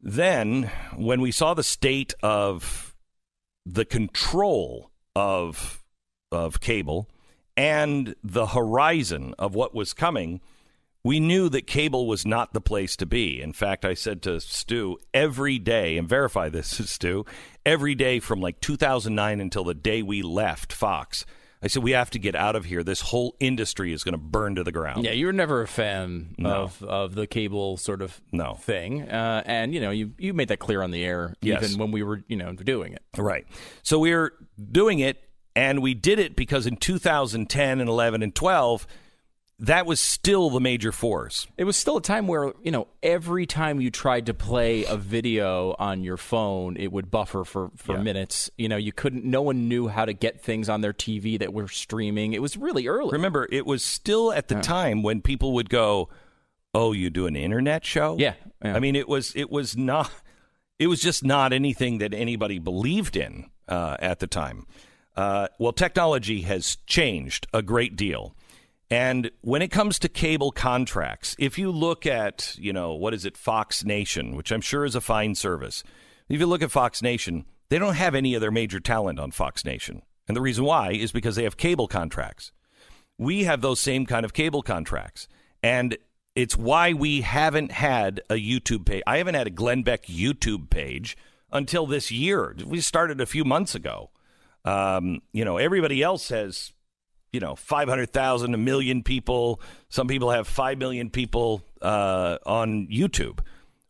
[0.00, 2.94] Then, when we saw the state of
[3.66, 5.82] the control of
[6.30, 7.08] of cable
[7.56, 10.40] and the horizon of what was coming,
[11.04, 13.40] we knew that cable was not the place to be.
[13.40, 17.24] In fact, I said to Stu every day, and verify this, Stu,
[17.64, 21.24] every day from like 2009 until the day we left Fox.
[21.60, 22.84] I said we have to get out of here.
[22.84, 25.04] This whole industry is going to burn to the ground.
[25.04, 26.50] Yeah, you were never a fan No.
[26.50, 28.54] of of the cable sort of No.
[28.54, 31.64] thing, uh, and you know you you made that clear on the air Yes.
[31.64, 33.02] even when we were you know doing it.
[33.16, 33.44] Right.
[33.82, 34.32] So we are
[34.70, 35.20] doing it,
[35.56, 38.86] and we did it because in 2010 and 11 and 12,
[39.60, 41.48] that was still the major force.
[41.56, 44.96] It was still a time where you know every time you tried to play a
[44.96, 48.02] video on your phone, it would buffer for for Yeah.
[48.02, 48.50] minutes.
[48.56, 49.24] You know, you couldn't.
[49.24, 52.32] No one knew how to get things on their TV that were streaming.
[52.34, 53.10] It was really early.
[53.12, 56.08] Remember, it was still at the time when people would go,
[56.72, 58.74] "Oh, you do an internet show?" Yeah, yeah.
[58.76, 60.10] I mean, it was it was not
[60.78, 64.66] it was just not anything that anybody believed in uh, at the time.
[65.16, 68.36] Uh, well, technology has changed a great deal.
[68.90, 73.24] And when it comes to cable contracts, if you look at, you know, what is
[73.24, 75.82] it, Fox Nation, which I'm sure is a fine service.
[76.28, 79.30] If you look at Fox Nation, they don't have any of their major talent on
[79.30, 80.02] Fox Nation.
[80.26, 82.52] And the reason why is because they have cable contracts.
[83.18, 85.28] We have those same kind of cable contracts.
[85.62, 85.96] And
[86.34, 89.02] it's why we haven't had a YouTube page.
[89.06, 91.16] I haven't had a Glenn Beck YouTube page
[91.50, 92.54] until this year.
[92.64, 94.10] We started a few months ago.
[94.64, 96.72] Um, you know, everybody else has,
[97.32, 99.60] you know, 500,000, a million people.
[99.88, 103.40] Some people have 5 million people uh, on YouTube.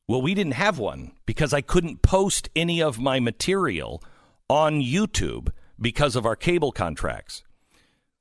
[0.06, 4.02] Well, we didn't have one because I couldn't post any of my material
[4.48, 5.50] on YouTube
[5.80, 7.44] because of our cable contracts.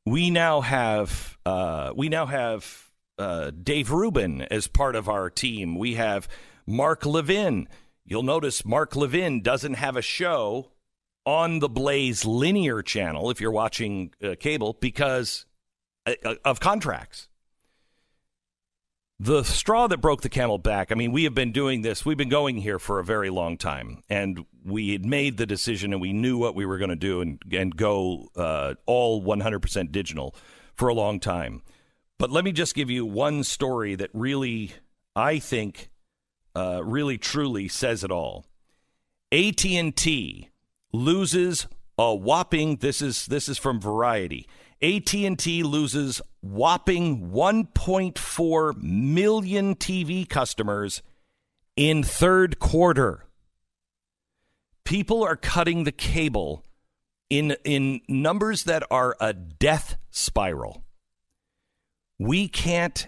[0.05, 5.77] We now have uh, we now have uh, Dave Rubin as part of our team.
[5.77, 6.27] We have
[6.65, 7.67] Mark Levin.
[8.05, 10.71] You'll notice Mark Levin doesn't have a show
[11.27, 15.45] on the Blaze linear channel if you're watching uh, cable because
[16.05, 17.27] uh, of contracts.
[19.19, 22.17] The straw that broke the camel back, I mean, we have been doing this, we've
[22.17, 26.01] been going here for a very long time, and we had made the decision and
[26.01, 30.33] we knew what we were going to do and, and go uh, all 100% digital
[30.75, 31.61] for a long time.
[32.17, 34.71] But let me just give you one story that really,
[35.13, 35.89] I think,
[36.55, 38.45] uh, really truly says it all.
[39.33, 40.49] AT&T
[40.97, 41.67] loses
[41.97, 44.47] a whopping this is this is from Variety.
[44.81, 51.01] AT&T loses whopping 1.4 million TV customers
[51.75, 53.25] in third quarter.
[54.85, 56.63] People are cutting the cable
[57.29, 60.83] in in numbers that are a death spiral.
[62.19, 63.07] We can't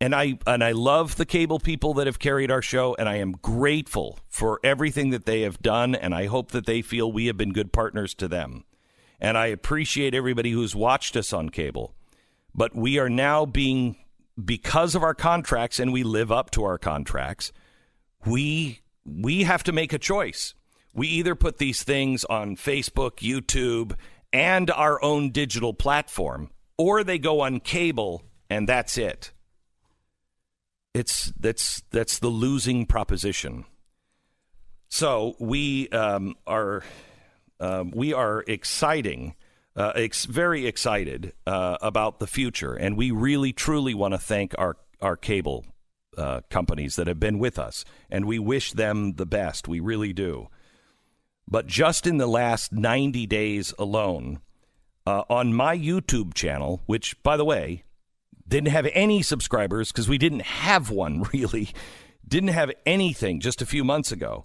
[0.00, 3.16] and I and I love the cable people that have carried our show and I
[3.16, 7.26] am grateful for everything that they have done and I hope that they feel we
[7.26, 8.64] have been good partners to them.
[9.20, 11.94] And I appreciate everybody who's watched us on cable.
[12.54, 13.96] But we are now being
[14.42, 17.52] because of our contracts and we live up to our contracts,
[18.24, 20.54] we we have to make a choice.
[20.94, 23.94] We either put these things on Facebook, YouTube,
[24.32, 29.32] and our own digital platform, or they go on cable and that's it
[30.94, 33.64] it's that's that's the losing proposition.
[34.88, 36.82] So we um, are
[37.60, 39.34] um, we are exciting,
[39.76, 44.54] uh, ex- very excited uh, about the future, and we really truly want to thank
[44.58, 45.64] our our cable
[46.18, 49.68] uh, companies that have been with us, and we wish them the best.
[49.68, 50.48] We really do.
[51.46, 54.40] But just in the last ninety days alone,
[55.06, 57.84] uh, on my YouTube channel, which by the way
[58.50, 61.70] didn't have any subscribers because we didn't have one really.
[62.26, 64.44] Didn't have anything just a few months ago.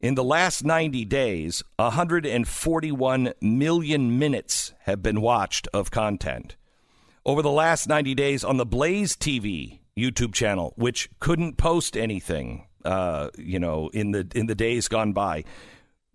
[0.00, 6.56] In the last 90 days, 141 million minutes have been watched of content.
[7.24, 12.66] Over the last 90 days on the Blaze TV YouTube channel, which couldn't post anything,
[12.84, 15.44] uh, you know, in the in the days gone by,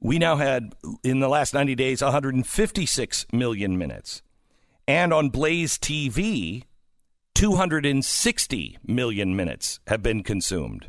[0.02, 4.22] we now had in the last 90 days 156 million minutes.
[4.86, 6.64] And on Blaze TV,
[7.38, 10.88] 260 million minutes have been consumed.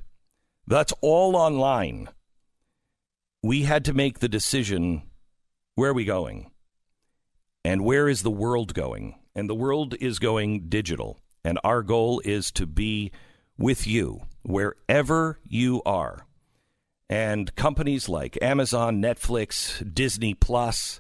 [0.67, 2.09] That's all online.
[3.43, 5.03] We had to make the decision
[5.75, 6.51] where are we going?
[7.67, 9.17] And where is the world going?
[9.35, 11.19] And the world is going digital.
[11.45, 13.13] And our goal is to be
[13.59, 16.27] with you wherever you are.
[17.11, 20.99] And companies like Amazon, Netflix, Disney Plus,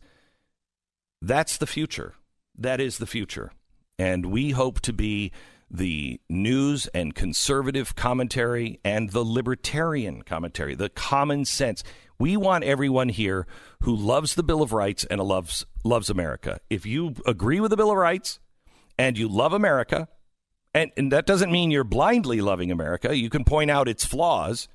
[1.23, 2.16] that's the future.
[2.55, 3.51] That is the future.
[3.99, 5.33] And we hope to be
[5.70, 11.83] the news and conservative commentary and the libertarian commentary, the common sense.
[12.19, 13.47] We want everyone here
[13.83, 16.61] who loves the Bill of Rights and loves loves America.
[16.70, 18.41] If you agree with the Bill of Rights
[18.99, 20.09] and you love America,
[20.75, 24.69] and, and that doesn't mean you're blindly loving America, you can point out its flaws,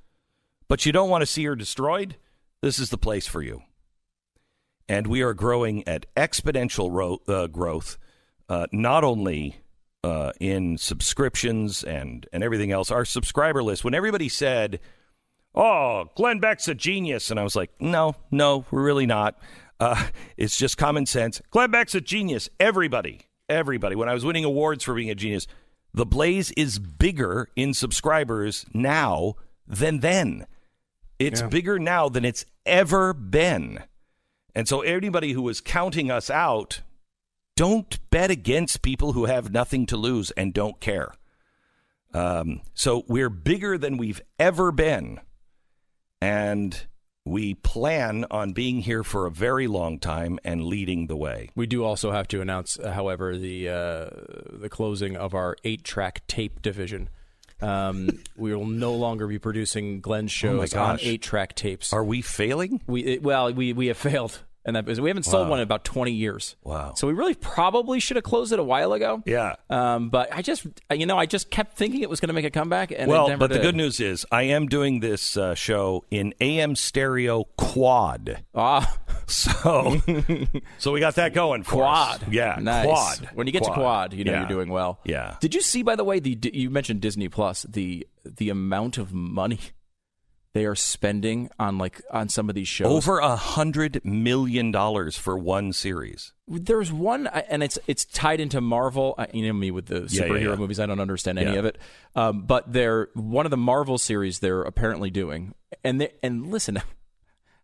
[0.68, 2.18] but you don't want to see her destroyed,
[2.62, 3.62] this is the place for you.
[4.88, 7.98] And we are growing at exponential ro- uh, growth,
[8.50, 9.58] uh, not only
[10.04, 12.92] uh, in subscriptions and, and everything else.
[12.92, 14.80] Our subscriber list, when everybody said,
[15.56, 17.32] oh, Glenn Beck's a genius.
[17.32, 19.38] And I was like, no, no, we're really not.
[19.80, 20.08] Uh,
[20.38, 21.42] it's just common sense.
[21.52, 22.50] Glenn Beck's a genius.
[22.60, 23.96] Everybody, everybody.
[23.96, 25.48] When I was winning awards for being a genius,
[25.94, 29.36] the Blaze is bigger in subscribers now
[29.68, 30.48] than then.
[31.20, 31.48] It's Yeah.
[31.48, 33.84] bigger now than it's ever been.
[34.56, 36.82] And so anybody who was counting us out,
[37.56, 41.14] don't bet against people who have nothing to lose and don't care.
[42.14, 45.20] Um, so we're bigger than we've ever been.
[46.22, 46.86] And
[47.26, 51.50] we plan on being here for a very long time and leading the way.
[51.56, 54.10] We do also have to announce, uh, however, the uh,
[54.52, 57.10] the closing of our eight track tape division.
[57.62, 61.06] Um, we will no longer be producing Glenn's shows on Oh gosh.
[61.06, 61.94] eight track tapes.
[61.94, 62.82] Are we failing?
[62.88, 65.52] we it, well, we we have failed, and that we haven't sold Wow.
[65.52, 66.56] one in about twenty years.
[66.64, 66.94] Wow.
[66.96, 69.22] So we really probably should have closed it a while ago.
[69.26, 69.56] Yeah.
[69.70, 72.46] Um, but I just, you know, I just kept thinking it was going to make
[72.46, 76.06] a comeback, and well, but the good news is I am doing this uh, show
[76.12, 78.44] in AM stereo quad.
[78.56, 79.98] Ah, So,
[80.78, 82.18] so we got that going for us.
[82.20, 82.34] quad.
[82.34, 82.86] Yeah, nice.
[82.86, 83.30] quad.
[83.34, 84.40] When you get to quad, you know Yeah.
[84.42, 85.00] you're doing well.
[85.06, 85.38] Yeah.
[85.40, 89.14] Did you see, by the way, the you mentioned Disney Plus, the the amount of
[89.14, 89.60] money
[90.54, 92.88] they are spending on like on some of these shows.
[92.88, 96.32] Over a hundred million dollars for one series.
[96.48, 99.16] There's one, and it's it's tied into Marvel.
[99.18, 100.56] I- You know me with the Yeah, yeah, superhero yeah.
[100.56, 101.78] movies; I don't understand any of it.
[102.16, 106.78] Um, but they're one of the Marvel series they're apparently doing, and they, and listen,
[106.78, 106.82] I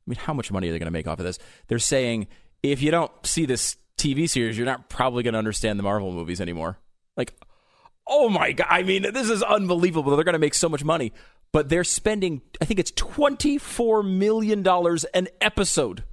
[0.07, 1.37] mean, how much money are they going to make off of this?
[1.67, 2.27] They're saying
[2.63, 6.11] if you don't see this TV series, you're not probably going to understand the Marvel
[6.11, 6.79] movies anymore.
[7.15, 7.33] Like,
[8.07, 8.67] oh my god!
[8.69, 10.15] I mean, this is unbelievable.
[10.15, 11.13] They're going to make so much money,
[11.51, 12.41] but they're spending.
[12.61, 16.03] I think it's twenty four million dollars an episode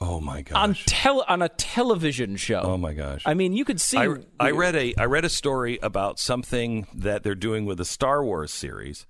[0.00, 0.56] Oh my gosh.
[0.56, 2.60] on tel- on a television show.
[2.62, 3.22] oh my gosh.
[3.26, 3.98] I mean, you could see.
[3.98, 7.84] I, I read a I read a story about something that they're doing with the
[7.84, 9.06] Star Wars series,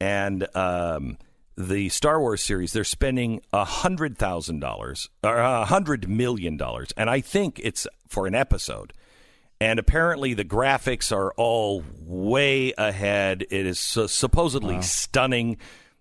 [0.00, 1.18] and um,
[1.56, 6.88] the Star Wars series they're spending a hundred thousand dollars or a hundred million dollars,
[6.96, 8.92] and I think it's for an episode.
[9.62, 13.42] And apparently, the graphics are all way ahead.
[13.48, 15.56] It is su- supposedly stunning.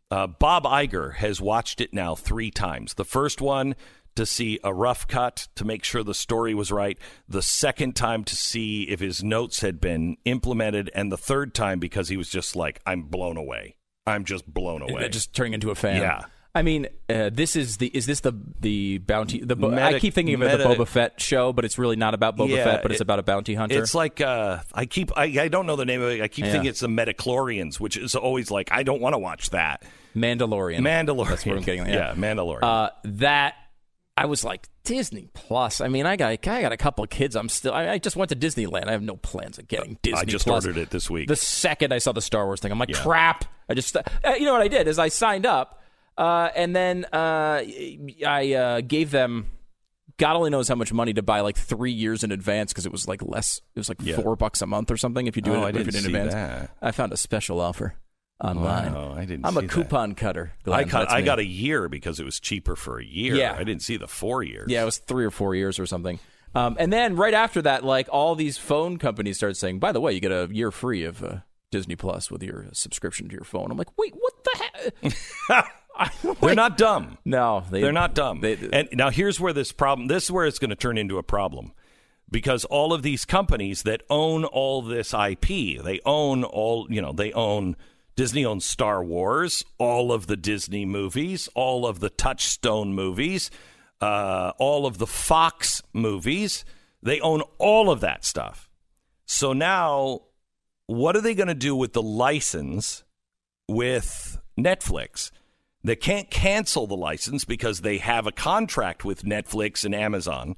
[0.10, 2.96] Uh, Bob Iger has watched it now three times.
[2.96, 3.76] The first one
[4.16, 6.98] to see a rough cut to make sure the story was right.
[7.30, 10.90] The second time to see if his notes had been implemented.
[10.96, 13.76] And the third time because he was just like, I'm blown away.
[14.08, 15.08] I'm just blown away.
[15.10, 16.02] just turning into a fan.
[16.02, 16.24] Yeah.
[16.53, 19.40] I mean, uh, this is the is this the the bounty?
[19.40, 21.78] The bo- Meta- I keep thinking of it meta- the Boba Fett show, but it's
[21.78, 23.82] really not about Boba Yeah, Fett, but it's it- about a bounty hunter.
[23.82, 26.22] It's like uh, I keep I, I don't know the name of it.
[26.22, 26.52] I keep Yeah.
[26.52, 29.84] thinking it's the Metachlorians, which is always like I don't want to watch that.
[30.15, 30.80] Mandalorian.
[30.80, 31.30] Mandalorian.
[31.30, 31.82] That's what I'm getting.
[31.84, 31.88] at.
[31.94, 32.64] Yeah, Mandalorian.
[32.64, 33.56] Uh, that
[34.18, 35.80] I was like Disney Plus.
[35.80, 37.38] I mean, I got I got a couple of kids.
[37.38, 37.73] I'm still.
[37.73, 38.88] I, I just went to Disneyland.
[38.88, 40.11] I have no plans of getting Disney.
[40.15, 40.22] Plus.
[40.22, 40.65] I just Plus.
[40.65, 41.30] ordered it this week.
[41.30, 43.45] The second I saw the Star Wars thing, I'm like, crap.
[43.69, 44.02] I just, uh,
[44.38, 45.81] you know what I did is I signed up,
[46.18, 47.64] uh, and then uh,
[48.28, 49.48] I uh, gave them.
[50.18, 52.92] God only knows how much money to buy like three years in advance because it
[52.92, 53.60] was like less.
[53.76, 54.18] It was like Yeah.
[54.18, 56.04] four bucks a month or something if you do Oh, it I if you didn't
[56.04, 56.34] do it in advance.
[56.34, 56.72] that.
[56.82, 57.96] I found a special offer
[58.44, 58.94] online.
[58.94, 59.72] Wow, I didn't I'm a that.
[59.72, 60.54] coupon cutter.
[60.68, 63.34] I, cut, I got a year because it was cheaper for a year.
[63.36, 63.56] Yeah.
[63.58, 64.70] I didn't see the four years.
[64.70, 66.20] Yeah, it was three or four years or something.
[66.54, 70.02] Um, and then right after that, like all these phone companies started saying, by the
[70.02, 71.38] way, you get a year free of uh,
[71.72, 73.72] Disney Plus with your subscription to your phone.
[73.72, 75.14] I'm like, wait, what the
[75.50, 75.66] heck?
[76.41, 77.18] They're not dumb.
[77.26, 78.41] no, they, They're not dumb.
[78.41, 80.07] They, and now here's where this problem.
[80.07, 81.73] This is where it's going to turn into a problem,
[82.30, 86.88] because all of these companies that own all this IP, they own all.
[86.90, 87.76] You know, they own
[88.15, 93.49] Disney owns Star Wars, all of the Disney movies, all of the Touchstone movies,
[93.99, 96.65] uh, all of the Fox movies.
[97.03, 98.69] They own all of that stuff.
[99.26, 100.22] So now,
[100.88, 103.03] what are they going to do with the license
[103.68, 105.32] with Netflix
[105.84, 110.56] that can't cancel the license because they have a contract with Netflix and Amazon.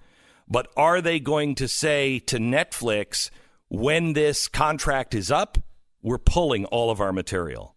[0.48, 3.30] But are they going to say to Netflix,
[3.70, 5.58] when this contract is up,
[6.02, 7.76] we're pulling all of our material?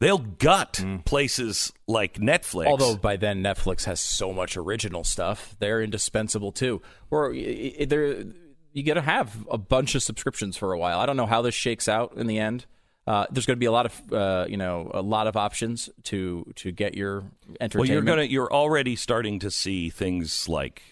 [0.00, 0.98] They'll gut hmm.
[0.98, 2.66] places like Netflix.
[2.66, 6.82] Although by then Netflix has so much original stuff, they're indispensable too.
[7.10, 8.24] Or they're
[8.72, 11.00] you got to have a bunch of subscriptions for a while.
[11.00, 12.66] I don't know how this shakes out in the end.
[13.08, 15.88] Uh, there's going to be a lot of uh, you know a lot of options
[16.02, 17.24] to to get your
[17.58, 17.74] entertainment.
[17.76, 20.82] Well, you're gonna you're already starting to see things like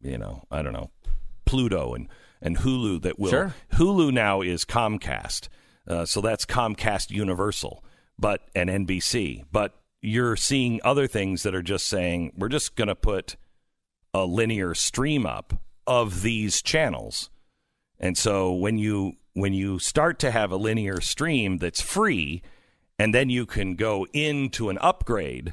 [0.00, 0.90] you know I don't know
[1.46, 2.08] Pluto and
[2.40, 3.54] and Hulu that will Sure.
[3.72, 5.48] Hulu now is Comcast,
[5.88, 7.82] uh, so that's Comcast Universal,
[8.16, 9.42] but and NBC.
[9.50, 13.34] But you're seeing other things that are just saying we're just gonna put
[14.14, 15.54] a linear stream up
[15.88, 17.30] of these channels.
[17.98, 22.42] And so when you when you start to have a linear stream that's free
[22.98, 25.52] and then you can go into an upgrade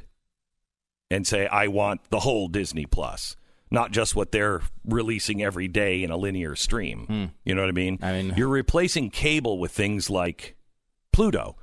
[1.10, 3.36] and say I want the whole Disney Plus,
[3.70, 7.06] not just what they're releasing every day in a linear stream.
[7.06, 7.24] Hmm.
[7.44, 7.98] You know what I mean?
[8.00, 10.56] I mean- you're replacing cable with things like
[11.12, 11.56] Pluto.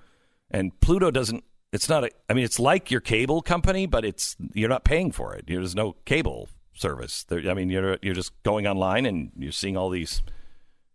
[0.52, 4.36] And Pluto doesn't it's not a I mean it's like your cable company, but it's
[4.54, 5.46] you're not paying for it.
[5.48, 7.24] There's no cable service.
[7.24, 10.22] There, I mean you're you're just going online and you're seeing all these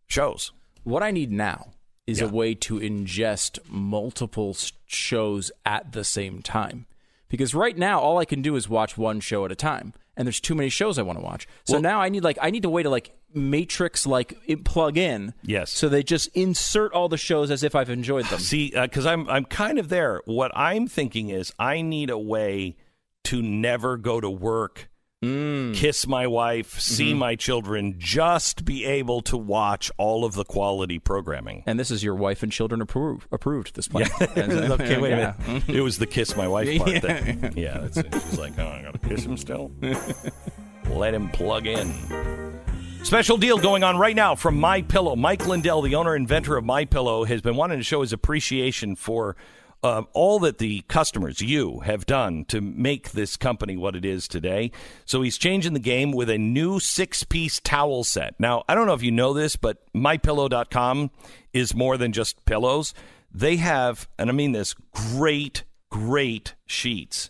[0.07, 0.53] shows.
[0.85, 1.69] What I need now
[2.07, 2.27] is Yeah.
[2.27, 4.57] a way to ingest multiple
[4.87, 6.87] shows at the same time.
[7.29, 10.27] Because right now, all I can do is watch one show at a time, and
[10.27, 11.49] there's too many shows I want to watch.
[11.65, 14.97] So Well- now I need like I need a way to like matrix like plug
[14.97, 15.35] in.
[15.43, 15.73] Yes.
[15.73, 18.39] So they just insert all the shows as if I've enjoyed them.
[18.39, 20.21] See, uh, because I'm I'm kind of there.
[20.27, 22.77] What I'm thinking is I need a way
[23.25, 24.89] to never go to work,
[25.23, 25.75] Mm.
[25.75, 27.19] kiss my wife, see mm-hmm.
[27.19, 31.63] my children, just be able to watch all of the quality programming.
[31.67, 34.09] And this is your wife and children approve, approved this plan.
[34.21, 35.35] okay, wait a Yeah.
[35.47, 35.69] minute.
[35.69, 37.03] It was the kiss my wife part.
[37.03, 38.13] That, yeah, that's it.
[38.13, 39.71] She's like, oh, I gotta kiss him still.
[40.91, 42.61] Let him plug in.
[43.03, 45.17] Special deal going on right now from My Pillow.
[45.17, 48.13] Mike Lindell, the owner and inventor of My Pillow, has been wanting to show his
[48.13, 49.37] appreciation for
[49.85, 54.27] uh, all that the customers, you, have done to make this company what it is
[54.27, 54.73] today.
[55.05, 58.35] So he's changing the game with a new six-piece towel set.
[58.41, 61.11] Now, I don't know if you know this, but MyPillow.com
[61.53, 62.95] is more than just pillows.
[63.31, 67.29] They have, and I mean this, great, great sheets.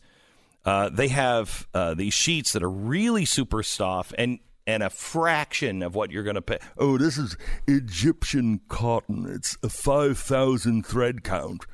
[0.64, 5.82] Uh, they have uh, these sheets that are really super soft and and a fraction
[5.82, 6.58] of what you're going to pay.
[6.78, 7.36] Oh, this is
[7.66, 9.26] Egyptian cotton.
[9.28, 11.66] It's a 5,000 thread count.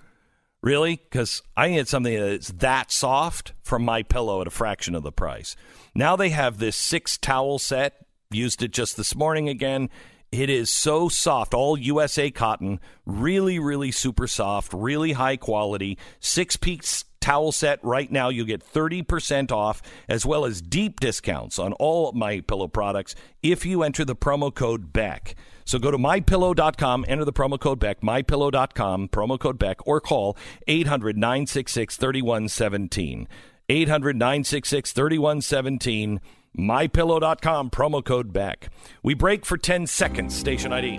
[0.62, 0.96] Really?
[0.96, 5.12] Because I get something that's that soft from my pillow at a fraction of the
[5.12, 5.56] price.
[5.94, 8.06] Now they have this six towel set.
[8.30, 9.88] Used it just this morning again.
[10.30, 15.98] It is so soft, all USA cotton, really, really super soft, really high quality.
[16.20, 18.28] Six piece towel set right now.
[18.28, 23.66] You get 30% off as well as deep discounts on all my pillow products if
[23.66, 25.34] you enter the promo code BECK.
[25.70, 30.36] So go to mypillow.com, enter the promo code BECK, mypillow.com, promo code BECK, or call
[30.66, 33.28] 800 966 3117.
[33.68, 36.20] 800 966 3117.
[36.59, 38.68] MyPillow.com, promo code BECK.
[39.05, 40.98] We break for 10 seconds, station ID.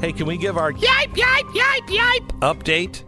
[0.00, 3.02] Hey, can we give our yipe, yipe, yipe, yipe update?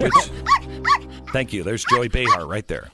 [0.00, 1.62] Which- thank you.
[1.62, 2.90] There's Joy Behar right there.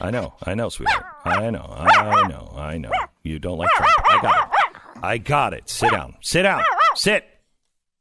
[0.00, 1.06] I know, I know, sweetheart.
[1.24, 2.90] I know, I know, I know.
[3.22, 3.90] You don't like Trump.
[4.06, 5.02] I got it.
[5.02, 5.68] I got it.
[5.70, 6.16] Sit down.
[6.20, 6.62] Sit down.
[6.94, 7.24] Sit.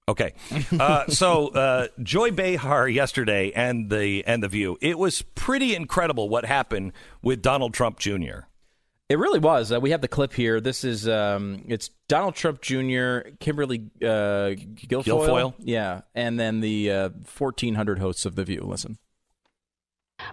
[0.10, 0.34] Okay.
[0.80, 4.78] Uh, so uh, Joy Behar yesterday and the and the View.
[4.82, 8.48] It was pretty incredible what happened with Donald Trump Jr.
[9.10, 9.72] It really was.
[9.72, 10.60] Uh, we have the clip here.
[10.60, 15.54] This is um, it's Donald Trump Jr., Kimberly uh, Guilfoyle, Guilfoyle?
[15.60, 18.62] yeah, and then the uh, 1,400 hosts of The View.
[18.66, 18.98] Listen.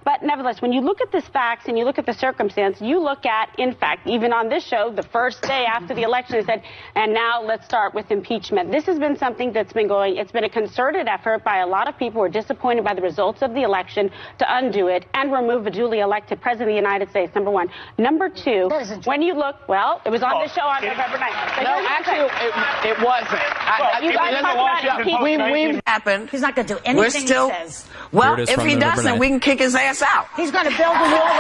[0.05, 3.01] But nevertheless, when you look at this facts and you look at the circumstance, you
[3.01, 6.47] look at, in fact, even on this show, the first day after the election, it
[6.47, 6.63] said,
[6.95, 8.71] and now let's start with impeachment.
[8.71, 11.89] This has been something that's been going, it's been a concerted effort by a lot
[11.89, 15.33] of people who are disappointed by the results of the election to undo it and
[15.33, 17.69] remove a duly elected president of the United States, number one.
[17.99, 18.71] Number two,
[19.05, 21.63] when you look, well, it was on this oh, show on November 9th.
[21.63, 23.41] No, actually, it, it wasn't.
[23.41, 24.55] I, You it guys was in talk
[24.85, 25.53] about impeachment.
[25.53, 26.31] We, we happened.
[26.31, 27.49] He's not going to do We're anything still.
[27.51, 27.89] he says.
[28.13, 30.27] Well, Here it is if he doesn't, we can kick his ass out.
[30.37, 31.35] He's going to build a wall.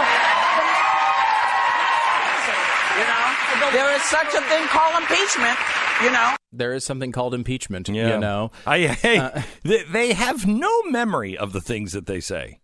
[2.94, 5.59] You know, there is such a thing called impeachment.
[6.02, 6.36] You know.
[6.52, 7.89] There is something called impeachment.
[7.89, 8.15] Yeah.
[8.15, 12.20] You know, I, hey, uh, they, they have no memory of the things that they
[12.20, 12.61] say.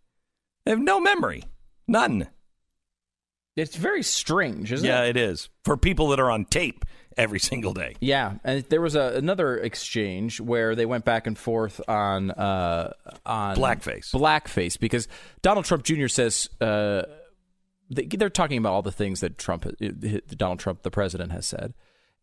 [0.65, 1.45] They have no memory.
[1.89, 2.29] None.
[3.57, 5.05] It's very strange, isn't Yeah, it?
[5.05, 6.85] Yeah, it is for people that are on tape
[7.17, 7.97] every single day.
[8.01, 12.93] Yeah, and there was a, another exchange where they went back and forth on uh,
[13.27, 14.13] on Blackface.
[14.13, 15.09] blackface, because
[15.43, 16.07] Donald Trump Jr.
[16.07, 17.03] says uh,
[17.91, 19.71] they, they're talking about all the things that Trump, uh,
[20.37, 21.75] Donald Trump, the president, has said,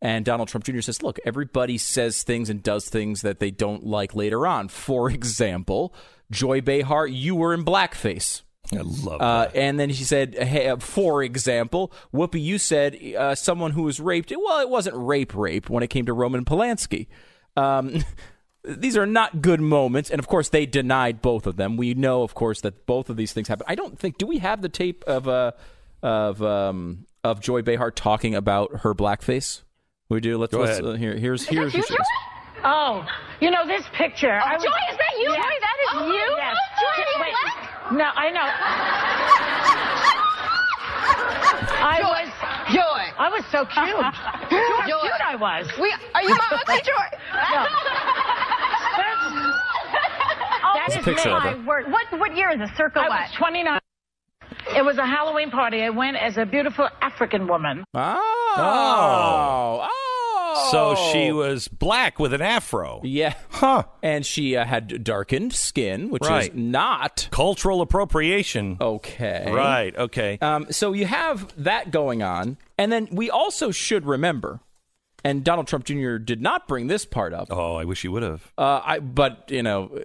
[0.02, 0.82] and Donald Trump Jr.
[0.82, 4.70] says, "Look, everybody says things and does things that they don't like later on.
[4.70, 5.94] For example,
[6.32, 8.42] Joy Behar, you were in blackface."
[8.74, 9.56] I love Uh, that.
[9.56, 14.00] and then he said, hey, uh, for example, Whoopi, you said uh, someone who was
[14.00, 14.32] raped.
[14.36, 17.08] Well, it wasn't rape, rape when it came to Roman Polanski.
[17.56, 18.04] Um,
[18.64, 20.10] these are not good moments.
[20.10, 21.78] And of course, they denied both of them.
[21.78, 23.68] We know, of course, that both of these things happened.
[23.70, 25.52] I don't think, do we have the tape of, uh,
[26.04, 29.62] of, um, of Joy Behar talking about her blackface?
[30.10, 30.38] We do.
[30.38, 30.86] Let's, Go let's ahead.
[30.86, 32.08] uh, here, here's, here's, you, here's
[32.64, 33.06] Oh,
[33.40, 34.32] you know this picture.
[34.34, 35.30] I was- Joy, is that you?
[35.30, 35.36] Yes.
[35.38, 36.36] Joy, that is Oh, you?
[36.38, 36.56] Yes.
[36.80, 37.32] Joy, are you Wait.
[37.44, 37.77] black?
[37.92, 38.48] No, I know.
[41.80, 42.28] I was.
[42.74, 43.14] Joy.
[43.18, 43.96] I was so cute.
[43.96, 45.00] Look how Joy.
[45.02, 45.68] cute I was.
[45.80, 47.08] We, are you my ugly Joy?
[47.34, 47.66] No.
[50.64, 51.36] Oh, That There's a is picture me.
[51.36, 51.58] of her.
[51.58, 51.86] my word.
[51.92, 52.70] What, what year is this?
[52.76, 53.20] Circa I what?
[53.22, 53.80] was 29.
[54.76, 55.82] It was a Halloween party.
[55.84, 57.86] I went as a beautiful African woman.
[57.94, 58.22] Oh.
[58.58, 59.88] Oh.
[59.90, 60.07] Oh.
[60.72, 63.02] So she was black with an afro.
[63.04, 63.34] Yeah.
[63.50, 63.84] Huh.
[64.04, 66.50] And she uh, had darkened skin, which Right.
[66.50, 68.78] is not Cultural appropriation.
[68.80, 69.46] okay.
[69.52, 69.96] Right.
[69.98, 70.38] Okay.
[70.42, 72.58] Um, so you have that going on.
[72.78, 74.60] And then we also should remember,
[75.24, 76.18] and Donald Trump Jr.
[76.18, 77.48] did not bring this part up.
[77.50, 78.52] oh, I wish he would have.
[78.58, 80.00] Uh, I, but, you know,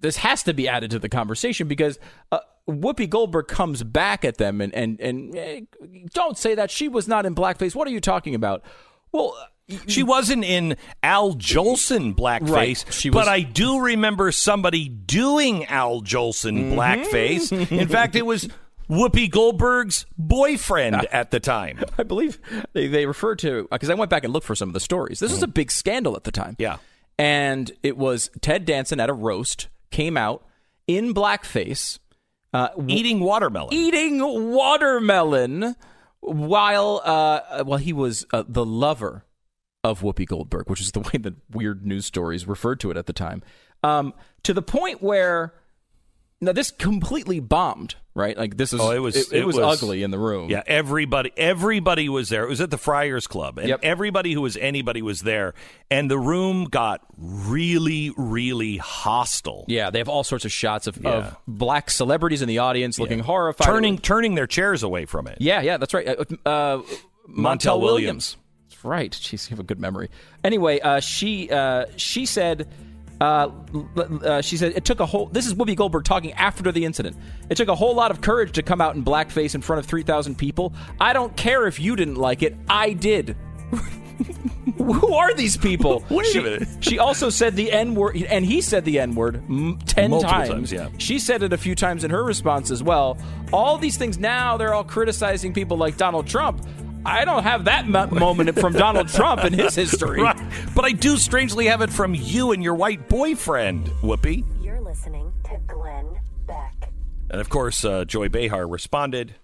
[0.00, 1.98] this has to be added to the conversation because
[2.32, 5.60] uh, Whoopi Goldberg comes back at them and, and, and eh,
[6.14, 6.70] don't say that.
[6.70, 7.74] She was not in blackface.
[7.74, 8.62] What are you talking about?
[9.12, 9.36] Well,
[9.88, 12.84] She wasn't in Al Jolson blackface, Right.
[12.90, 16.78] She was- but I do remember somebody doing Al Jolson Mm-hmm.
[16.78, 17.70] blackface.
[17.72, 18.48] In fact, it was
[18.88, 21.80] Whoopi Goldberg's boyfriend at the time.
[21.98, 22.38] I believe
[22.74, 25.18] they, they referred to because I went back and looked for some of the stories.
[25.18, 26.54] This was a big scandal at the time.
[26.60, 26.76] Yeah.
[27.18, 30.44] and it was Ted Danson at a roast came out
[30.86, 31.98] in blackface,
[32.54, 33.74] uh, Eating watermelon.
[33.74, 34.20] eating
[34.52, 35.74] watermelon
[36.20, 39.24] while uh, while he was uh, the lover
[39.90, 43.06] of Whoopi Goldberg, which is the way that weird news stories referred to it at
[43.06, 43.42] the time.
[43.82, 45.54] Um, to the point where
[46.40, 48.36] now this completely bombed, right?
[48.36, 50.50] Like this is Oh, it was- it, it was, was- ugly in the room.
[50.50, 52.44] Yeah, everybody everybody was there.
[52.44, 53.80] It was at the Friars Club, and Yep.
[53.82, 55.54] everybody who was anybody was there,
[55.90, 59.64] and the room got really, really hostile.
[59.68, 61.10] Yeah, they have all sorts of shots of, Yeah.
[61.10, 63.66] of black celebrities in the audience looking horrified.
[63.66, 65.38] turning turning their chairs away from it.
[65.40, 66.06] Yeah, yeah, that's right.
[66.08, 66.82] Uh, uh,
[67.28, 68.36] Montel Williams.
[68.76, 69.10] That's right.
[69.10, 70.10] Jeez, you have a good memory.
[70.44, 72.68] Anyway, uh, she uh, she said.
[73.18, 73.50] Uh,
[73.96, 75.24] uh, she said it took a whole.
[75.26, 77.16] This is Whoopi Goldberg talking after the incident.
[77.48, 79.86] It took a whole lot of courage to come out in blackface in front of
[79.86, 80.74] three thousand people.
[81.00, 82.54] I don't care if you didn't like it.
[82.68, 83.34] I did.
[84.76, 86.04] Who are these people?
[86.10, 86.68] Wait a she, minute.
[86.80, 90.34] She also said the N word, and he said the N word m- ten Multiple
[90.34, 90.48] times.
[90.50, 90.88] times, yeah.
[90.98, 93.16] She said it a few times in her response as well.
[93.50, 96.66] All these things now, they're all criticizing people like Donald Trump.
[97.06, 100.20] I don't have that mo- moment from Donald Trump in his history.
[100.26, 100.40] Right.
[100.74, 104.44] But I do strangely have it from you and your white boyfriend, Whoopi.
[104.62, 106.90] You're listening to Glenn Beck.
[107.30, 109.34] And of course, uh, Joy Behar responded.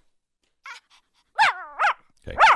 [2.26, 2.36] Okay.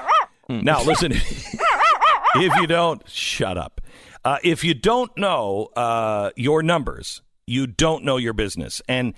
[0.48, 1.10] Now, listen.
[2.36, 3.80] if you don't, shut up.
[4.24, 8.80] Uh, if you don't know uh, your numbers, you don't know your business.
[8.88, 9.14] And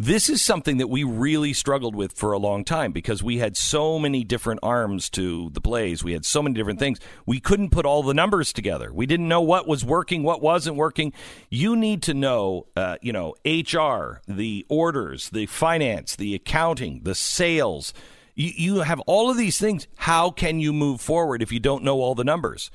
[0.00, 3.56] this is something that we really struggled with for a long time because we had
[3.56, 6.04] so many different arms to the blaze.
[6.04, 7.00] We had so many different things.
[7.26, 8.92] We couldn't put all the numbers together.
[8.92, 11.12] We didn't know what was working, what wasn't working.
[11.50, 17.16] You need to know, uh, you know, HR, the orders, the finance, the accounting, the
[17.16, 17.92] sales.
[18.36, 19.88] You, you have all of these things.
[19.96, 22.70] How can you move forward if you don't know all the numbers?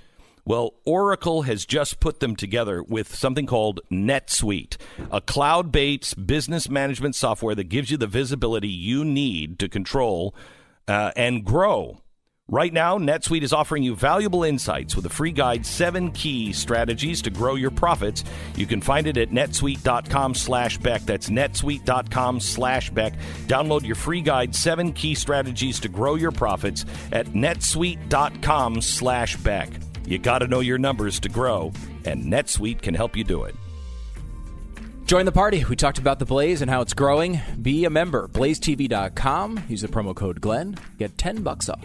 [0.46, 4.76] Well, Oracle has just put them together with something called NetSuite,
[5.12, 10.36] a cloud based business management software that gives you the visibility you need to control
[10.88, 12.00] uh, and grow.
[12.50, 17.22] Right now, NetSuite is offering you valuable insights with a free guide, seven key strategies
[17.22, 18.26] to grow your profits.
[18.58, 21.04] You can find it at netsuite.com slash Beck.
[21.04, 23.14] That's netsuite.com slash Beck.
[23.48, 29.70] Download your free guide, seven key strategies to grow your profits at netsuite.com slash Beck.
[30.06, 31.72] You got to know your numbers to grow,
[32.06, 33.56] and NetSuite can help you do it.
[35.06, 35.64] Join the party.
[35.64, 37.40] We talked about the Blaze and how it's growing.
[37.62, 38.28] Be a member.
[38.30, 39.64] BlazeTV.com.
[39.68, 40.78] Use the promo code Glenn.
[40.98, 41.84] Get 10 bucks off.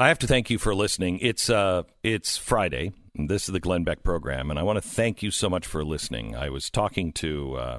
[0.00, 1.18] I have to thank you for listening.
[1.20, 2.92] It's uh, it's Friday.
[3.14, 5.84] This is the Glenn Beck program, and I want to thank you so much for
[5.84, 6.34] listening.
[6.34, 7.78] I was talking to uh,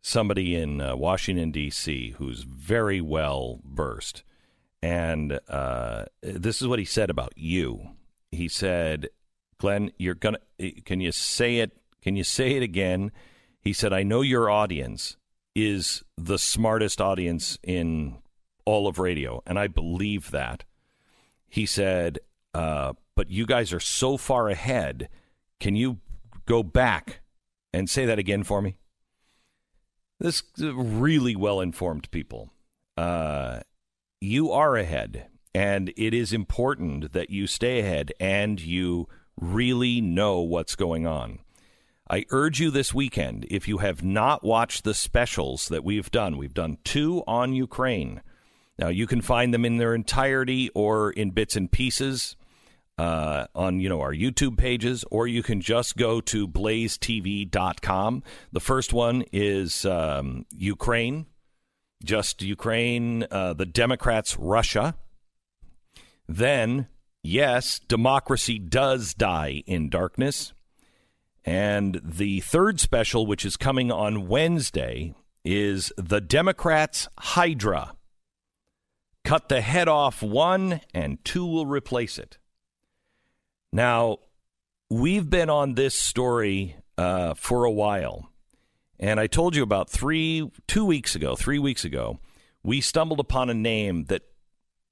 [0.00, 2.16] somebody in uh, Washington D.C.
[2.18, 4.24] who's very well versed,
[4.82, 7.90] and uh, this is what he said about you.
[8.32, 9.10] He said,
[9.58, 10.40] "Glenn, you're gonna.
[10.84, 11.78] Can you say it?
[12.02, 13.12] Can you say it again?"
[13.60, 15.16] He said, "I know your audience
[15.54, 18.16] is the smartest audience in
[18.64, 20.64] all of radio, and I believe that."
[21.52, 22.18] He said,
[22.54, 25.10] uh, but you guys are so far ahead.
[25.60, 25.98] Can you
[26.46, 27.20] go back
[27.74, 28.76] and say that again for me?
[30.18, 32.48] This really well informed people.
[32.96, 33.60] Uh,
[34.18, 39.06] you are ahead, and it is important that you stay ahead and you
[39.38, 41.40] really know what's going on.
[42.08, 46.38] I urge you this weekend, if you have not watched the specials that we've done,
[46.38, 48.22] we've done two on Ukraine.
[48.78, 52.36] Now, you can find them in their entirety or in bits and pieces
[52.98, 58.22] uh, on you know our YouTube pages, or you can just go to blazetv.com.
[58.52, 61.26] The first one is um, Ukraine,
[62.04, 64.94] just Ukraine, uh, the Democrats, Russia.
[66.28, 66.86] Then,
[67.22, 70.52] yes, democracy does die in darkness.
[71.44, 77.96] And the third special, which is coming on Wednesday, is the Democrats' Hydra.
[79.24, 82.38] Cut the head off one, and two will replace it.
[83.72, 84.18] Now,
[84.90, 88.30] we've been on this story uh, for a while.
[88.98, 92.20] And I told you about three, two weeks ago, three weeks ago,
[92.62, 94.22] we stumbled upon a name that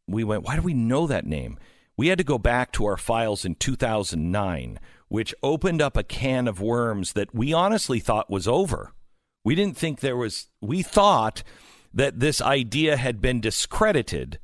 [0.09, 1.59] we went, why do we know that name?
[1.97, 6.49] We had to go back to our files in 2009, which opened up a can
[6.49, 8.93] of worms that we honestly thought was over.
[9.45, 11.43] We didn't think there was, we thought
[11.93, 14.39] that this idea had been discredited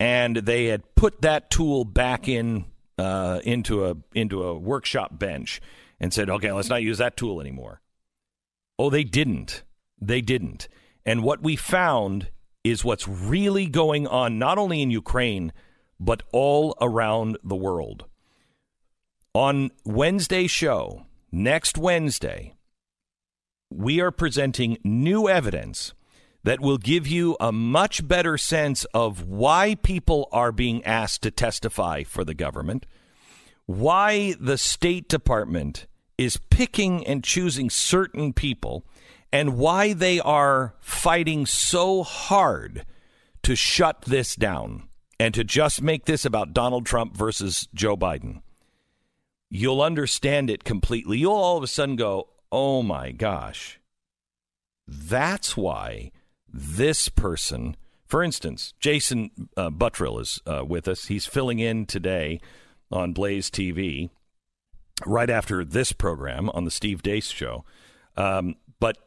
[0.00, 2.64] and they had put that tool back in
[2.98, 5.60] uh, into a into a workshop bench
[6.00, 7.80] and said, "Okay, let's not use that tool anymore."
[8.78, 9.62] Oh, they didn't.
[10.00, 10.68] They didn't.
[11.06, 12.30] And what we found
[12.64, 15.52] is what's really going on not only in Ukraine
[16.00, 18.06] but all around the world.
[19.34, 22.54] On Wednesday's show, next Wednesday,
[23.70, 25.94] we are presenting new evidence
[26.44, 31.30] that will give you a much better sense of why people are being asked to
[31.30, 32.86] testify for the government,
[33.66, 35.86] why the State Department
[36.18, 38.84] is picking and choosing certain people,
[39.32, 42.84] and why they are fighting so hard
[43.42, 44.88] to shut this down
[45.18, 48.42] and to just make this about Donald Trump versus Joe Biden.
[49.48, 51.18] You'll understand it completely.
[51.18, 53.78] You'll all of a sudden go, oh my gosh.
[54.86, 56.10] That's why
[56.52, 57.76] this person,
[58.06, 61.06] for instance, Jason uh, Buttrill is uh, with us.
[61.06, 62.40] He's filling in today
[62.90, 64.10] on Blaze TV
[65.06, 67.64] right after this program on the Steve Deace show.
[68.16, 68.98] Um, but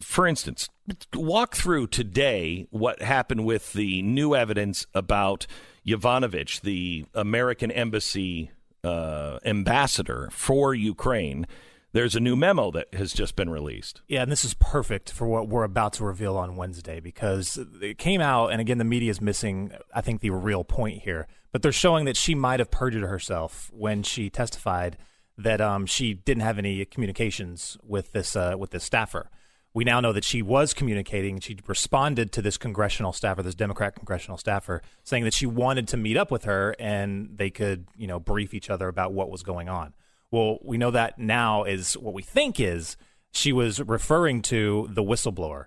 [0.00, 0.68] for instance,
[1.14, 5.46] walk through today what happened with the new evidence about
[5.86, 8.50] Yovanovitch, the American embassy
[8.82, 11.46] uh, ambassador for Ukraine
[11.92, 14.02] there's a new memo that has just been released.
[14.06, 17.98] Yeah, and this is perfect for what we're about to reveal on Wednesday because it
[17.98, 21.26] came out, and again, the media is missing, I think, the real point here.
[21.52, 24.98] But they're showing that she might have perjured herself when she testified
[25.36, 29.30] that um, she didn't have any communications with this uh, with this staffer.
[29.72, 31.38] We now know that she was communicating.
[31.38, 35.96] She responded to this congressional staffer, this Democrat congressional staffer, saying that she wanted to
[35.96, 39.44] meet up with her and they could, you know, brief each other about what was
[39.44, 39.94] going on.
[40.30, 42.96] Well, we know that now is what we think is
[43.32, 45.66] she was referring to the whistleblower.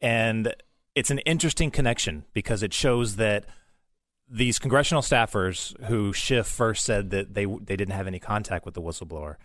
[0.00, 0.54] And
[0.94, 3.46] it's an interesting connection because it shows that
[4.28, 8.74] these congressional staffers who Schiff first said that they they didn't have any contact with
[8.74, 9.36] the whistleblower,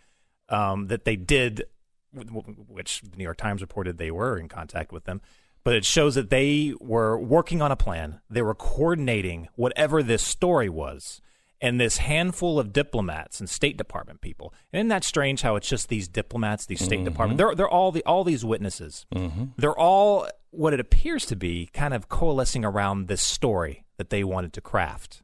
[0.50, 1.66] um, that they did,
[2.14, 5.22] which the New York Times reported they were in contact with them.
[5.64, 8.22] But it shows that they were working on a plan.
[8.30, 11.22] They were coordinating whatever this story was
[11.62, 14.54] and this handful of diplomats and State Department people.
[14.74, 17.06] And isn't that strange how it's just these diplomats, these State Mhm.
[17.06, 17.38] Department?
[17.38, 19.06] They're they're all the all these witnesses.
[19.14, 19.54] Mhm.
[19.58, 24.24] They're all what it appears to be kind of coalescing around this story that they
[24.24, 25.22] wanted to craft.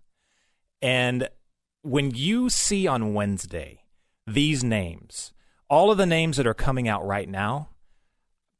[0.81, 1.29] And
[1.83, 3.83] when you see on Wednesday
[4.27, 5.33] these names,
[5.69, 7.69] all of the names that are coming out right now,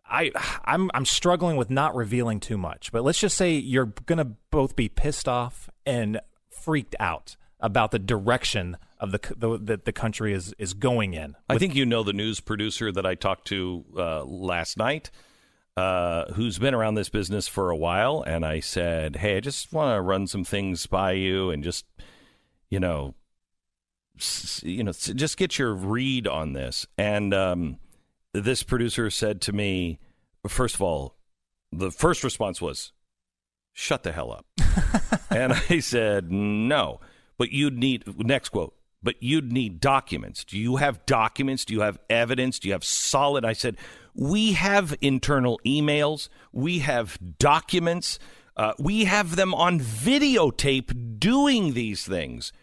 [0.05, 0.31] I
[0.65, 2.91] I'm I'm struggling with not revealing too much.
[2.91, 6.19] But let's just say you're going to both be pissed off and
[6.49, 11.35] freaked out about the direction of the the that the country is is going in.
[11.49, 15.11] I think you know the news producer that I talked to uh, last night.
[15.77, 19.71] uh, who's been around this business for a while, and I said, "Hey, I just
[19.71, 21.85] want to run some things by you, and just,
[22.69, 23.15] you know,
[24.17, 27.77] s- you know, s- just get your read on this." And um,
[28.33, 29.97] this producer said to me,
[30.47, 31.15] first of all,
[31.71, 32.91] the first response was,
[33.71, 34.45] "Shut the hell up,"
[35.29, 36.99] and I said, "No."
[37.41, 38.75] But you'd need next quote.
[39.01, 40.43] But you'd need documents.
[40.43, 41.65] Do you have documents?
[41.65, 42.59] Do you have evidence?
[42.59, 43.43] Do you have solid?
[43.43, 43.77] I said,
[44.13, 46.29] we have internal emails.
[46.51, 48.19] We have documents.
[48.55, 52.53] Uh, we have them on videotape doing these things.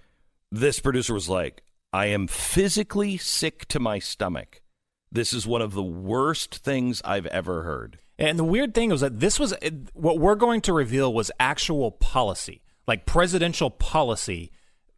[0.52, 4.60] This producer was like, I am physically sick to my stomach.
[5.10, 7.98] This is one of the worst things I've ever heard.
[8.16, 9.54] And the weird thing was that this was
[9.94, 14.52] what we're going to reveal was actual policy, like presidential policy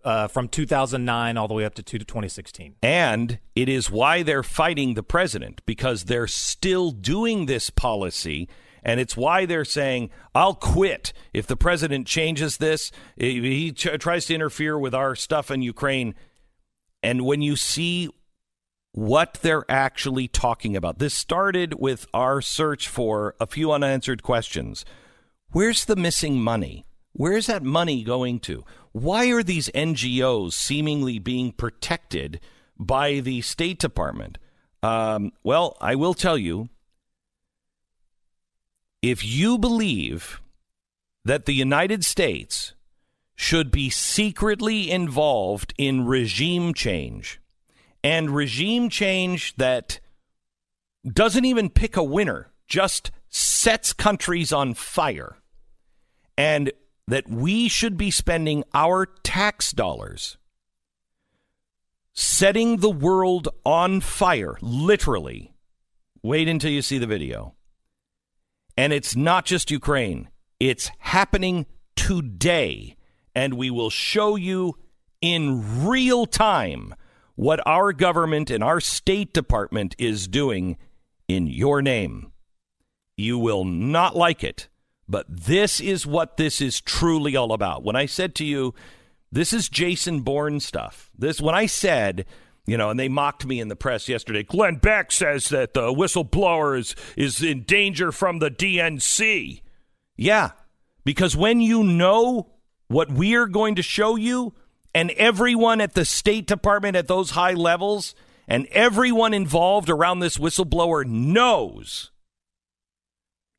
[0.05, 2.77] uh, from 2009 all the way up to 2016.
[2.83, 8.49] And it is why they're fighting the president because they're still doing this policy.
[8.83, 12.91] And it's why they're saying, I'll quit if the president changes this.
[13.17, 16.15] He ch- tries to interfere with our stuff in Ukraine.
[17.03, 18.09] And when you see
[18.93, 24.85] what they're actually talking about, this started with our search for a few unanswered questions.
[25.53, 26.87] Where's the missing money?
[27.13, 28.65] Where's that money going to?
[28.93, 32.41] Why are these NGOs seemingly being protected
[32.79, 34.39] by the State Department?
[34.83, 36.69] Um, well, I will tell you
[39.03, 40.41] if you believe
[41.25, 42.75] that the United States
[43.35, 47.41] should be secretly involved in regime change
[48.03, 50.01] and regime change that
[51.11, 55.37] doesn't even pick a winner, just sets countries on fire,
[56.37, 56.73] and
[57.07, 60.39] that we should be spending our tax dollars
[62.13, 65.55] setting the world on fire, literally.
[66.23, 67.55] Wait until you see the video.
[68.77, 70.29] And it's not just Ukraine,
[70.59, 71.67] it's happening
[71.97, 72.97] today.
[73.35, 74.77] And we will show you
[75.21, 76.95] in real time
[77.37, 80.77] what our government and our State Department is doing
[81.29, 82.33] in your name.
[83.17, 84.69] You will not like it,
[85.11, 87.83] but this is what this is truly all about.
[87.83, 88.75] When I said to you,
[89.33, 91.11] this is Jason Bourne stuff.
[91.19, 92.27] This when I said,
[92.65, 94.45] you know, and they mocked me in the press yesterday.
[94.45, 99.63] Glenn Beck says that the whistleblower is is in danger from the DNC.
[100.17, 100.51] Yeah,
[101.05, 102.53] because when you know
[102.87, 104.55] what we're going to show you,
[104.95, 108.15] and everyone at the State Department at those high levels,
[108.47, 112.11] and everyone involved around this whistleblower knows.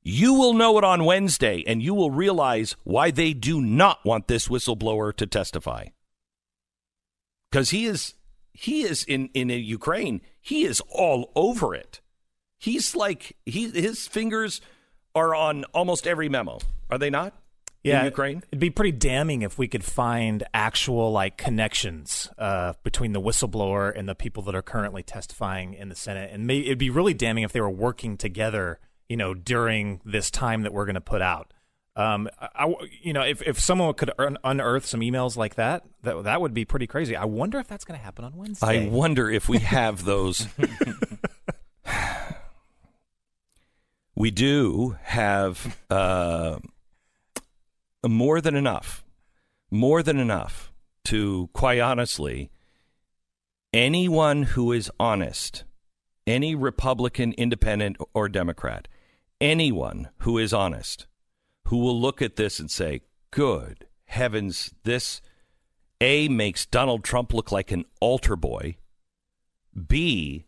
[0.03, 4.27] You will know it on Wednesday, and you will realize why they do not want
[4.27, 5.87] this whistleblower to testify.
[7.51, 8.15] Because he is
[8.53, 10.21] he is in in Ukraine.
[10.39, 12.01] He is all over it.
[12.57, 14.61] He's like he his fingers
[15.13, 16.59] are on almost every memo.
[16.89, 17.33] Are they not?
[17.83, 18.43] Yeah, in Ukraine.
[18.51, 23.91] It'd be pretty damning if we could find actual like connections uh, between the whistleblower
[23.95, 27.15] and the people that are currently testifying in the Senate, and may, it'd be really
[27.15, 28.79] damning if they were working together.
[29.11, 31.53] You know, during this time that we're going to put out.
[31.97, 36.23] Um, I, you know, if, if someone could un- unearth some emails like that, that
[36.23, 37.17] that would be pretty crazy.
[37.17, 38.85] I wonder if that's going to happen on Wednesday.
[38.85, 40.47] I wonder if we have those.
[44.15, 46.59] we do have uh,
[48.07, 49.03] more than enough,
[49.69, 50.71] more than enough
[51.05, 52.51] to, quite honestly,
[53.73, 55.65] anyone who is honest,
[56.25, 58.87] any Republican, Independent, or Democrat,
[59.41, 61.07] anyone who is honest
[61.71, 62.99] who will look at this and say,
[63.31, 65.21] good heavens, this
[66.01, 68.75] A makes Donald Trump look like an altar boy.
[69.87, 70.47] B,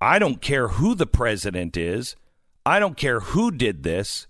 [0.00, 2.14] I don't care who the president is.
[2.64, 4.28] I don't care who did this.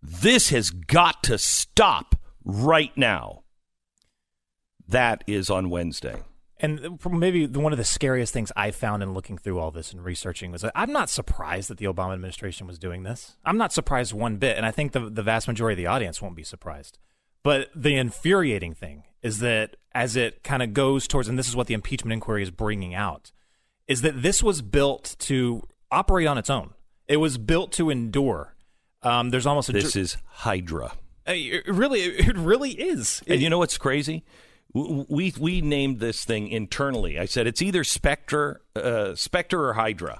[0.00, 2.14] This has got to stop
[2.44, 3.42] right now.
[4.86, 6.22] That is on Wednesday.
[6.62, 10.04] And maybe one of the scariest things I found in looking through all this and
[10.04, 13.36] researching was that I'm not surprised that the Obama administration was doing this.
[13.44, 16.20] I'm not surprised one bit, and I think the the vast majority of the audience
[16.20, 16.98] won't be surprised.
[17.42, 21.56] But the infuriating thing is that as it kind of goes towards, and this is
[21.56, 23.32] what the impeachment inquiry is bringing out,
[23.86, 26.74] is that this was built to operate on its own.
[27.08, 28.54] It was built to endure.
[29.02, 30.92] Um, there's almost a this is Hydra.
[31.26, 33.22] It really, it really is.
[33.26, 34.24] And you know what's crazy?
[34.72, 37.18] We we named this thing internally.
[37.18, 40.18] I said it's either Spectre, uh, Spectre or Hydra.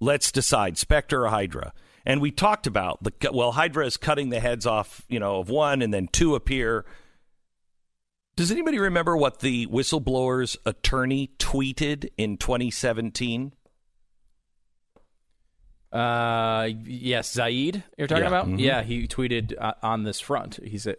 [0.00, 1.72] Let's decide Spectre or Hydra.
[2.06, 5.50] And we talked about the well, Hydra is cutting the heads off, you know, of
[5.50, 6.86] one, and then two appear.
[8.36, 13.52] Does anybody remember what the whistleblower's attorney tweeted in 2017?
[15.92, 17.82] Uh, yes, Zaid.
[17.96, 18.28] You're talking Yeah.
[18.28, 18.46] about?
[18.46, 18.60] Mhm.
[18.60, 20.60] Yeah, he tweeted uh, on this front.
[20.62, 20.92] He's uh,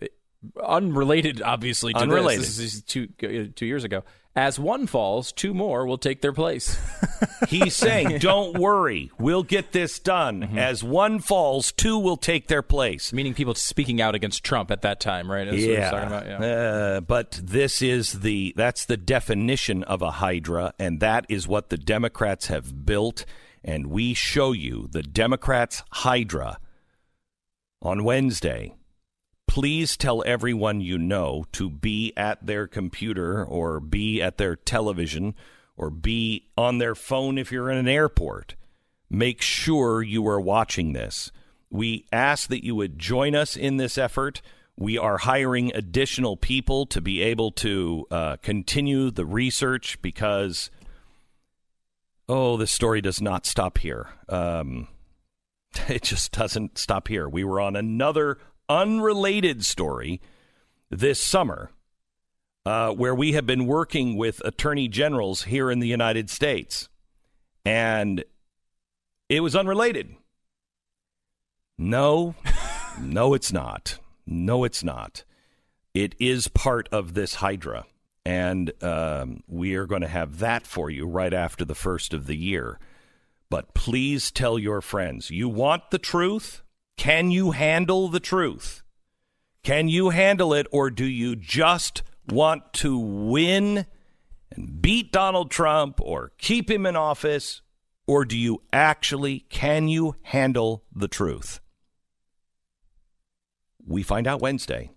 [0.63, 1.93] unrelated, obviously.
[1.93, 2.45] To Unrelated.
[2.45, 2.57] This.
[2.57, 4.03] This is two uh, two years ago.
[4.35, 6.79] As one falls, two more will take their place.
[7.49, 10.41] He's saying, "Don't worry, we'll get this done.
[10.41, 10.57] Mm-hmm.
[10.57, 14.83] As one falls, two will take their place." Meaning people speaking out against Trump at
[14.83, 15.45] that time, right?
[15.45, 16.37] That's yeah, talking about, yeah.
[16.37, 21.69] Uh, but this is the that's the definition of a hydra, and that is what
[21.69, 23.25] the Democrats have built.
[23.61, 26.59] And we show you the Democrats' hydra
[27.81, 28.75] on Wednesday.
[29.49, 35.34] Please tell everyone you know to be at their computer or be at their television
[35.76, 38.53] or be on their phone if you're in an airport.
[39.09, 41.31] Make sure you are watching this.
[41.71, 44.43] We ask that you would join us in this effort.
[44.77, 50.69] We are hiring additional people to be able to uh, continue the research because,
[52.30, 54.09] oh, this story does not stop here.
[54.30, 54.89] Um,
[55.88, 57.27] it just doesn't stop here.
[57.27, 58.38] We were on another
[58.69, 60.21] unrelated story
[60.89, 61.71] this summer
[62.65, 66.87] uh, where we have been working with attorney generals here in the United States.
[67.65, 68.23] And
[69.27, 70.15] it was unrelated.
[71.77, 72.35] No,
[73.01, 73.97] no, it's not.
[74.25, 75.23] No, it's not.
[75.93, 77.85] It is part of this Hydra.
[78.25, 82.27] And um, we are going to have that for you right after the first of
[82.27, 82.79] the year.
[83.49, 86.61] But please tell your friends you want the truth?
[86.99, 88.84] Can you handle the truth?
[89.63, 93.85] Can you handle it, or do you just want to win
[94.51, 97.61] and beat Donald Trump or keep him in office?
[98.05, 101.61] Or do you actually, can you handle the truth?
[103.88, 104.91] We find out Wednesday.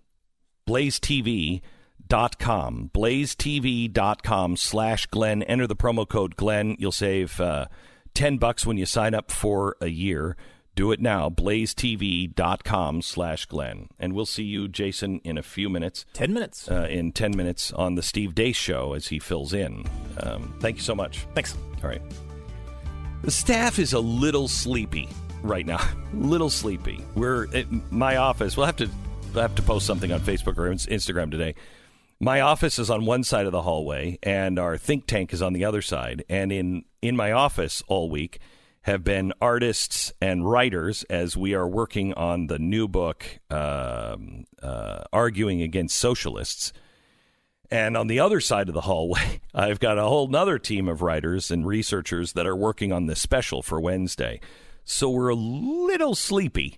[0.67, 1.61] BlazeTV.com.
[2.93, 5.43] BlazeTV.com slash Glenn.
[5.43, 6.75] Enter the promo code Glenn.
[6.77, 7.67] You'll save uh,
[8.13, 10.35] 10 bucks when you sign up for a year.
[10.75, 11.29] Do it now.
[11.29, 13.89] BlazeTV.com slash Glenn.
[13.99, 16.05] And we'll see you, Jason, in a few minutes.
[16.13, 16.69] 10 minutes.
[16.69, 19.85] Uh, in 10 minutes on the Steve Deace Show as he fills in.
[20.19, 21.27] Um, thank you so much.
[21.35, 21.55] Thanks.
[21.83, 22.01] All right.
[23.21, 25.07] The staff is a little sleepy
[25.43, 25.79] right now.
[26.13, 27.05] little sleepy.
[27.15, 28.57] We're at my office.
[28.57, 28.89] We'll have to
[29.33, 31.55] we'll have to post something on Facebook or Instagram today.
[32.19, 35.53] My office is on one side of the hallway, and our think tank is on
[35.53, 36.23] the other side.
[36.29, 38.39] And in in my office all week
[38.83, 45.03] have been artists and writers as we are working on the new book, um, uh,
[45.11, 46.73] arguing against socialists.
[47.71, 51.01] And on the other side of the hallway, I've got a whole nother team of
[51.01, 54.41] writers and researchers that are working on this special for Wednesday.
[54.83, 56.77] So we're a little sleepy,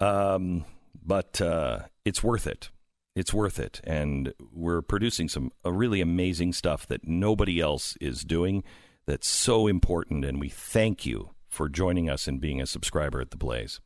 [0.00, 0.64] um,
[1.04, 2.70] but uh, it's worth it.
[3.14, 3.80] It's worth it.
[3.84, 8.64] And we're producing some uh, really amazing stuff that nobody else is doing
[9.06, 10.24] that's so important.
[10.24, 13.80] And we thank you for joining us and being a subscriber at The Blaze.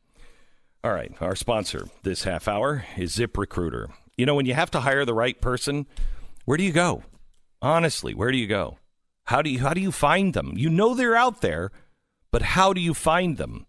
[0.83, 1.13] All right.
[1.21, 3.91] Our sponsor this half hour is ZipRecruiter.
[4.17, 5.85] You know, when you have to hire the right person,
[6.45, 7.03] where do you go?
[7.61, 8.77] Honestly, where do you go?
[9.25, 10.53] How do you how do you find them?
[10.55, 11.71] You know they're out there,
[12.31, 13.67] but how do you find them?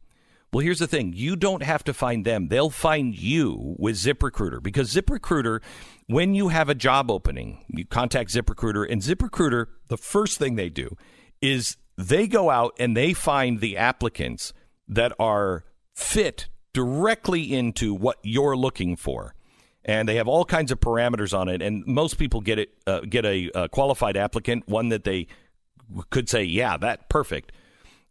[0.53, 1.13] Well, here's the thing.
[1.15, 2.49] You don't have to find them.
[2.49, 5.61] They'll find you with ZipRecruiter because ZipRecruiter,
[6.07, 10.69] when you have a job opening, you contact ZipRecruiter and ZipRecruiter, the first thing they
[10.69, 10.97] do
[11.41, 11.77] is
[12.09, 14.53] they go out and they find the applicants
[14.89, 15.65] that are
[15.95, 19.35] fit directly into what you're looking for
[19.85, 21.63] and they have all kinds of parameters on it.
[21.63, 25.27] And most people get it uh, get a, a qualified applicant, one that they
[26.11, 27.53] could say, "Yeah, that perfect."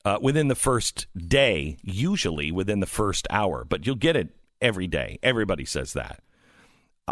[0.05, 4.29] Uh, within the first day, usually within the first hour, but you'll get it
[4.61, 5.19] every day.
[5.21, 6.21] Everybody says that.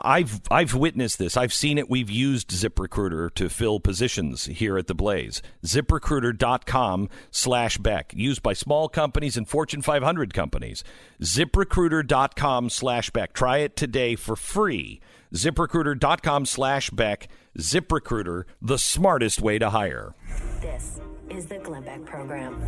[0.03, 1.37] I've I've witnessed this.
[1.37, 1.89] I've seen it.
[1.89, 5.41] We've used ZipRecruiter to fill positions here at the Blaze.
[5.65, 8.13] ZipRecruiter.com slash Beck.
[8.15, 10.83] Used by small companies and Fortune 500 companies.
[11.21, 13.33] ZipRecruiter.com slash Beck.
[13.33, 15.01] Try it today for free.
[15.33, 17.27] ZipRecruiter.com slash Beck.
[17.57, 20.13] ZipRecruiter, the smartest way to hire.
[20.61, 20.99] This
[21.29, 22.61] is the Glenn Beck Program.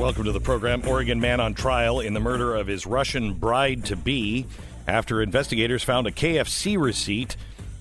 [0.00, 0.88] Welcome to the program.
[0.88, 4.46] Oregon man on trial in the murder of his Russian bride to be
[4.86, 7.36] after investigators found a KFC receipt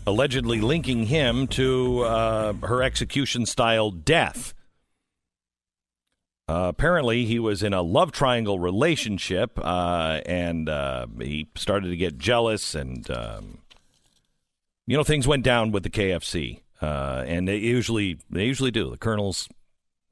[0.06, 4.54] allegedly linking him to uh, her execution style death.
[6.50, 11.96] Uh, apparently, he was in a love triangle relationship uh, and uh, he started to
[11.96, 13.60] get jealous and um,
[14.86, 18.90] you know, things went down with the KFC, uh, and they usually they usually do.
[18.90, 19.48] The Colonel's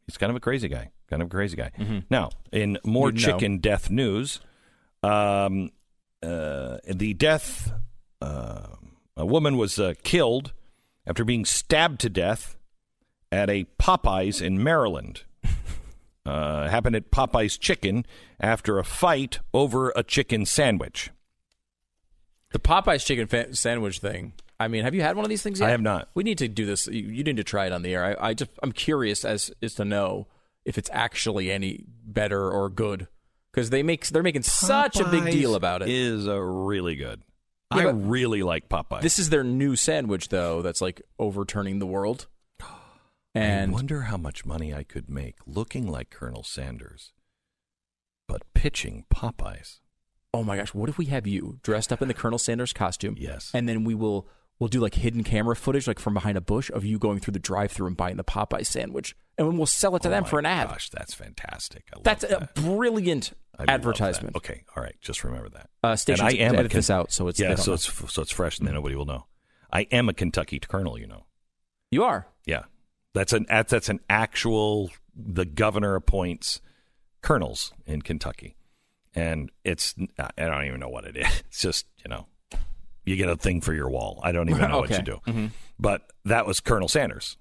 [0.07, 1.71] he's kind of a crazy guy, kind of a crazy guy.
[2.09, 3.33] Now, in more You'd know.
[3.33, 4.39] chicken death news,
[5.03, 5.71] um,
[6.23, 7.71] uh, the death
[8.21, 8.67] uh,
[9.15, 10.53] a woman was uh, killed
[11.05, 12.57] after being stabbed to death
[13.31, 15.23] at a Popeyes in Maryland.
[16.25, 18.05] Uh, happened at Popeyes Chicken
[18.37, 21.09] after a fight over a chicken sandwich.
[22.51, 24.33] The Popeyes chicken fa- sandwich thing.
[24.59, 25.67] I mean, have you had one of these things yet?
[25.67, 26.09] I have not.
[26.15, 26.87] We need to do this.
[26.87, 28.03] You, you need to try it on the air.
[28.19, 30.27] I, I just I'm curious as is to know
[30.65, 33.07] if it's actually any better or good
[33.51, 35.89] because they make they're making such a big deal about it.
[35.89, 37.21] Is a really good.
[37.75, 39.01] Yeah, I really like Popeyes.
[39.01, 40.61] This is their new sandwich though.
[40.61, 42.27] That's like overturning the world.
[43.35, 47.11] And I wonder how much money I could make looking like Colonel Sanders,
[48.27, 49.79] but pitching Popeyes.
[50.33, 53.15] oh my gosh, what if we have you dressed up in the Colonel Sanders costume?
[53.19, 53.51] Yes.
[53.53, 54.27] And then we will
[54.59, 57.33] we'll do like hidden camera footage, like from behind a bush, of you going through
[57.33, 60.23] the drive-through and buying the Popeye sandwich, and then we'll sell it to Oh them
[60.25, 60.69] for an ad.
[60.69, 61.83] Gosh, that's fantastic.
[61.93, 64.35] I love That's a brilliant advertisement.
[64.35, 65.69] Okay, all right, just remember that.
[65.83, 67.75] Uh, stations and I am edit this out so it's- yeah, so know.
[67.75, 69.25] it's so it's fresh, and then nobody will know.
[69.71, 71.25] I am a Kentucky Colonel, you know.
[71.91, 72.27] You are.
[72.45, 72.63] Yeah,
[73.13, 74.91] that's an that's, that's an actual.
[75.15, 76.61] The governor appoints
[77.21, 78.55] colonels in Kentucky,
[79.15, 81.27] and it's I don't even know what it is.
[81.47, 82.27] It's just you know,
[83.07, 84.19] you get a thing for your wall.
[84.23, 85.19] I don't even know what you do.
[85.25, 85.51] Mhm.
[85.79, 87.37] But that was Colonel Sanders.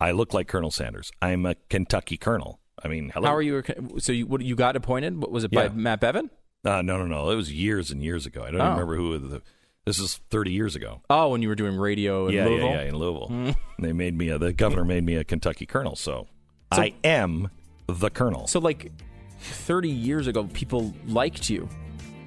[0.00, 1.12] I look like Colonel Sanders.
[1.22, 2.58] I'm a Kentucky Colonel.
[2.84, 3.28] I mean, hello.
[3.28, 3.62] How are you?
[3.98, 5.16] So you what, you got appointed?
[5.20, 5.68] What was it Yeah.
[5.68, 6.28] by Matt Bevin?
[6.64, 7.30] Uh, no, no, no.
[7.30, 8.42] It was years and years ago.
[8.42, 8.64] I don't Oh.
[8.64, 9.42] even remember who the.
[9.84, 11.02] This is 30 years ago.
[11.10, 12.68] Oh, when you were doing radio in yeah, Louisville.
[12.68, 13.28] yeah, yeah, in Louisville.
[13.30, 13.56] Mm.
[13.80, 16.28] They made me a, the governor made me a Kentucky colonel, so,
[16.72, 17.50] So- I am
[17.88, 18.46] the colonel.
[18.46, 18.92] So like
[19.40, 21.68] thirty years ago, people liked you.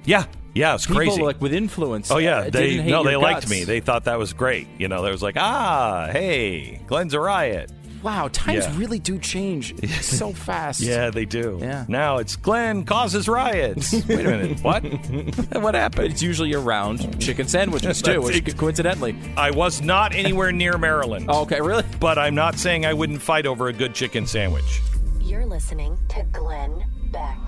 [0.06, 0.24] Yeah,
[0.54, 1.22] yeah, it's People crazy.
[1.22, 2.10] like with influence.
[2.10, 3.64] oh yeah, uh, they didn't hate no, your they liked me.
[3.64, 4.66] They thought that was great.
[4.78, 7.70] You know, there was like, ah, hey, Glenn's a riot.
[8.02, 8.78] wow, times Yeah.
[8.78, 10.80] really do change so fast.
[10.80, 11.58] Yeah, they do.
[11.60, 11.84] Yeah.
[11.88, 13.92] Now it's Glenn causes riots.
[14.08, 14.82] Wait a minute, what?
[15.62, 16.12] what happened?
[16.12, 19.16] It's usually around chicken sandwiches too, which ex- coincidentally.
[19.36, 21.26] I was not anywhere near Maryland.
[21.28, 21.84] Oh, okay, really?
[22.00, 24.80] But I'm not saying I wouldn't fight over a good chicken sandwich.
[25.20, 27.38] You're listening to Glenn Beck.